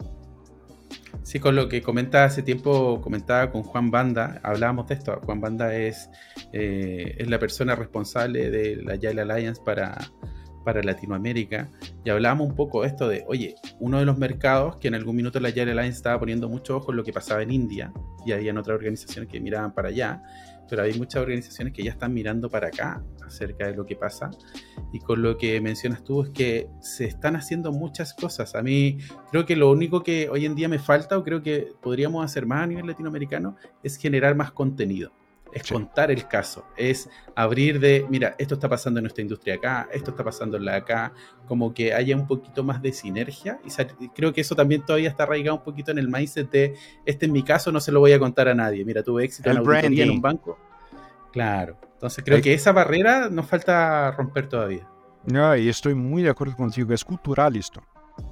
[1.22, 5.20] Sí, con lo que comentaba hace tiempo, comentaba con Juan Banda, hablábamos de esto.
[5.24, 6.08] Juan Banda es,
[6.52, 9.98] eh, es la persona responsable de la Yale Alliance para,
[10.64, 11.68] para Latinoamérica
[12.04, 15.16] y hablábamos un poco de esto de, oye, uno de los mercados que en algún
[15.16, 17.92] minuto la Yale Alliance estaba poniendo mucho ojo en lo que pasaba en India
[18.24, 20.22] y habían otras organizaciones que miraban para allá
[20.70, 24.30] pero hay muchas organizaciones que ya están mirando para acá acerca de lo que pasa.
[24.92, 28.54] Y con lo que mencionas tú es que se están haciendo muchas cosas.
[28.54, 28.98] A mí
[29.30, 32.46] creo que lo único que hoy en día me falta o creo que podríamos hacer
[32.46, 35.12] más a nivel latinoamericano es generar más contenido.
[35.52, 39.88] Es contar el caso, es abrir de, mira, esto está pasando en nuestra industria acá,
[39.92, 41.12] esto está pasando en la acá,
[41.46, 43.58] como que haya un poquito más de sinergia.
[43.98, 46.74] Y creo que eso también todavía está arraigado un poquito en el mindset de,
[47.04, 48.84] este en mi caso no se lo voy a contar a nadie.
[48.84, 50.56] Mira, tuve éxito en auditoría en un banco.
[51.32, 51.78] Claro.
[51.94, 54.88] Entonces creo que esa barrera nos falta romper todavía.
[55.26, 57.82] No, y estoy muy de acuerdo contigo, es cultural esto.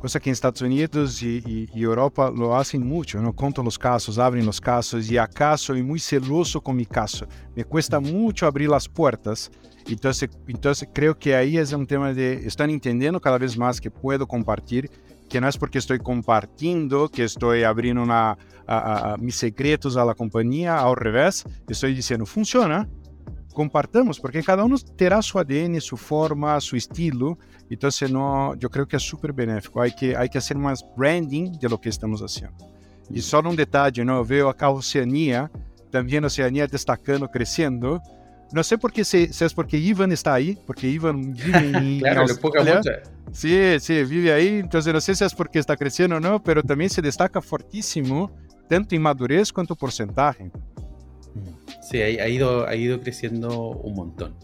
[0.01, 3.35] Cosa que en Estados Unidos y, y, y, Europa lo hacen mucho, ¿no?
[3.35, 7.27] Contan los casos, abren los casos y acá soy muy celoso con mi caso.
[7.55, 9.51] Me cuesta mucho abrir las puertas.
[9.87, 13.91] Entonces, entonces creo que ahí es un tema de, están entendiendo cada vez más que
[13.91, 14.91] puedo compartir,
[15.29, 20.05] que no es porque estoy compartiendo, que estoy abriendo una, a, a, mis secretos a
[20.95, 22.89] revés, estoy diciendo, funciona,
[23.59, 27.39] compartamos, porque cada uno terá su ADN, su forma, su estilo.
[27.69, 29.83] Entonces, no, yo creo que es súper benéfico.
[29.83, 32.57] Hay que, hay que hacer más branding de lo que estamos haciendo.
[33.11, 34.25] Y solo un detalle, ¿no?
[34.25, 35.51] Veo acá Oceanía,
[35.91, 38.01] también Oceanía destacando, creciendo.
[38.51, 41.99] No sé por qué, si, si es porque Ivan está ahí, porque Ivan vive en
[42.01, 42.81] claro, Australia.
[43.33, 44.59] Sí, sí, vive ahí.
[44.59, 48.31] Entonces, no sé si es porque está creciendo o no, pero también se destaca fortísimo,
[48.69, 50.51] tanto en madurez cuanto porcentaje.
[51.83, 54.35] Sí, ha, ido, ha ido creciendo un montón.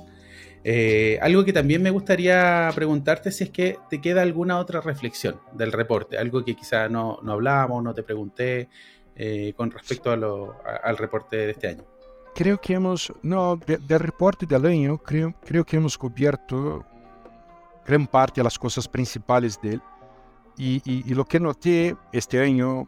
[0.66, 5.38] Eh, algo que también me gustaría preguntarte si es que te queda alguna otra reflexión
[5.52, 8.68] del reporte, algo que quizá no, no hablamos, no te pregunté
[9.14, 11.84] eh, con respecto a lo, al reporte de este año.
[12.34, 16.84] Creo que hemos, no, de, del reporte del año, creo, creo que hemos cubierto
[17.86, 19.82] gran parte de las cosas principales de él.
[20.56, 22.86] Y, y, y, lo que noté este año,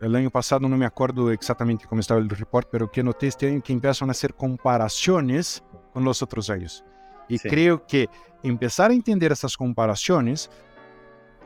[0.00, 3.48] el año pasado no me acuerdo exactamente cómo estaba el report, pero que noté este
[3.48, 6.84] año que empiezan a hacer comparaciones con los otros años.
[7.28, 7.48] Y sí.
[7.48, 8.08] creo que
[8.42, 10.50] empezar a entender esas comparaciones,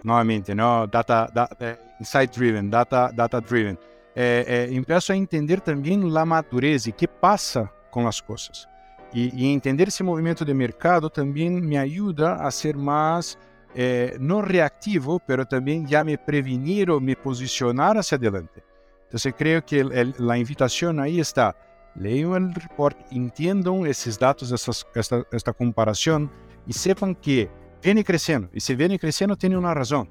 [0.03, 0.87] nuevamente, ¿no?
[0.87, 3.79] Data, data eh, insight driven, data, data driven,
[4.19, 8.67] é, é, eh, empiezo a entender também a madurez e qué pasa con las cosas.
[9.13, 13.37] Y, e entender esse movimento de mercado também me ajuda a ser mais
[13.75, 18.63] é, não no reactivo, pero também já me prevenir ou me posicionar hacia adelante.
[19.05, 21.55] Entonces creo que a invitação aí está.
[21.99, 26.31] leiam o report, entendam esses dados, esas, esta, esta comparación
[26.67, 27.49] y sepan que
[27.83, 28.49] vem crescendo.
[28.53, 30.07] E se vem crescendo, tem uma razão,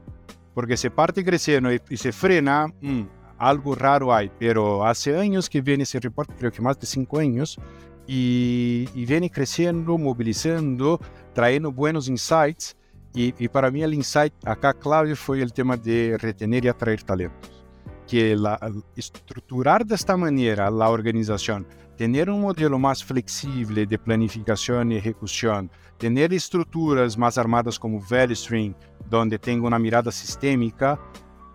[0.54, 3.06] Porque se parte crescendo e se frena, hum,
[3.38, 7.20] algo raro hay, pero hace años que viene ese reporte, creo que más de cinco
[7.20, 7.60] años,
[8.08, 11.00] y, y viene creciendo, movilizando,
[11.34, 12.76] trayendo buenos insights.
[13.18, 17.64] Y, para mí el insight acá clave fue el tema de retener y atraer talentos.
[18.06, 18.60] Que la,
[18.96, 21.66] estructurar de esta manera la organización,
[21.98, 28.76] tener un modelo más flexible de planificación y ejecución, tener estructuras más armadas como ValueStream,
[29.10, 31.00] donde tengo una mirada sistémica,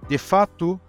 [0.09, 0.81] de fato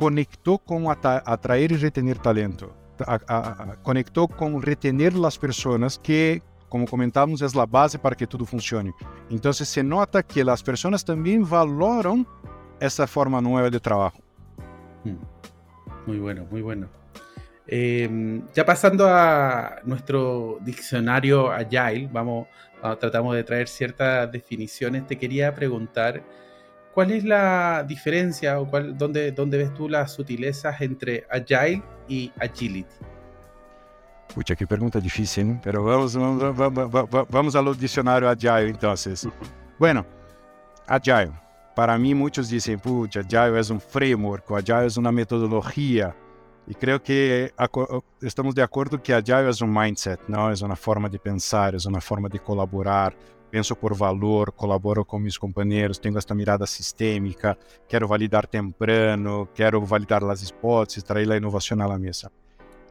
[0.00, 2.72] conectou com atrair e retener talento,
[3.06, 3.38] a, a,
[3.72, 6.40] a, conectou com retener as pessoas que,
[6.70, 8.94] como comentamos, é a base para que tudo funcione.
[9.28, 12.26] Então se nota que as pessoas também valoram
[12.80, 14.14] essa forma nova de trabalho.
[15.04, 15.18] Hmm.
[16.06, 16.88] Muy bueno, muy bueno.
[17.68, 18.08] Eh,
[18.54, 22.48] ya pasando a nuestro diccionario Agile, vamos,
[22.98, 25.06] tratamos de traer ciertas definiciones.
[25.06, 26.22] Te quería preguntar
[26.94, 32.32] ¿Cuál es la diferencia o cuál, dónde, dónde ves tú las sutilezas entre Agile y
[32.40, 32.94] Agility?
[34.34, 39.28] Pucha, que pergunta difícil, pero vamos, vamos, vamos, vamos al diccionario Agile entonces.
[39.78, 40.04] Bueno,
[40.86, 41.32] Agile.
[41.74, 46.14] Para mí muchos dicen, pucha, Agile es un framework, Agile es una metodología.
[46.66, 47.52] Y creo que
[48.20, 50.50] estamos de acuerdo que Agile es un mindset, ¿no?
[50.52, 53.16] Es una forma de pensar, es una forma de colaborar,
[53.50, 57.58] penso por valor, colaboro com meus companheiros, tenho esta mirada sistêmica,
[57.88, 62.30] quero validar temprano, quero validar as hipóteses, trazer a inovação à mesa.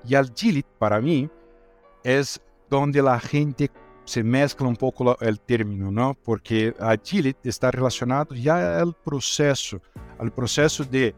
[0.06, 1.30] E agility, para mim,
[2.04, 2.22] é
[2.72, 3.70] onde a gente
[4.06, 6.16] se mescla um pouco o término, não?
[6.16, 9.80] Porque agility está relacionado já ao processo,
[10.18, 11.14] ao processo de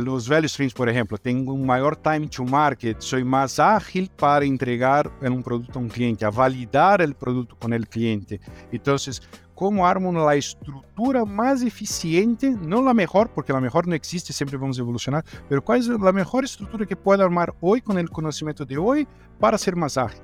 [0.00, 4.46] Los velhos streams, por exemplo, tenho um maior time to market, soy mais ágil para
[4.46, 8.40] entregar um produto a um cliente, a validar o produto com o cliente.
[8.72, 8.96] Então,
[9.54, 14.56] como armo a estrutura mais eficiente, não a melhor, porque a melhor não existe, sempre
[14.56, 18.64] vamos evolucionar, mas qual é a melhor estrutura que pode armar hoje com o conhecimento
[18.64, 19.06] de hoje
[19.38, 20.22] para ser mais ágil?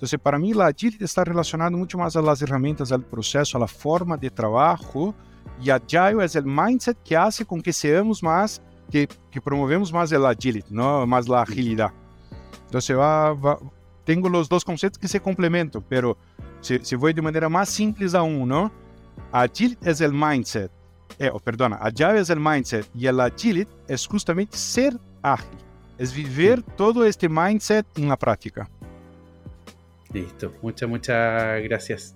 [0.00, 4.16] Então, para mim, a agilidade está relacionada muito mais às ferramentas, ao processo, à forma
[4.16, 5.14] de trabalho,
[5.60, 8.60] e agile é o mindset que faz com que seamos mais
[8.92, 11.94] que, que promovemos mais a agility, não mais a agilidade.
[12.68, 13.58] Então, va, va,
[14.04, 16.16] tenho os dois conceitos que se complementam, pero
[16.60, 18.70] se, se vou de maneira mais simples a um, não?
[19.32, 20.70] Agility é o mindset.
[21.18, 25.48] Eh, oh, perdona, agile é o mindset e a agility é justamente ser ágil.
[25.98, 28.68] É viver todo este mindset na prática.
[30.12, 32.14] Listo, muchas, muchas gracias.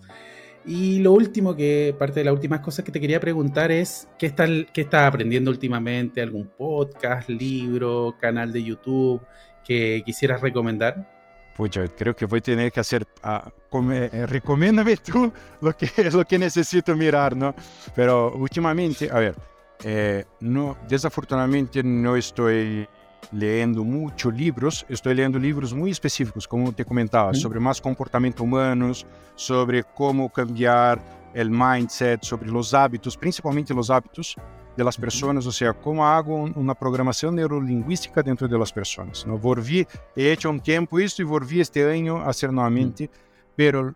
[0.66, 4.26] Y lo último que, parte de las últimas cosas que te quería preguntar es, ¿qué
[4.26, 6.20] estás, qué estás aprendiendo últimamente?
[6.20, 9.20] ¿Algún podcast, libro, canal de YouTube
[9.64, 11.08] que quisieras recomendar?
[11.56, 16.24] Pucha, creo que voy a tener que hacer, uh, eh, recomiéndame tú lo que, lo
[16.24, 17.54] que necesito mirar, ¿no?
[17.94, 19.36] Pero últimamente, a ver,
[19.84, 22.88] eh, no, desafortunadamente no estoy
[23.32, 27.34] leendo muito livros, estou leendo livros muito específicos, como te comentava, uhum.
[27.34, 30.98] sobre mais comportamento humanos, sobre como cambiar
[31.34, 34.36] o mindset, sobre los hábitos, principalmente los hábitos
[34.76, 35.00] de las uhum.
[35.00, 39.22] personas, ou seja, como hago uma programação neurolingüística dentro das pessoas.
[39.22, 39.24] personas.
[39.24, 39.86] Vou Volví,
[40.16, 43.26] he hecho tempo isso e vou volví este ano a hacer novamente, mas
[43.56, 43.94] pero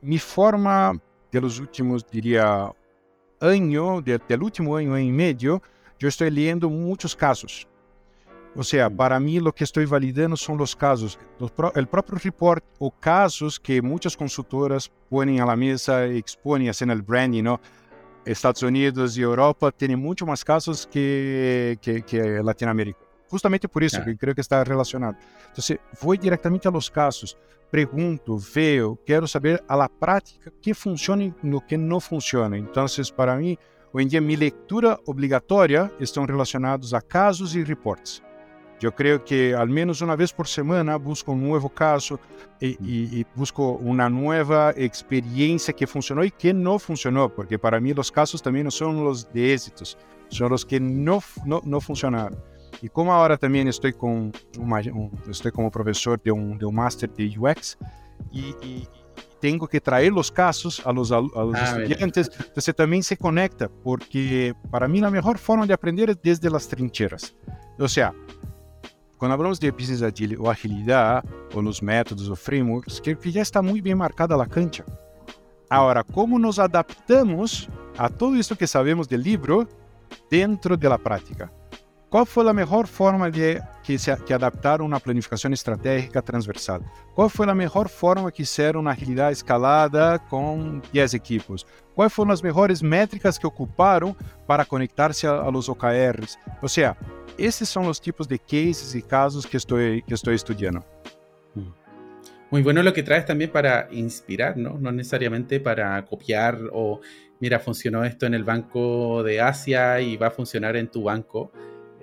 [0.00, 0.94] mi forma
[1.30, 2.72] de últimos, diría,
[3.40, 5.60] año, de, del último año e meio,
[5.98, 7.66] yo estoy leyendo muchos casos
[8.54, 11.48] ou seja, para mim, o que estou validando são os casos, o
[11.86, 17.42] próprio report ou casos que muitas consultoras põem à mesa e expõem assim no branding,
[17.42, 17.58] não?
[18.26, 23.00] Estados Unidos e Europa têm muito mais casos que, que, que Latinoamérica.
[23.30, 23.88] Justamente por é.
[23.88, 25.16] que creio que está relacionado.
[25.50, 27.36] Então, vou diretamente aos casos,
[27.70, 32.58] pergunto, vejo, quero saber a la prática que funciona e o que não funciona.
[32.58, 32.84] Então,
[33.16, 33.56] para mim,
[33.92, 38.22] hoje em dia, minha leitura obrigatória estão relacionados a casos e reportes
[38.86, 42.18] Eu creio que ao menos uma vez por semana busco um novo caso
[42.60, 42.84] e, hum.
[42.84, 47.94] e, e busco uma nova experiência que funcionou e que não funcionou, porque para mim
[47.96, 49.96] os casos também não são os de êxitos,
[50.30, 52.36] são os que não, não, não funcionaram.
[52.82, 56.72] E como agora também estou com uma, um, estou como professor de um de um
[56.72, 57.76] master de UX
[58.32, 58.88] e, e
[59.42, 61.24] tenho que trazer os casos a los, ah,
[62.54, 66.66] Você também se conecta, porque para mim a melhor forma de aprender é desde as
[66.66, 67.34] trincheiras.
[67.78, 68.14] Ou seja,
[69.22, 70.02] quando falamos de business
[70.36, 74.84] ou agilidade, ou nos métodos ou frameworks, que, já está muito bem marcada a cancha.
[75.70, 79.68] Agora, como nos adaptamos a tudo isso que sabemos do livro
[80.28, 81.52] dentro da prática?
[82.10, 86.80] Qual foi a melhor forma de que se que adaptar uma planificação estratégica transversal?
[87.14, 91.64] Qual foi a melhor forma que ser uma agilidade escalada com 10 equipos?
[91.94, 94.16] Quais foram as melhores métricas que ocuparam
[94.48, 96.36] para conectar-se a, a los OKRs?
[96.60, 96.96] Ou seja,
[97.38, 100.84] esses são os tipos de cases e casos que estou que estou estudando.
[102.50, 104.78] Muy bueno lo que traes también para inspirar, ¿no?
[104.78, 107.00] No necesariamente para copiar o,
[107.40, 111.50] mira, funcionó esto en el banco de Asia y va a funcionar en tu banco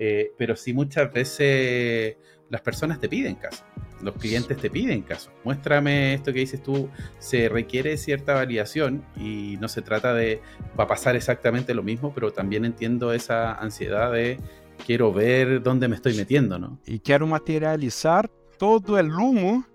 [0.02, 2.16] eh, pero sí muchas veces
[2.50, 3.66] las personas te piden caso,
[4.02, 5.30] los clientes te piden caso.
[5.44, 6.90] Muéstrame esto que dices tú,
[7.20, 10.42] se requiere cierta validación y no se trata de,
[10.80, 14.40] va a pasar exactamente lo mismo, pero también entiendo esa ansiedad de
[14.86, 16.80] quiero ver dónde me estoy metiendo, ¿no?
[16.86, 19.66] Y quiero materializar todo el humo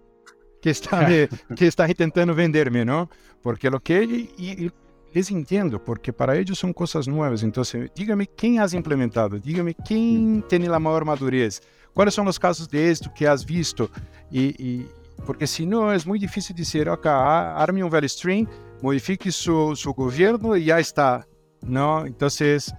[0.60, 3.09] que está, me, que está intentando venderme, ¿no?
[3.43, 4.72] Porque lo que y, y,
[5.12, 7.43] les entiendo, porque para ellos son cosas nuevas.
[7.43, 10.43] Entonces, dígame quién has implementado, dígame quién mm.
[10.48, 11.62] tiene la mayor madurez,
[11.93, 13.89] cuáles son los casos de esto que has visto.
[14.31, 14.89] Y, y
[15.24, 18.48] porque si no, es muy difícil decir, ok, arme un value stream,
[18.82, 21.26] modifique su, su gobierno y ya está.
[21.66, 22.28] Não, então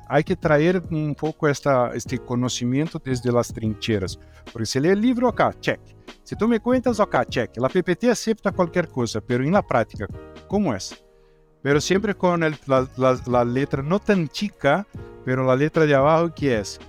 [0.07, 4.17] há que trazer um pouco esta, este conhecimento desde as trincheiras.
[4.51, 5.81] Porque se lê livro, ok, check.
[6.23, 7.51] Se tu me contas, ok, check.
[7.63, 10.07] A PPT aceita qualquer coisa, mas na prática,
[10.47, 10.77] como é?
[11.65, 14.85] pero siempre con el, la, la, la, letra no tan chica,
[15.25, 16.79] pero la letra de abajo que es,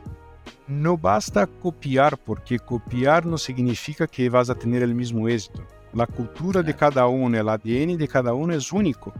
[0.69, 5.65] no basta copiar, porque copiar no significa que vas a tener el mismo éxito.
[5.95, 9.15] La cultura de cada uno, el ADN de cada uno es único.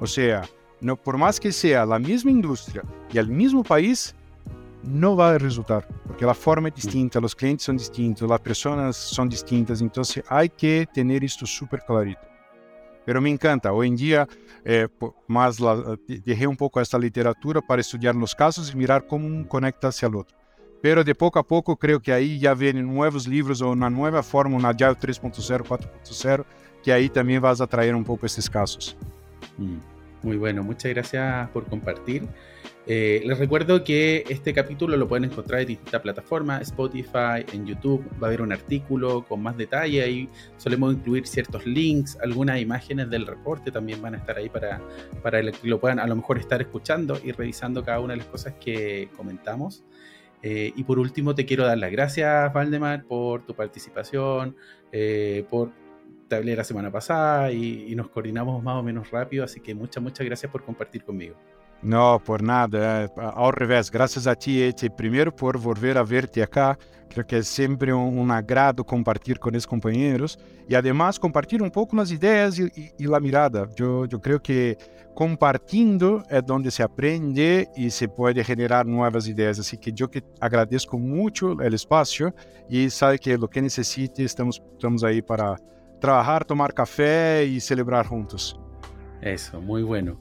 [0.00, 0.42] O sea,
[0.80, 2.82] no, por más que sea la misma industria
[3.12, 4.14] y el mismo país,
[4.82, 8.96] no va a resultar, porque la forma es distinta, los clientes son distintos, las personas
[8.96, 12.20] son distintas, entonces hay que tener esto súper clarito.
[13.04, 13.72] Pero me encanta.
[13.72, 14.28] Hoy en día,
[14.64, 14.88] eh,
[15.28, 19.88] más la, dejé un poco esta literatura para estudiar los casos y mirar cómo conecta
[19.88, 20.36] hacia el otro.
[20.82, 24.24] Pero de poco a poco creo que ahí ya vienen nuevos libros o una nueva
[24.24, 26.44] forma, una Agile 3.0, 4.0,
[26.82, 28.96] que ahí también vas a traer un poco estos casos.
[29.56, 29.78] Mm,
[30.26, 32.24] muy bueno, muchas gracias por compartir.
[32.88, 38.04] Eh, les recuerdo que este capítulo lo pueden encontrar en distintas plataformas, Spotify, en YouTube.
[38.20, 40.02] Va a haber un artículo con más detalle.
[40.02, 44.80] Ahí solemos incluir ciertos links, algunas imágenes del reporte también van a estar ahí para,
[45.22, 48.26] para que lo puedan a lo mejor estar escuchando y revisando cada una de las
[48.26, 49.84] cosas que comentamos.
[50.42, 54.56] Eh, y por último, te quiero dar las gracias, Valdemar, por tu participación,
[54.90, 55.70] eh, por
[56.28, 59.74] te hablé la semana pasada y, y nos coordinamos más o menos rápido, así que
[59.74, 61.36] muchas, muchas gracias por compartir conmigo.
[61.82, 63.10] No, por nada.
[63.16, 66.76] Ao revés, graças a ti, Eti, primeiro por volver a verte acá.
[67.08, 70.38] Creo que é sempre um, um agrado compartilhar com esses companheiros
[70.68, 73.68] e, además, compartilhar um pouco nas ideias e, e, e a mirada.
[73.78, 74.76] Eu, eu creio que
[75.14, 79.58] compartilhando é onde se aprende e se pode generar novas ideias.
[79.58, 82.32] Assim que eu que agradeço muito o espaço
[82.68, 85.56] e sabe que o que necessite, estamos, estamos aí para
[86.00, 88.58] trabalhar, tomar café e celebrar juntos.
[89.22, 90.20] Isso, muito bueno.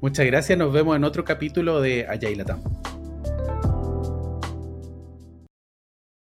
[0.00, 2.58] Muchas gracias, nos vemos en otro capítulo de Allá y.